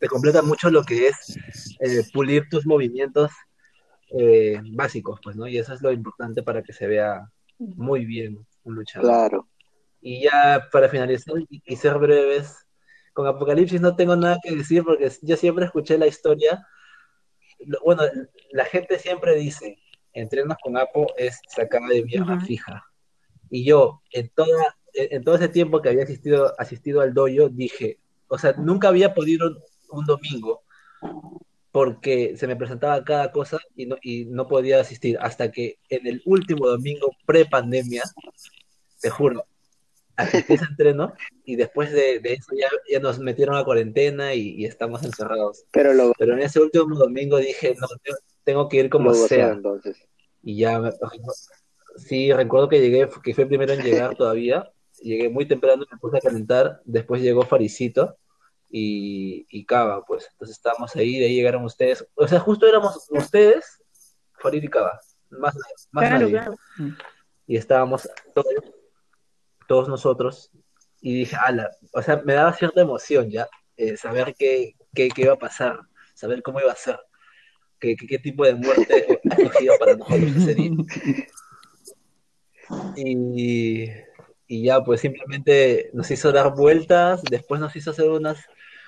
te 0.00 0.08
completa 0.08 0.42
mucho 0.42 0.70
lo 0.70 0.82
que 0.84 1.08
es 1.08 1.36
eh, 1.80 2.02
pulir 2.12 2.48
tus 2.48 2.66
movimientos 2.66 3.30
eh, 4.10 4.60
básicos, 4.72 5.20
pues, 5.22 5.36
¿no? 5.36 5.46
Y 5.46 5.58
eso 5.58 5.74
es 5.74 5.82
lo 5.82 5.92
importante 5.92 6.42
para 6.42 6.62
que 6.62 6.72
se 6.72 6.86
vea 6.86 7.30
muy 7.58 8.04
bien 8.04 8.46
un 8.64 8.74
luchador. 8.74 9.08
Claro. 9.08 9.48
Y 10.00 10.22
ya 10.24 10.68
para 10.70 10.88
finalizar 10.88 11.34
y, 11.48 11.76
ser 11.76 11.98
breves, 11.98 12.66
con 13.12 13.26
Apocalipsis 13.26 13.80
no 13.80 13.96
tengo 13.96 14.16
nada 14.16 14.38
que 14.42 14.54
decir 14.54 14.84
porque 14.84 15.10
yo 15.22 15.36
siempre 15.36 15.64
escuché 15.64 15.96
la 15.96 16.06
historia. 16.06 16.66
Bueno, 17.82 18.02
la 18.50 18.64
gente 18.66 18.98
siempre 18.98 19.34
dice, 19.36 19.78
entrenos 20.12 20.58
con 20.62 20.76
Apo 20.76 21.06
es 21.16 21.40
sacada 21.48 21.88
de 21.88 22.02
vieja 22.02 22.34
Ajá. 22.34 22.44
fija. 22.44 22.84
Y 23.54 23.64
yo, 23.64 24.02
en, 24.10 24.28
toda, 24.30 24.76
en 24.94 25.22
todo 25.22 25.36
ese 25.36 25.48
tiempo 25.48 25.80
que 25.80 25.88
había 25.90 26.02
asistido, 26.02 26.52
asistido 26.58 27.00
al 27.02 27.14
dojo, 27.14 27.48
dije, 27.50 27.98
o 28.26 28.36
sea, 28.36 28.52
nunca 28.58 28.88
había 28.88 29.14
podido 29.14 29.46
un, 29.46 29.58
un 29.90 30.04
domingo 30.06 30.62
porque 31.70 32.36
se 32.36 32.48
me 32.48 32.56
presentaba 32.56 33.04
cada 33.04 33.30
cosa 33.30 33.58
y 33.76 33.86
no, 33.86 33.96
y 34.02 34.24
no 34.24 34.48
podía 34.48 34.80
asistir 34.80 35.18
hasta 35.20 35.52
que 35.52 35.78
en 35.88 36.04
el 36.08 36.20
último 36.24 36.66
domingo 36.66 37.10
pre-pandemia, 37.26 38.02
te 39.00 39.08
juro, 39.10 39.44
asistí 40.16 40.54
ese 40.54 40.64
entreno 40.64 41.14
y 41.44 41.54
después 41.54 41.92
de, 41.92 42.18
de 42.18 42.32
eso 42.32 42.52
ya, 42.58 42.68
ya 42.90 42.98
nos 42.98 43.20
metieron 43.20 43.56
a 43.56 43.64
cuarentena 43.64 44.34
y, 44.34 44.50
y 44.56 44.64
estamos 44.64 45.04
encerrados. 45.04 45.64
Pero 45.70 45.94
lo, 45.94 46.12
Pero 46.18 46.32
en 46.34 46.40
ese 46.40 46.58
último 46.60 46.96
domingo 46.96 47.36
dije, 47.38 47.76
no, 47.80 47.86
tengo- 48.42 48.68
que 48.68 48.78
ir 48.78 48.90
como 48.90 49.10
lo 49.10 49.14
sea. 49.14 49.52
entonces. 49.52 49.96
Y 50.42 50.58
ya, 50.58 50.80
me- 50.80 50.92
sí, 51.96 52.32
recuerdo 52.32 52.68
que 52.68 52.80
llegué, 52.80 53.08
que 53.22 53.34
fue 53.34 53.44
el 53.44 53.48
primero 53.48 53.72
en 53.72 53.82
llegar 53.82 54.14
todavía. 54.16 54.70
Llegué 55.02 55.28
muy 55.28 55.46
temprano, 55.46 55.84
me 55.90 55.98
puse 55.98 56.18
a 56.18 56.20
calentar. 56.20 56.80
Después 56.84 57.20
llegó 57.20 57.42
Faricito 57.42 58.16
y, 58.70 59.46
y 59.50 59.64
Cava, 59.66 60.04
pues. 60.04 60.28
Entonces 60.32 60.56
estábamos 60.56 60.94
ahí, 60.96 61.18
de 61.18 61.26
ahí 61.26 61.34
llegaron 61.34 61.64
ustedes. 61.64 62.06
O 62.14 62.26
sea, 62.28 62.40
justo 62.40 62.66
éramos 62.66 63.06
ustedes, 63.10 63.82
Farid 64.38 64.62
y 64.62 64.68
Cava. 64.68 65.00
Más, 65.30 65.54
más 65.90 66.04
Claro, 66.08 66.18
nadie. 66.20 66.30
claro. 66.32 66.54
Y 67.46 67.56
estábamos 67.56 68.08
todos, 68.34 68.46
todos 69.68 69.88
nosotros. 69.88 70.50
Y 71.00 71.14
dije, 71.18 71.36
ala, 71.38 71.70
o 71.92 72.00
sea, 72.00 72.22
me 72.24 72.32
daba 72.34 72.52
cierta 72.54 72.80
emoción 72.80 73.28
ya, 73.30 73.46
eh, 73.76 73.96
saber 73.98 74.34
qué, 74.38 74.74
qué, 74.94 75.08
qué 75.08 75.22
iba 75.22 75.34
a 75.34 75.38
pasar, 75.38 75.80
saber 76.14 76.42
cómo 76.42 76.60
iba 76.60 76.72
a 76.72 76.76
ser, 76.76 76.98
qué, 77.78 77.94
qué, 77.94 78.06
qué 78.06 78.18
tipo 78.18 78.46
de 78.46 78.54
muerte 78.54 79.20
ha 79.30 79.34
escogido 79.34 79.74
para 79.78 79.96
nosotros 79.96 80.30
ese 80.36 80.54
día. 80.54 80.70
Y, 82.96 83.88
y 84.46 84.62
ya, 84.64 84.82
pues 84.84 85.00
simplemente 85.00 85.90
nos 85.92 86.10
hizo 86.10 86.32
dar 86.32 86.54
vueltas, 86.54 87.22
después 87.30 87.60
nos 87.60 87.74
hizo 87.76 87.90
hacer 87.90 88.08
unas, 88.08 88.38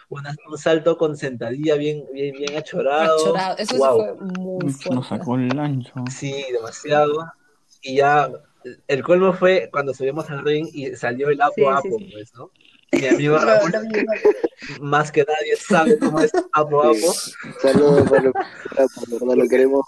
unas 0.08 0.36
un 0.48 0.58
salto 0.58 0.96
con 0.96 1.16
sentadilla 1.16 1.74
bien, 1.76 2.04
bien, 2.12 2.34
bien 2.36 2.56
achorado. 2.56 3.16
Achorado. 3.16 3.56
Eso 3.58 3.72
sí 3.72 3.78
Guau. 3.78 3.98
fue 3.98 4.14
muy 4.38 4.74
Nos 4.90 5.08
sacó 5.08 5.36
el 5.36 5.58
ancho. 5.58 5.92
Sí, 6.10 6.44
demasiado. 6.52 7.32
Y 7.82 7.96
ya, 7.96 8.30
el 8.88 9.02
colmo 9.02 9.32
fue 9.32 9.68
cuando 9.72 9.94
subimos 9.94 10.28
al 10.30 10.44
ring 10.44 10.68
y 10.72 10.94
salió 10.96 11.28
el 11.30 11.40
Apo 11.40 11.54
Sí, 11.56 11.64
Apo, 11.66 11.98
sí. 11.98 12.10
pues, 12.12 12.34
¿no? 12.34 12.50
Mi 12.92 13.06
amigo 13.06 13.38
Raúl, 13.38 13.72
más 14.80 15.10
que 15.12 15.24
nadie 15.24 15.56
sabe 15.56 15.98
cómo 15.98 16.20
es 16.20 16.32
Apo 16.52 16.82
Apo. 16.82 17.14
Saludos 17.60 18.10
verdad 18.10 18.32
lo 19.36 19.48
queremos. 19.48 19.86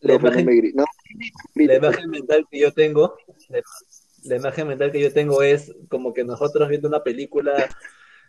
La 0.00 0.14
no 0.14 0.20
imagen, 0.20 0.46
me 0.46 0.72
no, 0.74 0.84
la 1.54 1.74
imagen 1.74 2.10
mental 2.10 2.46
que 2.50 2.58
yo 2.60 2.72
tengo, 2.72 3.16
la, 3.48 3.60
la 4.24 4.36
imagen 4.36 4.68
mental 4.68 4.92
que 4.92 5.00
yo 5.00 5.12
tengo 5.12 5.42
es 5.42 5.72
como 5.88 6.12
que 6.12 6.22
nosotros 6.24 6.68
viendo 6.68 6.88
una 6.88 7.02
película 7.02 7.68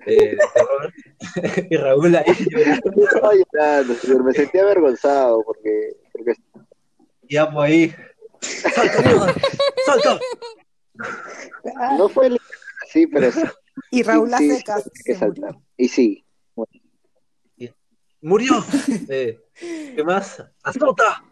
eh, 0.06 0.36
de 0.36 0.38
terror 0.54 0.94
y 1.70 1.76
Raúl 1.78 2.16
ahí 2.16 2.34
llorando 2.50 2.92
no 2.96 3.04
estaba 3.04 3.32
llorando, 3.34 3.94
señor, 3.96 4.24
me 4.24 4.34
sentí 4.34 4.58
avergonzado 4.60 5.44
porque, 5.44 5.98
porque 6.14 6.34
y 7.28 7.36
Apo 7.38 7.62
ahí. 7.62 7.94
¡Salta! 8.42 10.20
no 11.98 12.08
fue 12.10 12.28
el- 12.28 12.40
así, 12.88 13.08
pero 13.08 13.32
sí, 13.32 13.42
Y 13.92 14.04
Raúl 14.04 14.30
sí, 14.30 14.36
hace 14.36 14.56
sí, 14.58 14.64
caso. 14.64 14.92
que 15.04 15.16
saltar. 15.16 15.56
Y 15.76 15.88
sí, 15.90 16.24
¡Murió! 18.20 18.66
Eh, 19.10 19.40
¿Qué 19.96 20.04
más? 20.04 20.44
¡Azota! 20.64 21.24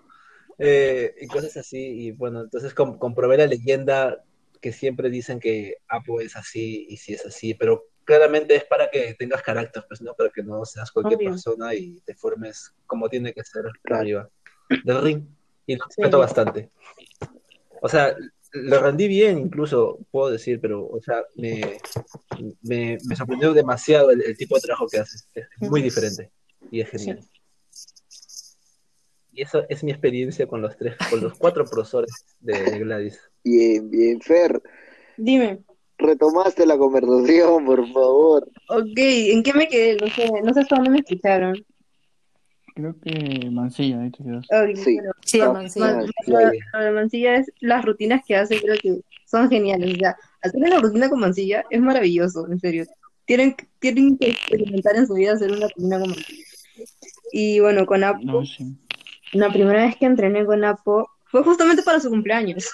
Eh, 0.57 1.13
y 1.21 1.27
cosas 1.27 1.55
así. 1.57 1.77
Y 1.79 2.11
bueno, 2.11 2.41
entonces 2.41 2.73
com- 2.73 2.97
comprobé 2.97 3.37
la 3.37 3.47
leyenda 3.47 4.23
que 4.61 4.71
siempre 4.71 5.09
dicen 5.09 5.39
que 5.39 5.75
Apo 5.87 6.21
es 6.21 6.35
así 6.35 6.87
y 6.89 6.97
sí 6.97 7.13
es 7.13 7.25
así, 7.25 7.53
pero 7.53 7.85
claramente 8.03 8.55
es 8.55 8.63
para 8.63 8.89
que 8.89 9.15
tengas 9.15 9.41
carácter, 9.41 9.83
pues, 9.87 10.01
¿no? 10.01 10.13
Para 10.13 10.29
que 10.29 10.43
no 10.43 10.63
seas 10.65 10.91
cualquier 10.91 11.17
Obvio. 11.17 11.31
persona 11.31 11.73
y 11.73 11.99
te 12.05 12.15
formes 12.15 12.73
como 12.87 13.09
tiene 13.09 13.33
que 13.33 13.43
ser 13.43 13.65
arriba 13.91 14.29
del 14.83 15.01
ring. 15.01 15.25
Y 15.67 15.75
lo 15.75 15.85
respeto 15.85 16.19
bastante. 16.19 16.69
O 17.81 17.89
sea, 17.89 18.15
lo 18.53 18.79
rendí 18.79 19.07
bien, 19.07 19.37
incluso 19.37 19.99
puedo 20.11 20.31
decir, 20.31 20.61
pero, 20.61 20.87
o 20.87 21.01
sea, 21.01 21.23
me, 21.35 21.79
me, 22.61 22.97
me 23.05 23.15
sorprendió 23.15 23.53
demasiado 23.53 24.11
el, 24.11 24.21
el 24.21 24.37
tipo 24.37 24.55
de 24.55 24.61
trabajo 24.61 24.87
que 24.87 24.99
haces. 24.99 25.27
Es 25.33 25.69
muy 25.69 25.81
diferente 25.81 26.31
y 26.71 26.81
es 26.81 26.89
genial. 26.89 27.19
Y 29.36 29.41
eso 29.41 29.63
es 29.67 29.83
mi 29.83 29.91
experiencia 29.91 30.47
con 30.47 30.61
los 30.61 30.77
tres, 30.77 30.95
con 31.09 31.19
los 31.21 31.38
cuatro 31.38 31.65
profesores 31.65 32.11
de 32.39 32.79
Gladys. 32.79 33.19
bien, 33.43 33.89
bien, 33.91 34.21
Fer, 34.21 34.61
Dime. 35.17 35.59
retomaste 35.97 36.65
la 36.65 36.77
conversación, 36.77 37.65
por 37.65 37.86
favor. 37.91 38.49
Ok, 38.69 38.95
¿en 38.95 39.43
qué 39.43 39.53
me 39.53 39.67
quedé? 39.67 39.97
No 39.97 40.07
sé, 40.07 40.29
no 40.41 40.53
sé 40.53 40.59
hasta 40.61 40.75
dónde 40.75 40.89
me 40.91 40.99
escucharon. 40.99 41.53
Creo 42.75 42.95
que 43.01 43.49
Mancilla, 43.51 44.01
ahí 44.01 44.11
te 44.11 44.23
quedas. 44.23 44.45
Sí. 44.83 44.95
bueno, 44.95 45.11
Sí, 45.25 45.39
Ah, 45.41 45.51
Mancilla. 45.53 45.86
Man- 45.97 46.05
sí. 46.25 46.31
lo, 46.31 46.39
lo 46.79 46.86
de 46.86 46.91
Mancilla 46.91 47.36
es 47.36 47.51
las 47.59 47.83
rutinas 47.83 48.21
que 48.25 48.36
hace, 48.38 48.59
creo 48.61 48.75
que 48.81 49.01
son 49.25 49.49
geniales. 49.49 49.95
O 49.95 49.97
sea, 49.97 50.15
hacer 50.41 50.61
una 50.61 50.79
rutina 50.79 51.09
con 51.09 51.19
Mancilla 51.19 51.63
es 51.69 51.81
maravilloso, 51.81 52.47
en 52.49 52.59
serio. 52.59 52.86
Tienen, 53.25 53.55
tienen 53.79 54.17
que 54.17 54.29
experimentar 54.29 54.95
en 54.95 55.07
su 55.07 55.13
vida 55.15 55.33
hacer 55.33 55.51
una 55.51 55.67
rutina 55.67 55.99
con 55.99 56.09
Mancilla. 56.09 56.43
Y 57.31 57.59
bueno, 57.61 57.86
con 57.86 58.03
Apo, 58.03 58.19
No, 58.21 58.45
sí. 58.45 58.77
La 59.36 59.51
primera 59.51 59.86
vez 59.86 59.95
que 59.97 60.05
entrené 60.05 60.45
con 60.45 60.63
Apo 60.63 61.09
fue 61.25 61.43
justamente 61.43 61.83
para 61.83 61.99
su 61.99 62.09
cumpleaños. 62.09 62.69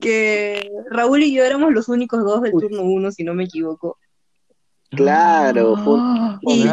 Que 0.00 0.70
Raúl 0.90 1.22
y 1.22 1.34
yo 1.34 1.44
éramos 1.44 1.72
los 1.72 1.88
únicos 1.88 2.24
dos 2.24 2.42
del 2.42 2.54
Uy. 2.54 2.62
turno 2.62 2.82
uno, 2.82 3.10
si 3.10 3.24
no 3.24 3.34
me 3.34 3.44
equivoco. 3.44 3.98
Claro, 4.90 5.74
Ah, 5.78 6.38
Y, 6.42 6.62
en 6.62 6.68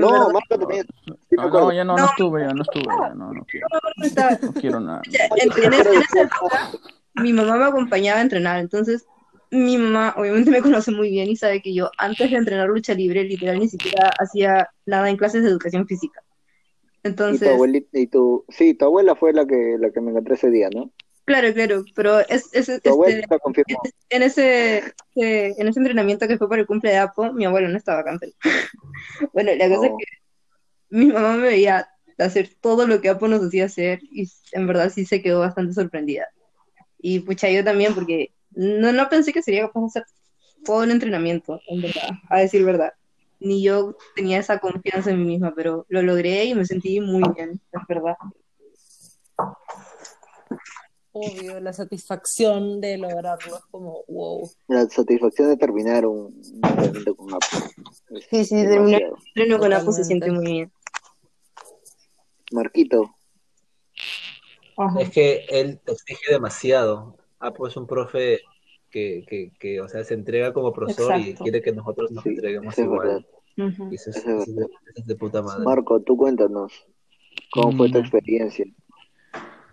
No, 0.00 0.12
verdad, 0.12 0.28
Marco 0.32 0.58
también. 0.58 0.86
Sí, 1.28 1.36
no, 1.36 1.44
no, 1.50 1.50
no 1.84 1.96
No. 1.98 2.04
estuve, 2.06 2.42
ya 2.42 2.54
no 2.54 2.62
estuve, 2.62 2.94
ya 3.00 3.14
no, 3.14 3.32
no 3.32 3.46
quiero. 3.46 3.66
no 4.42 4.52
quiero 4.52 4.80
nada. 4.80 5.02
En, 5.36 5.64
en 5.64 5.72
esa, 5.74 5.90
en 5.90 6.02
esa 6.02 6.20
época, 6.22 6.70
mi 7.14 7.32
mamá 7.32 7.56
me 7.56 7.64
acompañaba 7.64 8.18
a 8.20 8.22
entrenar, 8.22 8.58
entonces 8.60 9.06
mi 9.50 9.78
mamá 9.78 10.14
obviamente 10.16 10.50
me 10.50 10.60
conoce 10.62 10.90
muy 10.90 11.10
bien 11.10 11.28
y 11.28 11.36
sabe 11.36 11.62
que 11.62 11.74
yo 11.74 11.90
antes 11.98 12.30
de 12.30 12.36
entrenar 12.36 12.68
lucha 12.68 12.94
libre, 12.94 13.24
literal, 13.24 13.58
ni 13.58 13.68
siquiera 13.68 14.10
hacía 14.18 14.68
nada 14.86 15.08
en 15.10 15.16
clases 15.16 15.42
de 15.42 15.48
educación 15.48 15.86
física. 15.86 16.23
Y 17.04 17.08
tu 17.08 17.10
Entonces, 17.10 17.48
abuelita, 17.50 17.98
y 17.98 18.06
tu, 18.06 18.44
sí, 18.48 18.74
tu 18.74 18.86
abuela 18.86 19.14
fue 19.14 19.32
la 19.32 19.46
que, 19.46 19.76
la 19.78 19.90
que 19.90 20.00
me 20.00 20.10
encontré 20.10 20.34
ese 20.34 20.50
día, 20.50 20.70
¿no? 20.74 20.90
claro, 21.26 21.52
claro, 21.52 21.84
pero 21.94 22.20
es, 22.20 22.48
es- 22.54 22.68
este, 22.68 23.24
en 24.10 24.22
ese, 24.22 24.78
en 25.16 25.68
ese 25.68 25.80
entrenamiento 25.80 26.26
que 26.28 26.38
fue 26.38 26.48
para 26.48 26.60
el 26.62 26.66
cumple 26.66 26.90
de 26.90 26.98
Apo, 26.98 27.32
mi 27.32 27.44
abuelo 27.44 27.68
no 27.68 27.76
estaba 27.76 28.04
pero- 28.04 28.32
Bueno, 29.32 29.52
la 29.54 29.68
cosa 29.68 29.86
es 29.86 29.92
que 29.98 30.04
mi 30.90 31.06
mamá 31.06 31.36
me 31.36 31.48
veía 31.48 31.88
hacer 32.18 32.50
todo 32.60 32.86
lo 32.86 33.00
que 33.00 33.08
Apo 33.08 33.28
nos 33.28 33.42
hacía 33.42 33.66
hacer 33.66 34.00
y 34.02 34.30
en 34.52 34.66
verdad 34.66 34.90
sí 34.90 35.04
se 35.04 35.22
quedó 35.22 35.40
bastante 35.40 35.74
sorprendida. 35.74 36.26
Y 36.98 37.20
pucha, 37.20 37.50
yo 37.50 37.64
también, 37.64 37.94
porque 37.94 38.32
no, 38.52 38.92
no 38.92 39.08
pensé 39.08 39.32
que 39.32 39.42
sería 39.42 39.66
capaz 39.66 39.80
de 39.80 39.86
hacer 39.86 40.04
todo 40.64 40.84
el 40.84 40.90
entrenamiento, 40.90 41.60
en 41.68 41.82
verdad, 41.82 42.10
a 42.30 42.40
decir 42.40 42.64
verdad. 42.64 42.92
Ni 43.40 43.62
yo 43.62 43.96
tenía 44.14 44.38
esa 44.38 44.58
confianza 44.58 45.10
en 45.10 45.18
mí 45.18 45.24
misma, 45.24 45.52
pero 45.54 45.86
lo 45.88 46.02
logré 46.02 46.44
y 46.44 46.54
me 46.54 46.64
sentí 46.64 47.00
muy 47.00 47.22
bien, 47.34 47.60
es 47.72 47.82
verdad. 47.88 48.16
Obvio, 51.12 51.60
la 51.60 51.72
satisfacción 51.72 52.80
de 52.80 52.98
lograrlo 52.98 53.56
es 53.56 53.64
como, 53.70 54.02
wow. 54.08 54.50
La 54.66 54.88
satisfacción 54.88 55.48
de 55.48 55.56
terminar 55.56 56.06
un, 56.06 56.42
un 56.62 56.78
evento 56.78 57.14
con 57.14 57.34
Apple. 57.34 57.70
Es 58.10 58.26
Sí, 58.30 58.44
sí, 58.44 58.66
terminar 58.66 59.02
el 59.02 59.12
entreno 59.28 59.58
con 59.58 59.72
Apo 59.72 59.92
se 59.92 60.04
siente 60.04 60.30
muy 60.30 60.44
bien. 60.44 60.72
Marquito, 62.52 63.14
Ajá. 64.76 65.00
Es 65.00 65.10
que 65.10 65.44
él 65.48 65.80
exige 65.86 66.32
demasiado. 66.32 67.16
Apo 67.38 67.66
es 67.66 67.76
un 67.76 67.86
profe 67.86 68.40
que, 68.94 69.24
que, 69.26 69.50
que, 69.58 69.80
o 69.80 69.88
sea, 69.88 70.04
se 70.04 70.14
entrega 70.14 70.52
como 70.52 70.72
profesor 70.72 71.16
y 71.18 71.22
Exacto. 71.30 71.42
quiere 71.42 71.60
que 71.62 71.72
nosotros 71.72 72.12
nos 72.12 72.22
Sí, 72.22 72.30
entreguemos 72.30 72.78
es 72.78 72.88
verdad. 72.88 73.24
igual. 73.56 73.90
Y 73.90 73.94
eso 73.96 74.10
es, 74.10 74.16
Eso 74.16 74.28
es 74.30 74.36
eso 74.42 74.50
es 74.50 74.54
de, 74.56 74.62
eso 74.62 74.70
es 74.94 75.06
de 75.06 75.16
puta 75.16 75.42
madre. 75.42 75.64
Marco, 75.64 76.00
tú 76.00 76.16
cuéntanos, 76.16 76.72
¿cómo 77.50 77.72
fue 77.76 77.88
tu 77.90 77.98
Mm. 77.98 78.02
experiencia? 78.02 78.64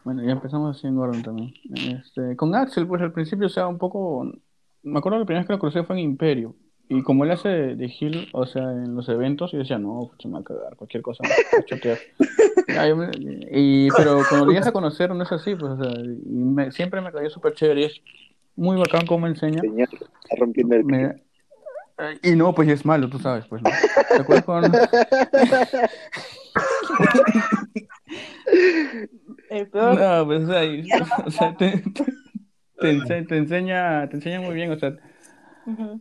Bueno, 0.04 0.24
ya 0.24 0.32
empezamos 0.32 0.76
así 0.76 0.88
en 0.88 0.96
Gordon 0.96 1.22
también. 1.22 1.54
Este, 2.00 2.36
con 2.36 2.56
Axel, 2.56 2.88
pues 2.88 3.00
al 3.04 3.14
principio, 3.14 3.46
o 3.46 3.50
sea, 3.50 3.68
un 3.68 3.78
poco. 3.78 4.24
Me 4.82 4.98
acuerdo 4.98 5.18
que 5.18 5.20
la 5.20 5.26
primera 5.28 5.42
vez 5.42 5.48
que 5.48 5.54
lo 5.54 5.60
crucé 5.60 5.84
fue 5.84 5.96
en 5.98 6.02
Imperio. 6.02 6.56
Y 6.90 7.04
como 7.04 7.24
él 7.24 7.32
hace 7.32 7.48
de, 7.48 7.76
de 7.76 7.90
Gil, 7.90 8.28
o 8.34 8.48
sea, 8.48 8.64
en 8.64 8.96
los 8.96 9.08
eventos, 9.08 9.52
yo 9.52 9.60
decía, 9.60 9.78
no, 9.78 10.10
se 10.18 10.28
me 10.28 10.34
va 10.34 10.40
a 10.40 10.44
cagar, 10.44 10.76
cualquier 10.76 11.04
cosa, 11.04 11.24
me 11.24 11.30
va 11.30 11.36
a 11.36 11.70
me- 12.96 13.48
y, 13.52 13.90
pero 13.92 14.24
cuando 14.28 14.46
lo 14.46 14.52
llegas 14.52 14.68
a 14.68 14.72
conocer, 14.72 15.14
no 15.14 15.24
es 15.24 15.32
así, 15.32 15.56
pues, 15.56 15.74
o 15.74 15.78
sea, 15.84 15.92
y 16.04 16.30
me- 16.34 16.72
siempre 16.72 17.00
me 17.02 17.12
cayó 17.12 17.30
súper 17.30 17.54
chévere 17.54 17.82
y 17.82 17.84
es 17.86 18.02
muy 18.62 18.78
bacán 18.78 19.06
cómo 19.08 19.26
enseña. 19.28 19.60
Señor, 19.62 19.90
está 19.92 20.36
rompiendo 20.38 20.76
el 20.76 20.86
Me- 20.86 21.24
y 22.24 22.36
no, 22.36 22.54
pues 22.54 22.70
es 22.70 22.86
malo, 22.86 23.10
tú 23.10 23.20
sabes, 23.20 23.46
pues, 23.48 23.62
¿no? 23.62 23.70
¿Te 23.70 24.22
acuerdas 24.22 24.46
cuando-. 24.46 24.80
No, 29.74 30.26
pues, 30.26 30.44
o 30.44 30.48
sea, 30.48 30.64
y- 30.66 30.90
o 31.26 31.32
sea, 31.32 31.56
te, 31.58 31.78
te- 31.78 32.06
te 32.80 32.92
ense- 32.98 33.28
te 33.28 33.38
enseña, 33.38 34.08
te 34.10 34.16
enseña 34.18 34.42
muy 34.42 34.56
bien, 34.56 34.72
o 34.72 34.80
sea, 34.80 34.96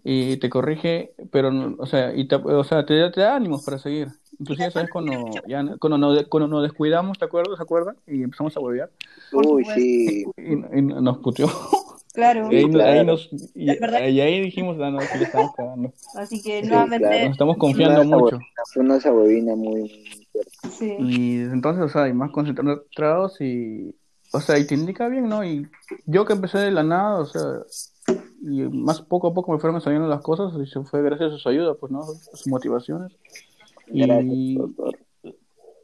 y 0.05 0.37
te 0.39 0.49
corrige, 0.51 1.13
pero, 1.31 1.51
no- 1.51 1.77
o 1.79 1.87
sea, 1.87 2.15
y 2.15 2.27
te, 2.29 2.37
o 2.37 2.65
sea, 2.65 2.85
te, 2.85 2.97
da- 2.97 3.11
te 3.13 3.21
da 3.21 3.37
ánimos 3.37 3.65
para 3.65 3.79
seguir. 3.79 4.09
Inclusive, 4.39 4.71
¿sabes? 4.71 4.91
Cuando, 4.91 5.27
ya, 5.49 5.63
cuando, 5.79 5.99
nos, 5.99 6.23
cuando 6.29 6.49
nos 6.49 6.63
descuidamos, 6.63 7.19
¿te 7.19 7.25
acuerdas? 7.27 7.57
¿Se 7.57 7.63
acuerdan? 7.63 7.97
Y 8.07 8.23
empezamos 8.23 8.57
a 8.57 8.61
Por 8.61 9.47
Uy, 9.47 9.65
sí, 9.75 10.25
y, 10.37 10.53
y 10.79 10.83
nos 10.83 11.19
puteó. 11.19 11.49
Claro. 12.13 12.49
Y 12.53 12.57
ahí, 12.57 12.67
nos- 12.67 12.83
ahí 12.83 12.93
claro. 12.95 13.05
nos, 13.05 13.31
y, 13.55 13.65
y 14.11 14.21
ahí 14.21 14.41
dijimos, 14.41 14.77
ah, 14.81 14.91
no, 14.91 14.99
que 14.99 15.19
le 15.19 15.25
estamos 15.25 15.53
cagando. 15.57 15.93
Así 16.17 16.43
que 16.43 16.63
Sí, 16.63 16.69
nuevamente. 16.69 17.07
claro. 17.07 17.23
Nos 17.25 17.33
estamos 17.33 17.57
confiando 17.57 18.01
Una 18.03 18.17
mucho. 18.19 18.39
fue 18.73 18.83
una 18.83 19.01
sabuevina 19.01 19.55
muy. 19.55 19.89
Sí. 20.79 20.97
Y 20.99 21.41
entonces, 21.43 21.85
o 21.85 21.89
sea, 21.89 22.09
y 22.09 22.13
más 22.13 22.31
concentrados 22.33 23.41
y, 23.41 23.95
o 24.33 24.41
sea, 24.41 24.59
y 24.59 24.67
te 24.67 24.75
indica 24.75 25.09
bien, 25.09 25.29
¿no? 25.29 25.45
Y 25.45 25.67
yo 26.07 26.25
que 26.25 26.33
empecé 26.33 26.59
de 26.59 26.71
la 26.71 26.83
nada, 26.83 27.21
o 27.21 27.27
sea, 27.27 27.43
y 28.43 28.63
más 28.63 29.01
poco 29.03 29.29
a 29.29 29.35
poco 29.35 29.53
me 29.53 29.59
fueron 29.59 29.81
saliendo 29.81 30.09
las 30.09 30.23
cosas 30.23 30.53
y 30.61 30.67
se 30.69 30.81
fue 30.83 31.03
gracias 31.03 31.33
a 31.35 31.39
su 31.39 31.49
ayuda, 31.49 31.75
pues, 31.75 31.93
¿no? 31.93 32.01
A 32.01 32.07
sus 32.37 32.47
motivaciones. 32.49 33.13
Gracias, 33.87 34.25
Y, 34.33 34.55
doctor. 34.57 34.99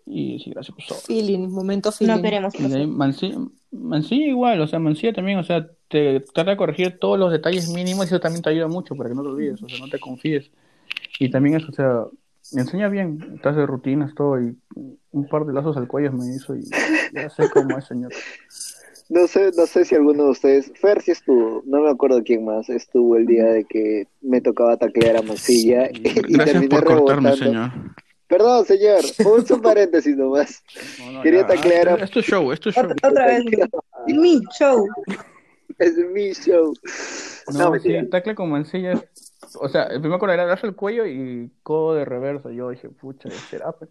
y 0.07 0.39
sí, 0.41 0.51
gracias, 0.51 0.75
profesor. 0.75 0.97
Feeling, 1.07 1.49
momento 1.51 1.91
No 1.91 1.93
feeling. 1.93 2.23
queremos 2.23 2.55
ahí 2.55 2.63
pasar. 2.63 2.87
Mancilla, 2.87 3.39
Mancilla 3.73 4.27
igual, 4.29 4.61
o 4.61 4.67
sea, 4.67 4.79
Mancilla 4.79 5.13
también, 5.13 5.39
o 5.39 5.45
sea, 5.45 5.67
te 5.89 6.21
trata 6.21 6.51
de 6.53 6.57
corregir 6.57 6.99
todos 6.99 7.19
los 7.19 7.31
detalles 7.33 7.69
mínimos 7.69 8.07
y 8.07 8.09
eso 8.09 8.21
también 8.21 8.43
te 8.43 8.51
ayuda 8.51 8.69
mucho 8.69 8.97
para 8.97 9.09
que 9.09 9.15
no 9.15 9.23
te 9.23 9.29
olvides, 9.29 9.63
o 9.63 9.69
sea, 9.69 9.79
no 9.79 9.89
te 9.89 9.99
confíes. 9.99 10.51
Y 11.19 11.31
también 11.31 11.57
eso, 11.57 11.69
o 11.71 11.75
sea, 11.75 12.05
me 12.53 12.63
enseña 12.63 12.89
bien, 12.89 13.39
te 13.43 13.49
hace 13.49 13.67
rutinas, 13.67 14.15
todo, 14.15 14.41
y 14.41 14.57
un 15.13 15.29
par 15.29 15.45
de 15.45 15.53
lazos 15.53 15.77
al 15.77 15.89
cuello 15.89 16.13
me 16.13 16.35
hizo 16.35 16.55
y 16.55 16.63
ya 17.13 17.29
sé 17.31 17.49
cómo 17.51 17.77
es, 17.79 17.87
señor. 17.87 18.13
No 19.09 19.29
sé, 19.29 19.53
no 19.57 19.67
sé 19.67 19.85
si 19.85 19.95
alguno 19.95 20.25
de 20.25 20.31
ustedes, 20.31 20.73
Fer 20.75 21.01
sí 21.01 21.13
estuvo, 21.13 21.63
no 21.65 21.81
me 21.83 21.91
acuerdo 21.91 22.23
quién 22.25 22.45
más, 22.45 22.69
estuvo 22.69 23.17
el 23.17 23.27
día 23.27 23.45
de 23.45 23.65
que 23.65 24.09
me 24.21 24.41
tocaba 24.41 24.77
taclear 24.77 25.17
a 25.17 25.23
Mancilla 25.23 25.89
y, 25.93 26.37
terminé 26.39 26.69
por 26.69 26.85
cortarme, 26.85 27.31
rebotando. 27.31 27.37
señor. 27.37 27.71
Perdón, 28.27 28.65
señor, 28.65 29.05
un 29.25 29.47
su 29.47 29.63
paréntesis 29.63 30.17
nomás. 30.17 30.63
No, 30.99 31.13
no, 31.13 31.23
Quería 31.23 31.43
ya, 31.43 31.47
taclear 31.47 31.89
a- 31.89 31.95
Es 31.97 32.11
tu 32.11 32.21
show, 32.21 32.51
es 32.51 32.59
tu 32.59 32.73
show. 32.73 32.85
Otra, 32.85 33.11
otra 33.11 33.27
vez. 33.27 33.45
Mi 34.07 34.41
show. 34.59 34.89
Es 35.79 35.97
mi 35.97 36.33
show. 36.33 36.73
No, 37.53 37.71
No, 37.71 37.79
sí, 37.79 37.95
tacle 38.11 38.35
con 38.35 38.51
Mancilla 38.51 38.93
es- 38.93 39.05
O 39.61 39.69
sea, 39.69 39.85
el 39.85 40.01
primer 40.01 40.19
era 40.31 40.47
darse 40.47 40.67
el 40.67 40.75
cuello 40.75 41.07
y 41.07 41.51
codo 41.63 41.95
de 41.95 42.05
reversa. 42.05 42.51
Yo 42.51 42.71
dije, 42.71 42.89
pucha, 42.89 43.29
¿qué 43.29 43.35
será? 43.37 43.73
pues? 43.73 43.91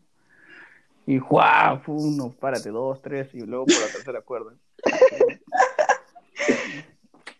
Y 1.07 1.19
¡guau! 1.19 1.79
Fue 1.83 1.95
Uno, 1.95 2.33
párate, 2.39 2.69
dos, 2.69 3.01
tres, 3.01 3.33
y 3.33 3.41
luego 3.41 3.65
por 3.65 3.75
la 3.75 3.88
tercera 3.93 4.21
cuerda. 4.21 4.53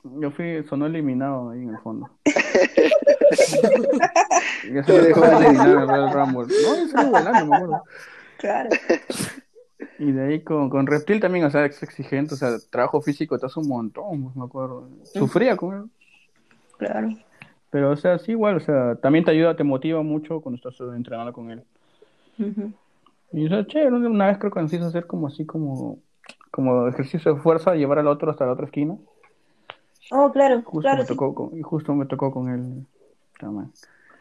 Yo 0.04 0.30
fui, 0.32 0.64
sonó 0.70 0.86
eliminado 0.86 1.50
ahí 1.50 1.64
en 1.64 1.70
el 1.70 1.80
fondo. 1.80 2.10
Y 4.64 4.82
Te 4.82 4.94
me 4.94 5.00
dejó 5.00 5.22
fue 5.22 5.36
eliminar 5.46 6.00
el 6.00 6.12
Rumble. 6.12 6.48
No, 6.48 6.76
yo 6.76 6.88
salí 6.88 7.10
volando, 7.10 7.46
me 7.46 7.56
acuerdo. 7.56 7.84
Claro. 8.38 8.70
Y 9.98 10.12
de 10.12 10.26
ahí 10.28 10.44
con, 10.44 10.70
con 10.70 10.88
Reptil 10.88 11.20
también, 11.22 11.46
o 11.46 11.50
sea, 11.50 11.66
es 11.66 11.82
exigente, 11.82 12.34
o 12.34 12.38
sea, 12.38 12.58
trabajo 12.70 13.02
físico 13.02 13.40
te 13.40 13.46
hace 13.46 13.60
un 13.60 13.68
montón, 13.68 14.24
pues, 14.24 14.36
me 14.36 14.44
acuerdo. 14.44 14.90
Sufría 15.04 15.56
con 15.56 15.76
él. 15.76 15.84
Claro. 16.78 17.10
Pero, 17.70 17.92
o 17.92 17.96
sea, 17.96 18.20
sí, 18.20 18.32
igual, 18.32 18.58
o 18.58 18.60
sea, 18.60 18.96
también 18.96 19.24
te 19.26 19.32
ayuda, 19.32 19.56
te 19.56 19.64
motiva 19.64 20.02
mucho 20.04 20.42
cuando 20.42 20.58
estás 20.58 20.80
entrenando 20.96 21.32
con 21.34 21.52
él. 21.52 21.64
Y, 23.32 23.46
o 23.46 23.50
sea, 23.50 23.66
chévere, 23.66 23.96
una 23.96 24.28
vez 24.28 24.38
creo 24.38 24.52
que 24.52 24.62
nos 24.62 24.74
hizo 24.74 24.86
hacer 24.86 25.08
como 25.08 25.28
así, 25.28 25.46
como, 25.46 26.00
como 26.52 26.88
ejercicio 26.88 27.34
de 27.34 27.42
fuerza, 27.42 27.76
llevar 27.76 28.00
al 28.00 28.08
otro 28.08 28.30
hasta 28.32 28.46
la 28.46 28.54
otra 28.54 28.66
esquina. 28.66 28.98
Oh, 30.12 30.32
claro, 30.32 30.62
Justo 30.64 30.82
claro. 30.82 30.98
me 31.00 31.04
sí. 31.04 31.08
tocó 31.08 31.34
con, 31.34 31.58
y 31.58 31.62
justo 31.62 31.94
me 31.96 32.06
tocó 32.06 32.32
con 32.32 32.50
él. 32.50 32.86
También. 33.40 33.72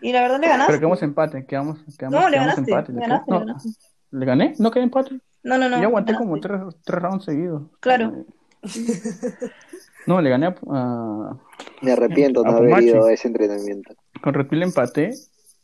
Y 0.00 0.12
la 0.12 0.22
verdad 0.22 0.40
le 0.40 0.48
ganaste. 0.48 0.72
Pero 0.72 0.80
quedamos 0.80 1.02
empate, 1.02 1.46
quedamos, 1.46 1.78
quedamos, 1.98 2.20
No, 2.20 2.28
le 2.28 2.36
quedamos 2.36 2.54
ganaste, 2.56 2.70
empate. 2.70 2.92
le 2.92 3.00
ganaste, 3.00 3.30
no, 3.30 3.38
le 3.40 3.46
ganaste. 3.46 3.68
¿Le 4.10 4.26
gané? 4.26 4.54
¿No 4.58 4.70
quedé 4.70 4.82
empate? 4.84 5.20
No, 5.44 5.58
no, 5.58 5.68
no. 5.68 5.80
Yo 5.80 5.88
aguanté 5.88 6.12
ganaste. 6.12 6.26
como 6.28 6.40
tres, 6.40 6.60
tres 6.84 7.02
rounds 7.02 7.24
seguidos. 7.24 7.62
Claro. 7.80 8.24
No, 10.06 10.20
le 10.20 10.30
gané 10.30 10.46
a, 10.46 10.54
a- 10.70 11.36
Me 11.82 11.92
arrepiento 11.92 12.42
de 12.42 12.48
A 12.48 12.52
no 12.52 12.58
haber 12.58 12.82
ido 12.82 13.04
a 13.06 13.12
ese 13.12 13.28
entrenamiento. 13.28 13.94
con 14.22 14.34
Reptil 14.34 14.62
empaté 14.62 15.12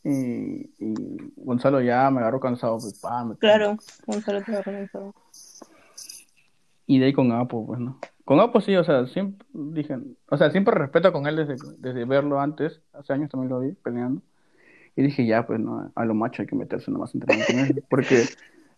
y, 0.03 0.69
y 0.79 0.93
Gonzalo 1.35 1.81
ya 1.81 2.09
me 2.09 2.19
agarró 2.21 2.39
cansado. 2.39 2.77
Pues, 2.79 2.99
pa, 2.99 3.23
me- 3.25 3.35
Claro. 3.37 3.77
Gonzalo 4.07 4.41
te 4.43 4.51
va 4.51 4.59
a 4.59 4.63
comenzar. 4.63 5.01
Y 6.87 6.99
de 6.99 7.05
ahí 7.05 7.13
con 7.13 7.31
Apo, 7.31 7.65
pues, 7.65 7.79
¿no? 7.79 7.99
Con 8.25 8.39
Apo 8.39 8.61
sí, 8.61 8.75
o 8.75 8.83
sea, 8.83 9.07
siempre 9.07 9.45
dije, 9.53 9.97
o 10.29 10.37
sea, 10.37 10.51
siempre 10.51 10.73
respeto 10.75 11.11
con 11.13 11.25
él 11.27 11.35
desde, 11.37 11.55
desde 11.77 12.05
verlo 12.05 12.39
antes, 12.39 12.81
hace 12.93 13.13
años 13.13 13.29
también 13.29 13.49
lo 13.49 13.59
vi 13.59 13.71
peleando. 13.73 14.21
Y 14.95 15.03
dije, 15.03 15.25
ya, 15.25 15.45
pues, 15.47 15.59
no, 15.59 15.91
a 15.95 16.05
lo 16.05 16.13
macho 16.13 16.41
hay 16.41 16.47
que 16.47 16.55
meterse 16.55 16.91
nomás 16.91 17.13
a 17.13 17.17
entrenar 17.17 17.45
con 17.47 17.59
él. 17.59 17.83
Porque, 17.89 18.25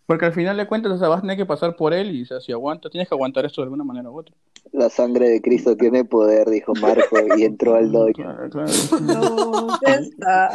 porque 0.06 0.26
al 0.26 0.32
final 0.32 0.56
de 0.56 0.66
cuentas, 0.66 0.92
o 0.92 0.98
sea, 0.98 1.08
vas 1.08 1.18
a 1.18 1.20
tener 1.22 1.36
que 1.36 1.46
pasar 1.46 1.76
por 1.76 1.94
él 1.94 2.14
y, 2.14 2.22
o 2.22 2.26
sea, 2.26 2.40
si 2.40 2.52
aguantas, 2.52 2.90
tienes 2.90 3.08
que 3.08 3.14
aguantar 3.14 3.44
esto 3.44 3.60
de 3.62 3.66
alguna 3.66 3.84
manera 3.84 4.10
u 4.10 4.18
otra. 4.18 4.34
La 4.72 4.90
sangre 4.90 5.28
de 5.28 5.40
Cristo 5.40 5.76
tiene 5.76 6.04
poder, 6.04 6.48
dijo 6.48 6.74
Marco, 6.74 7.16
y 7.36 7.44
entró 7.44 7.74
al 7.76 7.90
dojo. 7.90 8.12
Claro, 8.12 8.50
claro. 8.50 8.72
No, 9.02 9.68
ya 9.86 9.94
está. 9.94 10.50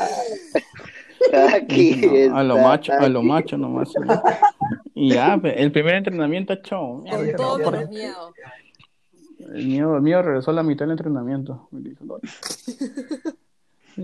Aquí 1.54 2.02
No, 2.30 2.38
a 2.38 2.43
lo 2.43 2.58
macho, 2.58 2.93
a 2.93 3.10
lo 3.10 3.22
macho 3.22 3.58
nomás. 3.58 3.93
¿no? 4.00 4.22
Y 4.95 5.14
ya, 5.14 5.39
el 5.43 5.72
primer 5.72 5.95
entrenamiento 5.95 6.54
hecho. 6.54 7.04
Con 7.10 7.32
todo 7.36 7.72
menos 7.72 7.89
miedo. 7.89 8.34
El 9.54 9.66
mío, 9.66 9.95
el 9.95 10.02
mío 10.02 10.22
regresó 10.22 10.52
a 10.52 10.54
la 10.54 10.64
mitad 10.64 10.86
del 10.86 10.91
entrenamiento. 10.91 11.70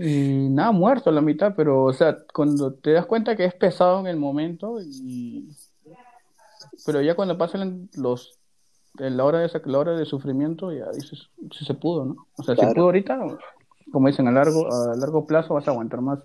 Y 0.02 0.48
nada, 0.50 0.72
muerto 0.72 1.10
a 1.10 1.12
la 1.12 1.20
mitad, 1.20 1.54
pero, 1.56 1.84
o 1.84 1.92
sea, 1.92 2.18
cuando 2.32 2.74
te 2.74 2.92
das 2.92 3.06
cuenta 3.06 3.36
que 3.36 3.44
es 3.44 3.54
pesado 3.54 4.00
en 4.00 4.06
el 4.06 4.16
momento, 4.16 4.80
y... 4.80 5.48
pero 6.84 7.00
ya 7.00 7.14
cuando 7.14 7.38
pasan 7.38 7.88
los, 7.94 8.38
la 8.94 9.24
hora 9.24 9.40
de, 9.40 9.48
sac- 9.48 9.66
la 9.66 9.78
hora 9.78 9.96
de 9.96 10.04
sufrimiento, 10.04 10.72
ya 10.72 10.90
dices, 10.90 11.28
si 11.50 11.64
se 11.64 11.74
pudo, 11.74 12.04
¿no? 12.04 12.26
O 12.36 12.42
sea, 12.42 12.54
si 12.56 12.66
pudo 12.74 12.84
ahorita, 12.84 13.18
como 13.92 14.08
dicen, 14.08 14.28
a 14.28 14.32
largo, 14.32 14.72
a 14.72 14.96
largo 14.96 15.26
plazo 15.26 15.54
vas 15.54 15.66
a 15.68 15.70
aguantar 15.70 16.00
más. 16.00 16.20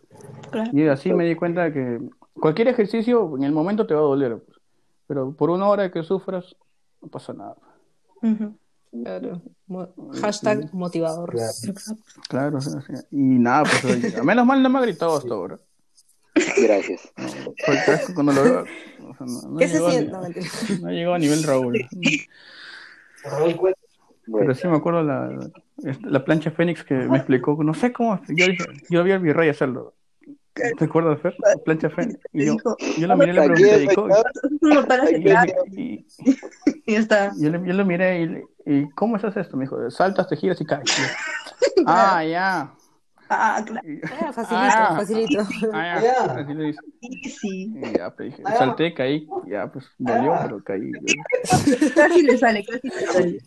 Claro. 0.52 0.70
Y 0.74 0.88
así 0.88 1.14
me 1.14 1.26
di 1.26 1.36
cuenta 1.36 1.64
de 1.64 1.74
que 1.74 2.10
cualquier 2.34 2.68
ejercicio 2.68 3.36
en 3.38 3.44
el 3.44 3.52
momento 3.52 3.86
te 3.88 3.94
va 3.94 4.02
a 4.02 4.04
doler, 4.04 4.38
pues. 4.40 4.58
pero 5.08 5.34
por 5.34 5.50
una 5.50 5.68
hora 5.68 5.92
que 5.92 6.04
sufras, 6.04 6.56
no 7.02 7.08
pasa 7.08 7.34
nada. 7.34 7.56
Claro. 8.92 9.42
Mo- 9.68 9.94
Hashtag 10.22 10.74
motivador. 10.74 11.34
Claro, 12.28 12.58
o 12.58 12.62
sea, 12.62 12.78
o 12.80 12.82
sea, 12.82 12.96
y 13.12 13.18
nada, 13.40 13.64
pues 13.64 13.86
oye, 13.86 14.18
a 14.18 14.24
menos 14.24 14.46
mal 14.46 14.62
no 14.62 14.70
me 14.70 14.80
ha 14.80 14.82
gritado 14.82 15.16
hasta 15.18 15.34
ahora. 15.34 15.58
Gracias. 16.62 17.10
No, 17.18 17.26
porque 17.66 18.14
cuando 18.14 18.34
lo 18.34 18.44
veo, 18.44 18.62
o 18.62 19.16
sea, 19.16 19.26
no, 19.28 19.50
no 19.50 19.58
¿Qué 19.58 19.68
se 19.68 19.74
llegó 19.76 19.88
a- 19.88 19.92
siente? 19.92 20.12
No, 20.12 20.22
mentira. 20.22 20.48
no 20.82 20.90
llegó 20.92 21.14
a 21.14 21.20
nivel 21.20 21.44
Raúl. 21.44 21.88
Pero 23.24 23.58
Bueno, 24.28 24.54
sí 24.56 24.68
me 24.68 24.78
acuerdo 24.78 25.04
la, 25.04 25.30
la, 25.30 25.98
la 26.04 26.26
plancha 26.26 26.52
Fénix 26.52 26.84
que 26.84 26.94
me 26.94 27.18
explicó, 27.18 27.58
no 27.64 27.74
sé 27.74 27.92
cómo, 27.92 28.22
yo 28.28 28.46
dije, 28.48 28.64
yo 28.90 29.04
vi 29.04 29.12
al 29.12 29.20
virrey 29.20 29.50
hacerlo. 29.50 29.94
¿Te 30.54 30.86
acuerdas, 30.86 31.22
Fer? 31.22 31.36
La 31.40 31.56
plancha 31.64 31.90
Fénix. 31.90 32.20
Y 32.34 32.46
yo, 32.46 32.56
yo 32.98 33.08
lo 33.08 33.16
miré 33.18 33.32
y 33.32 33.36
le 33.36 33.42
pregunté, 33.42 33.84
¿y 33.84 33.88
cómo? 33.96 34.16
Y 35.10 36.06
y- 36.86 36.96
está. 36.96 37.32
yo, 37.38 37.50
le- 37.50 37.66
yo 37.68 37.74
lo 37.74 37.86
miré 37.86 38.22
y, 38.22 38.26
le- 38.28 38.46
y 38.66 38.90
¿cómo 38.92 39.18
se 39.20 39.28
hace 39.28 39.42
esto? 39.42 39.56
Me 39.58 39.64
dijo, 39.66 39.90
saltas, 39.90 40.28
te 40.28 40.36
giras 40.36 40.60
y 40.62 40.66
caes. 40.66 40.90
Y 40.98 41.02
yo, 41.02 41.84
ah, 41.88 42.24
ya. 42.24 42.74
Ah, 43.30 43.64
claro. 43.66 43.88
Y- 43.90 44.02
Ah, 44.04 44.34
facilito, 44.34 44.76
Ah, 44.78 44.96
facilito. 44.98 45.48
ah, 45.74 46.02
ya, 46.04 46.22
así 46.36 46.54
le 46.54 46.64
dice. 46.66 46.80
Sí. 47.40 47.74
Y 47.74 47.98
ya, 47.98 48.14
pues, 48.14 48.32
dije, 48.38 48.44
salté, 48.58 48.94
caí, 48.94 49.26
ya, 49.48 49.72
pues, 49.72 49.86
dolió, 49.98 50.36
pero 50.44 50.62
caí. 50.64 50.92
Casi 51.96 52.24
le 52.24 52.38
sale, 52.38 52.66
casi 52.66 52.90
le 52.90 53.08
sale. 53.08 53.42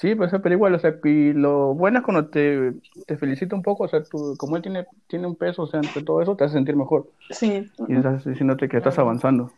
Sí, 0.00 0.14
pues, 0.14 0.30
pero 0.42 0.54
igual, 0.54 0.74
o 0.74 0.78
sea, 0.78 0.96
y 1.04 1.34
lo 1.34 1.74
bueno 1.74 1.98
es 1.98 2.04
cuando 2.06 2.26
te, 2.28 2.72
te 3.06 3.18
felicita 3.18 3.54
un 3.54 3.62
poco, 3.62 3.84
o 3.84 3.88
sea, 3.88 4.02
tú, 4.02 4.34
como 4.38 4.56
él 4.56 4.62
tiene, 4.62 4.86
tiene 5.08 5.26
un 5.26 5.36
peso, 5.36 5.64
o 5.64 5.66
sea, 5.66 5.80
entre 5.80 6.02
todo 6.02 6.22
eso, 6.22 6.34
te 6.36 6.44
hace 6.44 6.54
sentir 6.54 6.74
mejor. 6.74 7.10
Sí. 7.28 7.70
Y 7.86 7.96
estás 7.96 8.24
diciéndote 8.24 8.66
que 8.66 8.78
estás 8.78 8.98
avanzando. 8.98 9.52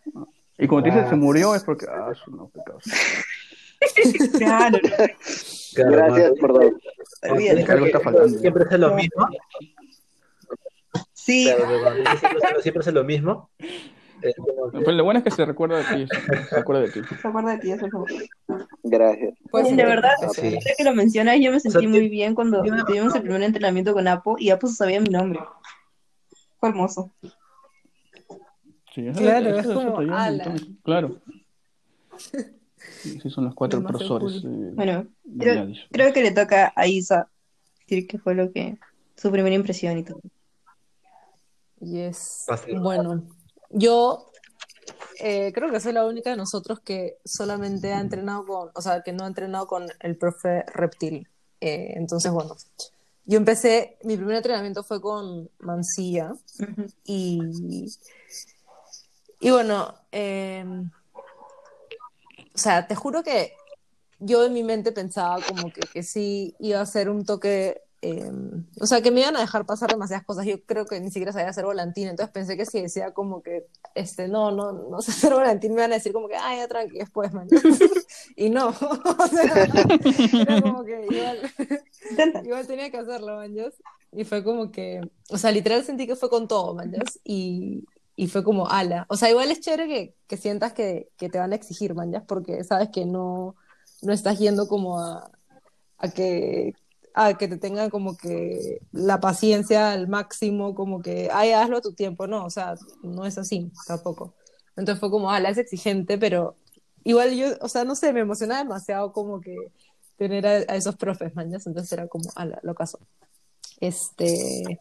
Y 0.59 0.67
cuando 0.67 0.91
te 0.91 0.97
dice 0.97 1.09
se 1.11 1.15
murió, 1.15 1.55
es 1.55 1.63
porque, 1.63 1.87
ah, 1.89 2.13
su 2.15 2.33
no, 2.33 2.49
pecado. 2.49 2.81
Claro, 4.39 4.79
Claro, 5.75 5.91
Gracias 5.91 6.33
por 6.41 6.53
todo. 6.53 6.71
Algo 7.23 7.87
está 7.87 8.01
faltando. 8.01 8.39
Siempre 8.39 8.65
hace 8.65 8.79
lo 8.79 8.95
mismo. 8.95 9.29
Sí, 11.13 11.53
Claro, 11.55 12.61
siempre, 12.63 12.81
hace 12.81 12.93
lo 12.93 13.05
mismo. 13.05 13.49
Pero 14.73 14.93
lo 14.93 15.05
bueno 15.05 15.19
es 15.19 15.25
que 15.25 15.31
se 15.31 15.45
recuerda 15.45 15.79
de 15.79 16.07
ti, 16.07 16.07
se 16.49 16.57
acuerda 16.57 16.83
de 16.83 16.91
ti. 16.91 17.01
se 17.21 17.29
acuerda 17.29 17.53
de 17.53 17.59
ti, 17.59 17.73
eso 17.73 17.87
es 17.87 17.93
Gracias. 18.83 19.35
Ser 19.53 19.77
de 19.77 19.85
verdad. 19.85 20.11
Sí. 20.35 20.47
ahora 20.47 20.61
que 20.77 20.85
lo 20.85 20.95
mencionas, 20.95 21.39
yo 21.41 21.51
me 21.51 21.61
sentí 21.61 21.81
sea, 21.81 21.89
muy 21.89 22.09
bien 22.09 22.35
cuando 22.35 22.63
tuvimos 22.87 23.15
el 23.15 23.23
primer 23.23 23.43
entrenamiento 23.43 23.93
con 23.93 24.09
Apo 24.09 24.37
y 24.39 24.51
Apo 24.51 24.67
sabía 24.69 25.01
mi 25.01 25.09
nombre. 25.09 25.41
Fue 26.59 26.69
hermoso. 26.69 27.11
Sí, 28.95 29.07
eso, 29.09 29.21
Claro, 29.21 29.59
eso- 29.59 29.81
es 29.81 29.91
como. 29.93 30.83
Claro. 30.83 31.21
Sí, 33.03 33.19
son 33.31 33.45
los 33.45 33.55
cuatro 33.55 33.83
profesores. 33.83 34.41
cool. 34.43 34.69
eh, 34.69 34.71
Bueno, 34.75 35.07
creo, 35.91 36.13
que 36.13 36.23
le 36.23 36.31
toca 36.33 36.73
a 36.77 36.87
Isa 36.87 37.29
decir 37.81 38.07
qué 38.07 38.19
fue 38.19 38.35
lo 38.35 38.53
que 38.53 38.77
su 39.17 39.31
primera 39.31 39.55
impresión 39.55 39.99
y 39.99 40.05
todo. 40.05 40.21
Yes. 41.81 42.45
Fácil. 42.47 42.79
Bueno, 42.81 43.25
yo 43.73 44.31
eh, 45.19 45.53
creo 45.55 45.71
que 45.71 45.81
soy 45.81 45.93
la 45.93 46.07
única 46.07 46.31
de 46.31 46.37
nosotros 46.37 46.81
que 46.81 47.19
solamente 47.25 47.93
ha 47.93 48.01
entrenado 48.01 48.47
con, 48.47 48.71
o 48.75 48.83
sea, 48.83 49.03
que 49.03 49.13
no 49.13 49.25
ha 49.25 49.29
entrenado 49.29 49.67
con 49.67 49.87
el 50.01 50.17
profe 50.17 50.65
Reptil. 50.75 51.29
Eh, 51.61 51.93
entonces, 51.97 52.33
bueno, 52.33 52.57
yo 53.25 53.39
empecé, 53.39 53.99
mi 54.03 54.17
primer 54.17 54.37
entrenamiento 54.37 54.83
fue 54.83 55.01
con 55.01 55.49
Mancilla 55.61 56.35
y, 57.05 57.41
y 59.41 59.51
bueno, 59.51 59.95
eh, 60.11 60.65
o 62.55 62.59
sea, 62.59 62.87
te 62.87 62.95
juro 62.95 63.23
que 63.23 63.55
yo 64.19 64.45
en 64.45 64.53
mi 64.53 64.63
mente 64.63 64.93
pensaba 64.93 65.41
como 65.41 65.73
que, 65.73 65.81
que 65.81 66.03
sí 66.03 66.55
iba 66.59 66.81
a 66.81 66.87
ser 66.87 67.09
un 67.09 67.25
toque, 67.25 67.83
eh, 68.05 68.33
o 68.81 68.87
sea, 68.87 69.01
que 69.01 69.13
me 69.13 69.21
iban 69.21 69.37
a 69.37 69.41
dejar 69.41 69.65
pasar 69.65 69.89
demasiadas 69.89 70.27
cosas. 70.27 70.45
Yo 70.45 70.61
creo 70.65 70.87
que 70.87 70.99
ni 70.99 71.13
siquiera 71.13 71.33
sabía 71.33 71.51
hacer 71.51 71.65
volantín, 71.65 72.09
entonces 72.09 72.33
pensé 72.33 72.57
que 72.57 72.67
si 72.67 72.83
decía 72.83 73.13
como 73.13 73.43
que, 73.45 73.69
este, 73.95 74.27
no, 74.27 74.51
no, 74.51 74.73
no 74.73 75.01
sé 75.01 75.13
hacer 75.13 75.33
volantín, 75.33 75.73
me 75.73 75.83
iban 75.83 75.93
a 75.93 75.95
decir 75.95 76.13
como 76.13 76.27
que, 76.27 76.35
ay, 76.35 76.59
ya 76.59 76.69
tranqui, 76.69 76.99
después, 76.99 77.33
man. 77.33 77.47
y 78.37 78.51
no, 78.51 78.69
o 78.71 79.27
sea, 79.29 79.65
era 80.33 80.61
como 80.61 80.85
que 80.85 81.07
igual, 81.09 81.39
igual 82.45 82.67
tenía 82.67 82.91
que 82.91 82.99
hacerlo, 82.99 83.37
manjas. 83.37 83.75
Y 84.11 84.25
fue 84.25 84.43
como 84.43 84.73
que, 84.73 85.01
o 85.31 85.39
sea, 85.39 85.53
literal 85.53 85.85
sentí 85.85 86.09
que 86.09 86.17
fue 86.17 86.29
con 86.29 86.49
todo, 86.49 86.75
manjas. 86.75 87.21
Y, 87.23 87.85
y 88.17 88.27
fue 88.27 88.43
como 88.43 88.69
ala. 88.69 89.07
O 89.11 89.17
sea, 89.17 89.31
igual 89.31 89.53
es 89.53 89.61
chévere 89.61 89.87
que, 89.87 90.15
que 90.27 90.37
sientas 90.37 90.73
que, 90.73 91.09
que 91.17 91.29
te 91.29 91.39
van 91.39 91.53
a 91.53 91.57
exigir, 91.57 91.95
manjas, 91.95 92.25
porque 92.27 92.65
sabes 92.65 92.89
que 92.89 93.07
no, 93.07 93.55
no 94.03 94.13
estás 94.13 94.41
yendo 94.41 94.67
como 94.67 94.99
a, 94.99 95.31
a 95.99 96.11
que 96.11 96.75
a 97.15 97.35
que 97.37 97.49
te 97.49 97.59
tengan 97.59 97.91
como 97.91 98.17
que 98.17 98.81
la 98.93 99.21
paciencia 99.21 99.93
al 99.93 100.09
máximo, 100.09 100.75
como 100.75 101.03
que, 101.03 101.29
ay, 101.33 101.53
hazlo 101.53 101.79
a 101.79 101.83
tu 101.83 101.93
tiempo, 101.93 102.27
no, 102.27 102.45
o 102.45 102.51
sea, 102.51 102.75
no 103.03 103.27
es 103.27 103.39
así 103.39 103.71
tampoco. 103.87 104.35
Entonces 104.77 105.01
fue 105.01 105.11
como, 105.11 105.31
ala, 105.31 105.51
es 105.51 105.59
exigente, 105.59 106.19
pero 106.19 106.57
igual 107.05 107.35
yo, 107.35 107.49
o 107.61 107.69
sea, 107.69 107.85
no 107.85 107.95
sé, 107.95 108.13
me 108.13 108.21
emocionaba 108.21 108.63
demasiado 108.63 109.13
como 109.13 109.41
que 109.41 109.57
tener 110.17 110.47
a, 110.47 110.51
a 110.51 110.77
esos 110.77 110.97
profes, 110.97 111.35
mañas, 111.35 111.67
entonces 111.67 111.93
era 111.93 112.09
como, 112.09 112.31
ala, 112.37 112.59
lo 112.63 112.75
caso. 112.75 112.99
Este, 113.81 114.81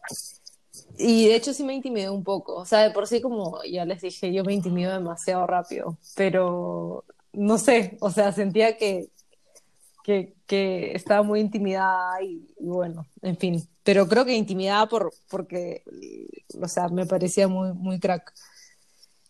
y 0.96 1.26
de 1.26 1.34
hecho 1.34 1.52
sí 1.52 1.64
me 1.64 1.74
intimidé 1.74 2.08
un 2.10 2.22
poco, 2.24 2.54
o 2.54 2.64
sea, 2.64 2.80
de 2.80 2.90
por 2.90 3.06
sí 3.06 3.20
como 3.20 3.62
ya 3.64 3.84
les 3.84 4.00
dije, 4.02 4.32
yo 4.32 4.44
me 4.44 4.54
intimido 4.54 4.92
demasiado 4.92 5.46
rápido, 5.46 5.98
pero 6.14 7.04
no 7.32 7.58
sé, 7.58 7.96
o 8.00 8.10
sea, 8.10 8.32
sentía 8.32 8.76
que, 8.76 9.08
que, 10.02 10.34
que 10.46 10.92
estaba 10.94 11.22
muy 11.22 11.40
intimidada 11.40 12.22
y, 12.22 12.46
y 12.58 12.66
bueno, 12.66 13.06
en 13.22 13.36
fin, 13.36 13.68
pero 13.82 14.06
creo 14.08 14.24
que 14.24 14.34
intimidada 14.34 14.86
por, 14.88 15.12
porque, 15.28 15.82
o 16.60 16.68
sea, 16.68 16.88
me 16.88 17.06
parecía 17.06 17.48
muy, 17.48 17.72
muy 17.72 17.98
crack. 17.98 18.32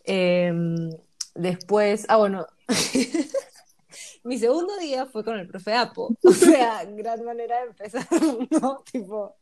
Em, 0.04 0.90
después, 1.34 2.04
ah, 2.08 2.16
bueno, 2.16 2.46
mi 4.24 4.38
segundo 4.38 4.76
día 4.78 5.06
fue 5.06 5.24
con 5.24 5.38
el 5.38 5.48
profe 5.48 5.74
Apo, 5.74 6.16
o 6.22 6.32
sea, 6.32 6.84
gran 6.84 7.24
manera 7.24 7.60
de 7.60 7.68
empezar, 7.68 8.06
¿no? 8.50 8.82
Tipo, 8.90 9.36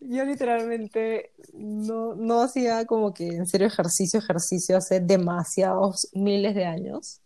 yo 0.00 0.24
literalmente 0.24 1.32
no, 1.52 2.14
no 2.14 2.42
hacía 2.42 2.84
como 2.86 3.14
que 3.14 3.28
en 3.28 3.46
serio 3.46 3.66
ejercicio, 3.66 4.20
ejercicio 4.20 4.76
hace 4.76 5.00
demasiados 5.00 6.08
miles 6.12 6.54
de 6.54 6.64
años. 6.64 7.20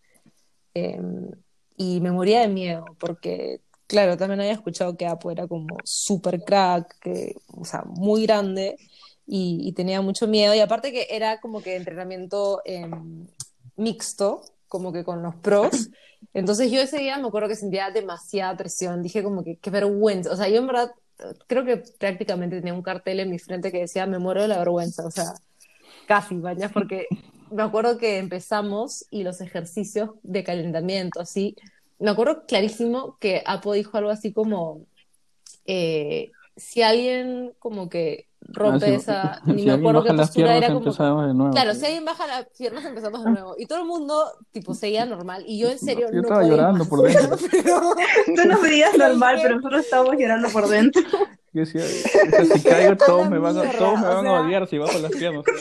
Em, 0.75 1.31
y 1.77 2.01
me 2.01 2.11
moría 2.11 2.41
de 2.41 2.49
miedo 2.49 2.85
porque, 2.99 3.61
claro, 3.87 4.17
también 4.17 4.41
había 4.41 4.53
escuchado 4.53 4.97
que 4.97 5.07
Apo 5.07 5.31
era 5.31 5.47
como 5.47 5.77
súper 5.85 6.43
crack, 6.45 6.99
que, 7.01 7.35
o 7.49 7.65
sea, 7.65 7.83
muy 7.87 8.23
grande 8.25 8.77
y, 9.27 9.61
y 9.63 9.73
tenía 9.73 10.01
mucho 10.01 10.27
miedo. 10.27 10.55
Y 10.55 10.61
aparte 10.61 10.93
que 10.93 11.07
era 11.11 11.41
como 11.41 11.63
que 11.63 11.77
entrenamiento 11.77 12.63
em, 12.65 13.27
mixto, 13.77 14.43
como 14.69 14.93
que 14.93 15.05
con 15.05 15.23
los 15.23 15.35
pros. 15.37 15.91
Entonces 16.35 16.71
yo 16.71 16.81
ese 16.81 16.99
día 16.99 17.19
me 17.19 17.29
acuerdo 17.29 17.49
que 17.49 17.57
sentía 17.57 17.91
demasiada 17.91 18.57
presión. 18.57 19.03
Dije 19.03 19.23
como 19.23 19.45
que 19.45 19.57
qué 19.57 19.71
vergüenza. 19.71 20.33
O 20.33 20.37
sea, 20.37 20.49
yo 20.49 20.59
en 20.59 20.67
verdad 20.67 20.93
creo 21.47 21.65
que 21.65 21.83
prácticamente 21.99 22.57
tenía 22.57 22.75
un 22.75 22.83
cartel 22.83 23.21
en 23.21 23.31
mi 23.31 23.39
frente 23.39 23.71
que 23.71 23.81
decía 23.81 24.07
me 24.07 24.19
muero 24.19 24.43
de 24.43 24.49
la 24.49 24.59
vergüenza. 24.59 25.07
O 25.07 25.11
sea, 25.11 25.35
casi, 26.07 26.37
vaya, 26.37 26.69
porque 26.69 27.07
me 27.53 27.63
acuerdo 27.63 27.99
que 27.99 28.19
empezamos 28.19 29.07
y 29.11 29.23
los 29.23 29.41
ejercicios 29.41 30.11
de 30.23 30.43
calentamiento, 30.45 31.21
así. 31.21 31.57
Me 31.99 32.11
acuerdo 32.11 32.45
clarísimo 32.47 33.17
que 33.21 33.43
Apo 33.47 33.73
dijo 33.75 33.97
algo 33.97 34.11
así 34.11 34.33
como, 34.33 34.81
eh, 35.67 36.31
si 36.57 36.83
alguien 36.83 37.53
como 37.59 37.89
que 37.89 38.27
rompe 38.41 38.85
Ah, 38.87 38.89
si- 38.89 38.95
esa, 38.95 39.41
si 39.45 39.53
ni 39.53 39.65
me 39.67 39.73
acuerdo 39.73 40.03
qué 40.03 40.13
las 40.13 40.29
postura 40.29 40.49
piernas, 40.49 40.65
era 40.71 40.75
como, 40.75 41.27
de 41.29 41.35
nuevo. 41.35 41.53
claro, 41.53 41.75
si 41.75 41.87
alguien 41.87 42.05
baja 42.05 42.27
las 42.27 42.47
piernas 42.59 42.85
empezamos 42.85 43.25
de 43.25 43.31
nuevo. 43.31 43.55
Y 43.57 43.67
todo 43.67 43.79
el 43.79 43.85
mundo, 43.87 44.25
tipo, 44.51 44.75
seguía 44.75 45.07
normal. 45.07 45.45
Y 45.47 45.59
yo 45.61 45.71
en 45.71 45.79
serio 45.79 46.09
Yo 46.09 46.17
no 46.17 46.23
estaba 46.23 46.41
podía 46.41 46.57
llorando 46.57 46.79
más. 46.81 46.89
por 46.89 47.03
dentro. 47.03 47.37
Pero- 47.51 47.95
Tú 48.37 48.49
nos 48.49 48.61
veías 48.63 48.97
normal, 48.99 49.39
pero 49.41 49.57
nosotros 49.57 49.85
estábamos 49.85 50.17
llorando 50.19 50.49
por 50.49 50.69
dentro. 50.69 51.03
Yo 51.55 51.61
decía, 51.61 51.83
si 52.57 52.63
caigo, 52.63 52.97
todos 52.97 53.29
me 53.29 53.39
van 53.39 53.59
a, 53.59 53.63
mierda, 53.63 53.79
todos 53.79 54.01
me 54.01 54.07
van 54.07 54.27
a 54.27 54.41
odiar 54.41 54.67
si 54.69 54.79
bajo 54.79 54.99
las 54.99 55.13
piernas. 55.13 55.45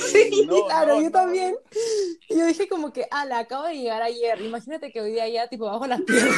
No, 0.47 0.65
claro, 0.65 0.95
no, 0.95 1.01
yo 1.01 1.05
no. 1.05 1.11
también. 1.11 1.55
Yo 2.29 2.45
dije 2.45 2.67
como 2.67 2.91
que, 2.93 3.07
ala, 3.11 3.39
acabo 3.39 3.65
de 3.67 3.75
llegar 3.75 4.01
ayer. 4.01 4.41
Imagínate 4.41 4.91
que 4.91 5.01
hoy 5.01 5.11
día 5.13 5.27
ya, 5.29 5.47
tipo, 5.47 5.65
bajo 5.65 5.85
las 5.87 6.01
piernas. 6.01 6.33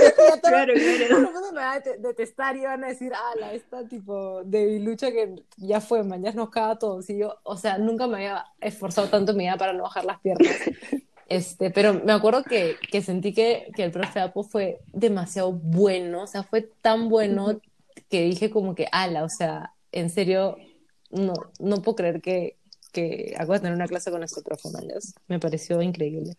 Y 0.00 0.04
a 0.06 0.12
todo- 0.12 0.40
Claro, 0.42 0.74
claro. 0.74 1.08
todo 1.08 1.18
el 1.18 1.24
mundo 1.24 1.52
me 1.52 1.60
va 1.60 1.72
a 1.72 1.80
det- 1.80 1.98
detestar 1.98 2.56
y 2.56 2.62
van 2.64 2.84
a 2.84 2.88
decir, 2.88 3.12
ala, 3.14 3.52
esta 3.52 3.84
tipo 3.88 4.42
debilucha 4.44 5.10
que 5.10 5.34
ya 5.56 5.80
fue, 5.80 6.02
mañana 6.04 6.36
nos 6.36 6.50
caga 6.50 6.78
todos. 6.78 7.08
Y 7.10 7.18
yo, 7.18 7.36
o 7.44 7.56
sea, 7.56 7.78
nunca 7.78 8.06
me 8.06 8.16
había 8.16 8.44
esforzado 8.60 9.08
tanto 9.08 9.32
en 9.32 9.38
mi 9.38 9.44
vida 9.44 9.56
para 9.56 9.72
no 9.72 9.84
bajar 9.84 10.04
las 10.04 10.20
piernas. 10.20 10.48
Este, 11.32 11.70
pero 11.70 11.94
me 11.94 12.12
acuerdo 12.12 12.44
que, 12.44 12.76
que 12.90 13.00
sentí 13.00 13.32
que, 13.32 13.70
que 13.74 13.84
el 13.84 13.90
profe 13.90 14.20
Apo 14.20 14.44
fue 14.44 14.80
demasiado 14.92 15.50
bueno, 15.50 16.24
o 16.24 16.26
sea, 16.26 16.42
fue 16.42 16.60
tan 16.82 17.08
bueno 17.08 17.58
que 18.10 18.24
dije 18.24 18.50
como 18.50 18.74
que, 18.74 18.86
ala, 18.92 19.24
o 19.24 19.30
sea, 19.30 19.72
en 19.92 20.10
serio, 20.10 20.58
no, 21.10 21.32
no 21.58 21.80
puedo 21.80 21.96
creer 21.96 22.20
que, 22.20 22.58
que 22.92 23.32
acabo 23.34 23.54
de 23.54 23.60
tener 23.60 23.74
una 23.74 23.88
clase 23.88 24.10
con 24.10 24.22
este 24.22 24.42
profe. 24.42 24.68
Me 25.26 25.40
pareció 25.40 25.80
increíble. 25.80 26.36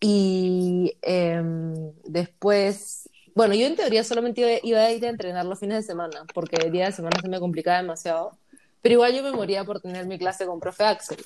Y 0.00 0.96
em, 1.02 1.92
después, 2.02 3.08
bueno, 3.36 3.54
yo 3.54 3.64
en 3.64 3.76
teoría 3.76 4.02
solamente 4.02 4.40
iba, 4.40 4.58
iba 4.64 4.80
a 4.80 4.90
ir 4.90 5.06
a 5.06 5.10
entrenar 5.10 5.46
los 5.46 5.60
fines 5.60 5.76
de 5.76 5.82
semana, 5.84 6.26
porque 6.34 6.56
el 6.56 6.72
día 6.72 6.86
de 6.86 6.92
semana 6.92 7.20
se 7.22 7.28
me 7.28 7.38
complicaba 7.38 7.76
demasiado. 7.76 8.36
Pero 8.84 8.96
igual 8.96 9.14
yo 9.14 9.22
me 9.22 9.32
moría 9.32 9.64
por 9.64 9.80
tener 9.80 10.04
mi 10.04 10.18
clase 10.18 10.44
con 10.44 10.60
profe 10.60 10.84
Axel. 10.84 11.16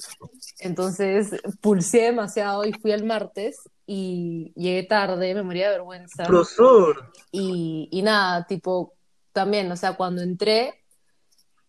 Entonces 0.60 1.32
pulsé 1.60 2.02
demasiado 2.02 2.64
y 2.64 2.72
fui 2.72 2.92
el 2.92 3.02
martes 3.02 3.68
y 3.84 4.52
llegué 4.54 4.84
tarde, 4.84 5.34
me 5.34 5.42
moría 5.42 5.66
de 5.66 5.72
vergüenza. 5.72 6.22
Profesor. 6.22 7.10
Y, 7.32 7.88
y 7.90 8.02
nada, 8.02 8.46
tipo, 8.46 8.94
también, 9.32 9.72
o 9.72 9.76
sea, 9.76 9.96
cuando 9.96 10.22
entré, 10.22 10.84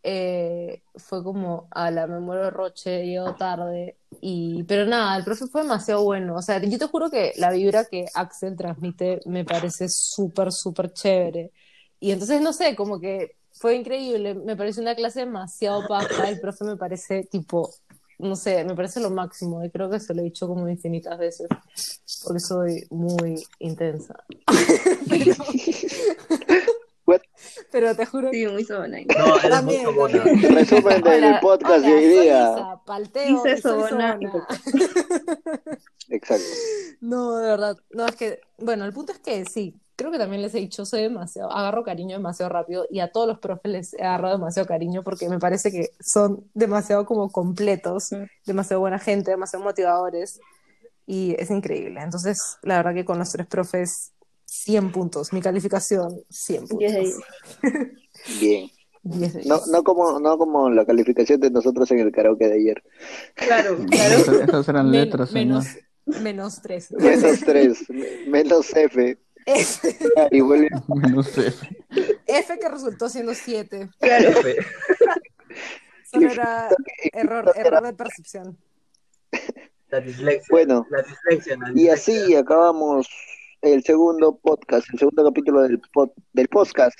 eh, 0.03 0.83
fue 0.95 1.23
como, 1.23 1.67
ala, 1.71 2.05
me 2.05 2.19
muero 2.19 2.43
de 2.43 2.51
roche, 2.51 3.07
llego 3.07 3.33
tarde. 3.33 3.97
Y, 4.21 4.61
pero 4.65 4.85
nada, 4.85 5.17
el 5.17 5.23
profe 5.23 5.47
fue 5.47 5.63
demasiado 5.63 6.03
bueno. 6.03 6.35
O 6.35 6.41
sea, 6.43 6.61
yo 6.61 6.77
te 6.77 6.85
juro 6.85 7.09
que 7.09 7.33
la 7.37 7.49
vibra 7.49 7.85
que 7.85 8.05
Axel 8.13 8.55
transmite 8.55 9.21
me 9.25 9.43
parece 9.43 9.89
súper, 9.89 10.51
súper 10.51 10.93
chévere. 10.93 11.51
y 11.99 12.11
entonces, 12.11 12.41
no 12.41 12.53
sé, 12.53 12.75
como 12.75 12.99
que 12.99 13.38
fue 13.59 13.75
increíble. 13.75 14.33
Me 14.35 14.55
pareció 14.55 14.81
una 14.81 14.95
clase 14.95 15.19
demasiado 15.19 15.85
paja. 15.85 16.29
El 16.29 16.39
profe 16.39 16.63
me 16.63 16.77
parece 16.77 17.25
tipo, 17.25 17.69
no 18.17 18.37
sé, 18.37 18.63
me 18.63 18.73
parece 18.73 19.01
lo 19.01 19.09
máximo. 19.09 19.65
Y 19.65 19.69
creo 19.69 19.89
que 19.89 19.99
se 19.99 20.13
lo 20.13 20.21
he 20.21 20.25
dicho 20.25 20.47
como 20.47 20.69
infinitas 20.69 21.19
veces. 21.19 21.49
Porque 22.23 22.39
soy 22.39 22.87
muy 22.89 23.43
intensa. 23.59 24.23
pero, 27.71 27.95
te 27.95 28.05
juro 28.05 28.29
Sí, 28.31 28.47
muy 28.47 28.63
sobona. 28.63 28.99
No, 29.17 29.39
eres 29.39 29.63
muy 29.63 29.75
sobona. 29.75 30.23
Resumen 30.53 31.01
del 31.01 31.23
Hola, 31.25 31.39
podcast 31.41 31.85
de 31.85 31.93
hoy 31.93 32.07
día. 32.07 32.53
Isa, 32.53 32.81
palteo 32.85 33.43
Dice 33.43 33.61
sobona. 33.61 34.17
Exacto. 36.07 36.45
No, 37.01 37.37
de 37.37 37.47
verdad. 37.47 37.77
No, 37.91 38.05
es 38.05 38.15
que, 38.15 38.39
bueno, 38.57 38.85
el 38.85 38.93
punto 38.93 39.11
es 39.11 39.19
que 39.19 39.43
sí, 39.45 39.75
creo 39.99 40.11
que 40.11 40.17
también 40.17 40.41
les 40.41 40.55
he 40.55 40.59
dicho, 40.59 40.85
soy 40.85 41.01
demasiado, 41.03 41.51
agarro 41.51 41.83
cariño 41.83 42.15
demasiado 42.17 42.49
rápido 42.49 42.85
y 42.89 42.99
a 43.01 43.11
todos 43.11 43.27
los 43.27 43.39
profes 43.39 43.71
les 43.71 43.93
he 43.93 44.01
agarrado 44.03 44.37
demasiado 44.37 44.67
cariño 44.67 45.03
porque 45.03 45.27
me 45.29 45.37
parece 45.39 45.71
que 45.71 45.89
son 45.99 46.49
demasiado 46.53 47.05
como 47.05 47.29
completos, 47.29 48.09
demasiado 48.45 48.79
buena 48.79 48.97
gente, 48.97 49.31
demasiado 49.31 49.63
motivadores 49.65 50.39
y 51.05 51.35
es 51.37 51.49
increíble. 51.51 51.99
Entonces, 52.01 52.37
la 52.63 52.77
verdad 52.77 52.93
que 52.93 53.03
con 53.05 53.19
los 53.19 53.29
tres 53.31 53.45
profes, 53.47 54.13
100 54.45 54.91
puntos. 54.91 55.31
Mi 55.33 55.41
calificación, 55.41 56.21
100 56.29 56.67
puntos. 56.67 56.91
Bien. 58.39 58.69
10 59.03 59.33
de 59.33 59.43
No, 59.45 59.55
10. 59.57 59.67
no 59.67 59.83
como, 59.83 60.19
no 60.19 60.37
como 60.37 60.69
la 60.69 60.85
calificación 60.85 61.39
de 61.39 61.49
nosotros 61.51 61.89
en 61.91 61.99
el 61.99 62.11
karaoke 62.11 62.47
de 62.47 62.55
ayer. 62.55 62.83
Claro, 63.35 63.77
claro. 63.89 64.15
Esas, 64.43 64.67
eran 64.69 64.91
letras, 64.91 65.31
menos, 65.31 65.65
menos 66.05 66.61
3. 66.61 66.91
Menos 66.91 67.39
tres, 67.41 67.89
me- 67.89 68.25
menos 68.27 68.75
F. 68.75 69.17
F, 69.55 69.97
Y 70.31 70.41
vuelve 70.41 70.69
Menos 70.87 71.37
F. 71.37 71.67
F 72.27 72.59
que 72.59 72.69
resultó 72.69 73.09
siendo 73.09 73.33
7. 73.33 73.89
Claro. 73.99 74.31
Solo 76.11 76.31
era 76.31 76.69
error, 77.13 77.51
error 77.55 77.83
de 77.83 77.93
percepción. 77.93 78.57
La 79.89 79.99
dislexia. 80.01 80.47
Bueno. 80.51 80.85
La 80.89 81.01
dislexia. 81.01 81.57
la 81.57 81.69
Y 81.69 81.73
dislexia. 81.73 81.93
así 81.93 82.35
acabamos 82.35 83.07
el 83.61 83.83
segundo 83.83 84.37
podcast, 84.37 84.87
el 84.93 84.99
segundo 84.99 85.23
capítulo 85.25 85.61
del, 85.63 85.81
pod- 85.93 86.13
del 86.33 86.47
podcast. 86.47 86.97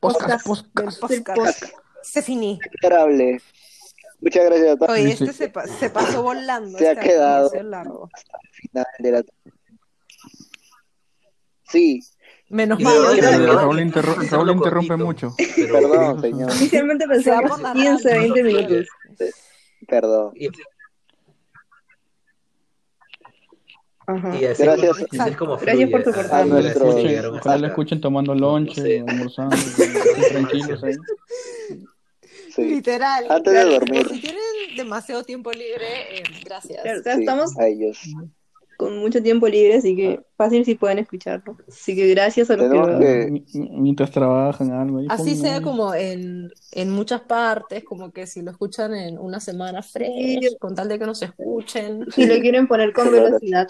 Podcast, 0.00 0.46
Podcast. 0.46 0.46
podcast. 0.46 1.02
Del 1.10 1.24
podcast. 1.24 1.64
Se 2.02 2.22
finí. 2.22 2.58
Miserable. 2.72 3.40
Muchas 4.20 4.44
gracias 4.46 4.68
a 4.72 4.76
todos 4.76 4.90
Oye, 4.90 5.10
este 5.12 5.26
sí. 5.28 5.32
se, 5.32 5.48
pa- 5.48 5.66
se 5.66 5.90
pasó 5.90 6.22
volando. 6.22 6.76
Se 6.78 6.88
ha 6.88 6.92
este 6.92 7.04
quedado. 7.08 7.46
episodio 7.48 7.70
largo. 7.70 8.08
al 8.32 8.48
final 8.52 8.86
de 8.98 9.10
la... 9.12 9.22
Sí, 11.70 12.00
Menos 12.50 12.80
mal. 12.80 12.94
Raúl, 13.04 13.80
Raúl 14.30 14.50
interrumpe 14.52 14.96
mucho. 14.96 15.34
pero- 15.54 15.90
perdón, 15.90 16.20
señor. 16.22 16.50
Inicialmente 16.56 17.06
la 17.60 17.72
15, 17.74 18.08
radio. 18.08 18.20
20 18.34 18.42
minutos. 18.42 18.86
Perdón. 19.86 20.32
Y, 20.34 20.48
Ajá. 24.06 24.36
y 24.40 24.44
así, 24.46 24.62
Gracias. 24.62 24.96
como- 25.10 25.22
así 25.22 25.34
como 25.34 25.56
Gracias 25.58 25.90
por 25.90 26.04
soportar. 26.04 26.34
Ah, 26.34 26.38
A 26.38 26.44
nuestro- 26.46 26.84
gracias, 26.86 27.04
Escuchen, 27.04 27.40
ojalá 27.40 27.66
tomando 28.00 28.34
lonche, 28.34 28.80
No 28.80 28.86
sé. 28.86 29.04
almorzando, 29.12 29.56
tranquilos 30.32 30.84
ahí. 30.84 30.94
Sí. 32.54 32.62
Literal. 32.64 33.26
Antes 33.28 33.52
de 33.52 33.64
dormir. 33.64 34.08
Si 34.08 34.20
tienen 34.20 34.40
demasiado 34.76 35.22
tiempo 35.24 35.52
libre, 35.52 36.18
eh, 36.18 36.22
gracias. 36.44 36.80
Claro, 36.82 37.00
o 37.00 37.02
sea, 37.02 37.14
Sí, 37.14 37.20
estamos 37.20 37.58
a 37.58 37.66
ellos. 37.68 37.98
Con 38.78 38.96
mucho 38.98 39.20
tiempo 39.20 39.46
libre, 39.48 39.74
así 39.76 39.94
que 39.96 40.20
fácil 40.36 40.64
si 40.64 40.76
pueden 40.76 41.00
escucharlo. 41.00 41.58
Así 41.68 41.94
que 41.96 42.06
gracias 42.08 42.48
a 42.48 42.56
los 42.56 42.70
Tenemos 42.70 43.00
que... 43.00 43.28
mi- 43.30 43.44
Mientras 43.80 44.10
trabajan 44.12 44.70
algo. 44.70 45.00
Así 45.10 45.34
pongan 45.34 45.36
sea 45.36 45.60
como 45.60 45.92
en, 45.94 46.50
en 46.72 46.90
muchas 46.90 47.20
partes, 47.22 47.82
como 47.84 48.12
que 48.12 48.26
si 48.28 48.40
lo 48.42 48.52
escuchan 48.52 48.94
en 48.94 49.18
una 49.18 49.40
semana 49.40 49.82
fresh, 49.82 50.40
Sí. 50.48 50.56
con 50.60 50.74
tal 50.76 50.88
de 50.88 50.98
que 50.98 51.06
nos 51.06 51.20
escuchen. 51.20 52.06
Si 52.14 52.24
lo 52.24 52.38
quieren 52.40 52.68
poner 52.68 52.92
con 52.92 53.10
velocidad 53.10 53.66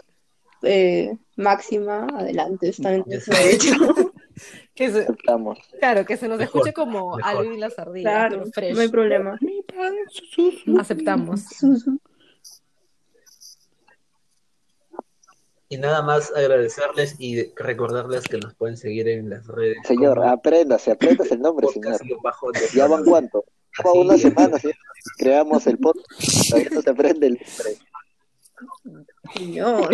eh, 0.62 1.16
máxima, 1.36 2.06
adelante, 2.14 2.68
está 2.68 2.92
en 2.94 3.02
todo 3.04 3.16
hecho. 3.50 3.72
Que 4.72 4.92
se- 4.92 5.06
claro, 5.80 6.04
que 6.06 6.16
se 6.16 6.28
nos 6.28 6.38
Mejor, 6.38 6.58
escuche 6.60 6.72
como 6.72 7.16
mejor. 7.16 7.22
Alvin 7.24 7.54
y 7.54 7.58
las 7.58 7.76
ardillas, 7.76 8.12
Claro, 8.12 8.38
pero 8.38 8.52
fresh. 8.52 8.74
no 8.76 8.80
hay 8.82 8.88
problema. 8.88 9.38
Aceptamos. 10.78 11.44
Y 15.70 15.76
nada 15.76 16.00
más 16.02 16.32
agradecerles 16.34 17.16
y 17.18 17.52
recordarles 17.54 18.24
que 18.24 18.38
nos 18.38 18.54
pueden 18.54 18.76
seguir 18.78 19.06
en 19.08 19.28
las 19.30 19.46
redes. 19.46 19.76
Señor, 19.86 20.16
como 20.18 20.30
apréndase, 20.30 20.92
apréndase 20.92 21.34
el 21.34 21.40
nombre, 21.40 21.68
señor. 21.68 21.92
podcast-bajo 21.98 22.52
de- 22.52 22.68
¿Ya 22.74 22.86
van 22.86 23.04
cuánto? 23.04 23.44
Van 23.84 23.98
una 23.98 24.14
es. 24.14 24.22
semana, 24.22 24.58
¿sí? 24.58 24.70
Creamos 25.18 25.66
el 25.66 25.78
podcast. 25.78 26.06
Todavía 26.48 26.70
no 26.72 26.82
se 26.82 26.90
aprende 26.90 27.26
el 27.26 27.32
nombre. 27.34 29.08
Señor. 29.36 29.90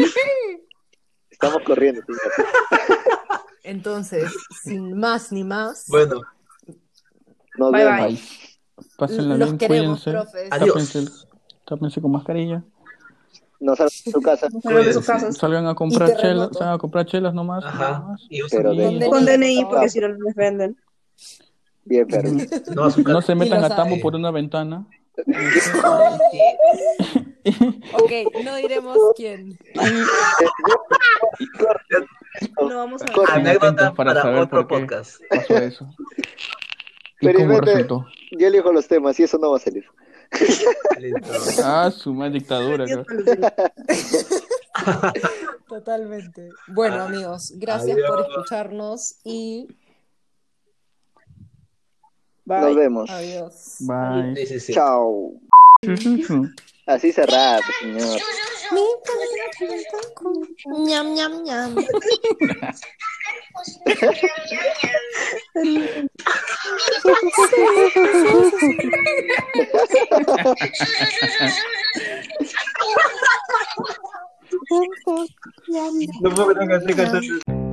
Estamos 1.31 1.63
corriendo, 1.67 2.01
señor. 2.07 2.33
Entonces, 3.65 4.33
sin 4.63 4.97
más 4.97 5.33
ni 5.33 5.43
más, 5.43 5.87
Bueno, 5.89 6.21
Nos 7.59 7.73
Bye, 7.73 7.85
vemos. 7.85 7.99
bye. 8.01 8.09
Bye. 8.15 8.21
Pásenla 8.97 9.37
los 9.37 9.49
bien, 9.51 9.59
queremos, 9.59 10.03
cuídense. 10.05 10.11
profes. 10.11 10.49
Adiós. 10.53 10.69
Tápense, 10.93 11.27
tápense 11.67 12.01
con 12.01 12.11
mascarilla. 12.13 12.65
Nos 13.65 13.79
salgan 13.79 13.91
de 14.05 14.13
su 14.13 14.21
casa. 14.21 14.49
Salgan 14.63 14.85
de 14.85 14.93
sus 14.93 15.07
casas. 15.07 15.37
Salgan 15.39 15.67
a 15.67 15.75
comprar 15.75 16.17
chelas, 16.17 16.51
salgan 16.53 16.75
a 16.75 16.79
comprar 16.79 17.07
chelas 17.07 17.33
nomás. 17.35 17.65
ajá. 17.65 18.01
más. 18.01 18.21
Y 18.29 18.43
usen 18.43 18.59
Pero 18.63 18.71
mi- 18.73 18.77
de- 18.79 18.85
¿Dónde 18.85 19.09
Con 19.09 19.25
DNI, 19.25 19.57
por 19.57 19.65
porque 19.71 19.75
favor? 19.77 19.91
si 19.91 20.01
no 20.01 20.09
nos 20.09 20.19
defenden. 20.27 20.77
Bien, 21.87 22.07
pero. 22.09 22.31
No, 22.75 22.89
No 23.13 23.23
se 23.23 23.35
metan 23.35 23.65
a 23.65 23.75
tambo 23.75 23.99
por 24.01 24.15
una 24.15 24.31
ventana. 24.31 24.87
Ok, 27.93 28.11
no 28.43 28.57
diremos 28.57 28.97
quién. 29.17 29.59
No 32.59 32.77
vamos 32.77 33.03
a 33.03 33.07
Corta. 33.13 33.35
Anécdota 33.35 33.67
atentos 33.69 33.97
para 33.97 34.11
para, 34.11 34.23
saber 34.23 34.41
otro 34.41 34.67
por 34.67 34.79
qué. 34.81 34.81
podcast. 34.87 35.21
Pasó 35.31 35.55
eso. 35.59 35.89
¿Y 37.21 37.27
Pero 37.27 37.39
cómo 37.41 37.53
invente- 37.55 37.73
resultó? 37.75 38.07
Yo 38.39 38.47
elijo 38.49 38.73
los 38.73 38.89
temas 38.89 39.21
y 39.21 39.25
eso 39.25 39.39
no 39.39 39.51
va 39.51 39.57
a 39.59 39.61
salir. 39.61 39.85
Ah, 41.65 41.91
su 41.91 42.13
madre 42.13 42.35
dictadura. 42.35 42.85
Totalmente. 45.69 46.51
Bueno, 46.69 47.03
amigos, 47.03 47.53
gracias 47.57 47.97
Adiós. 47.97 48.11
por 48.11 48.21
escucharnos 48.21 49.17
y 49.25 49.69
Nos 52.45 52.77
vemos. 52.77 53.11
adiós. 53.11 53.77
Bye. 53.81 54.37
Sí, 54.37 54.47
sí, 54.47 54.61
sí. 54.61 54.73
Chao. 54.75 55.33
Así 56.87 57.13
cerrado, 57.13 57.63
señor. 57.81 58.21
Ñam, 60.87 61.15
ñam, 61.15 61.43
ñam. 61.45 61.75
No 76.21 76.31
puedo 76.35 76.55
cantar 76.55 76.97
canciones. 76.97 77.64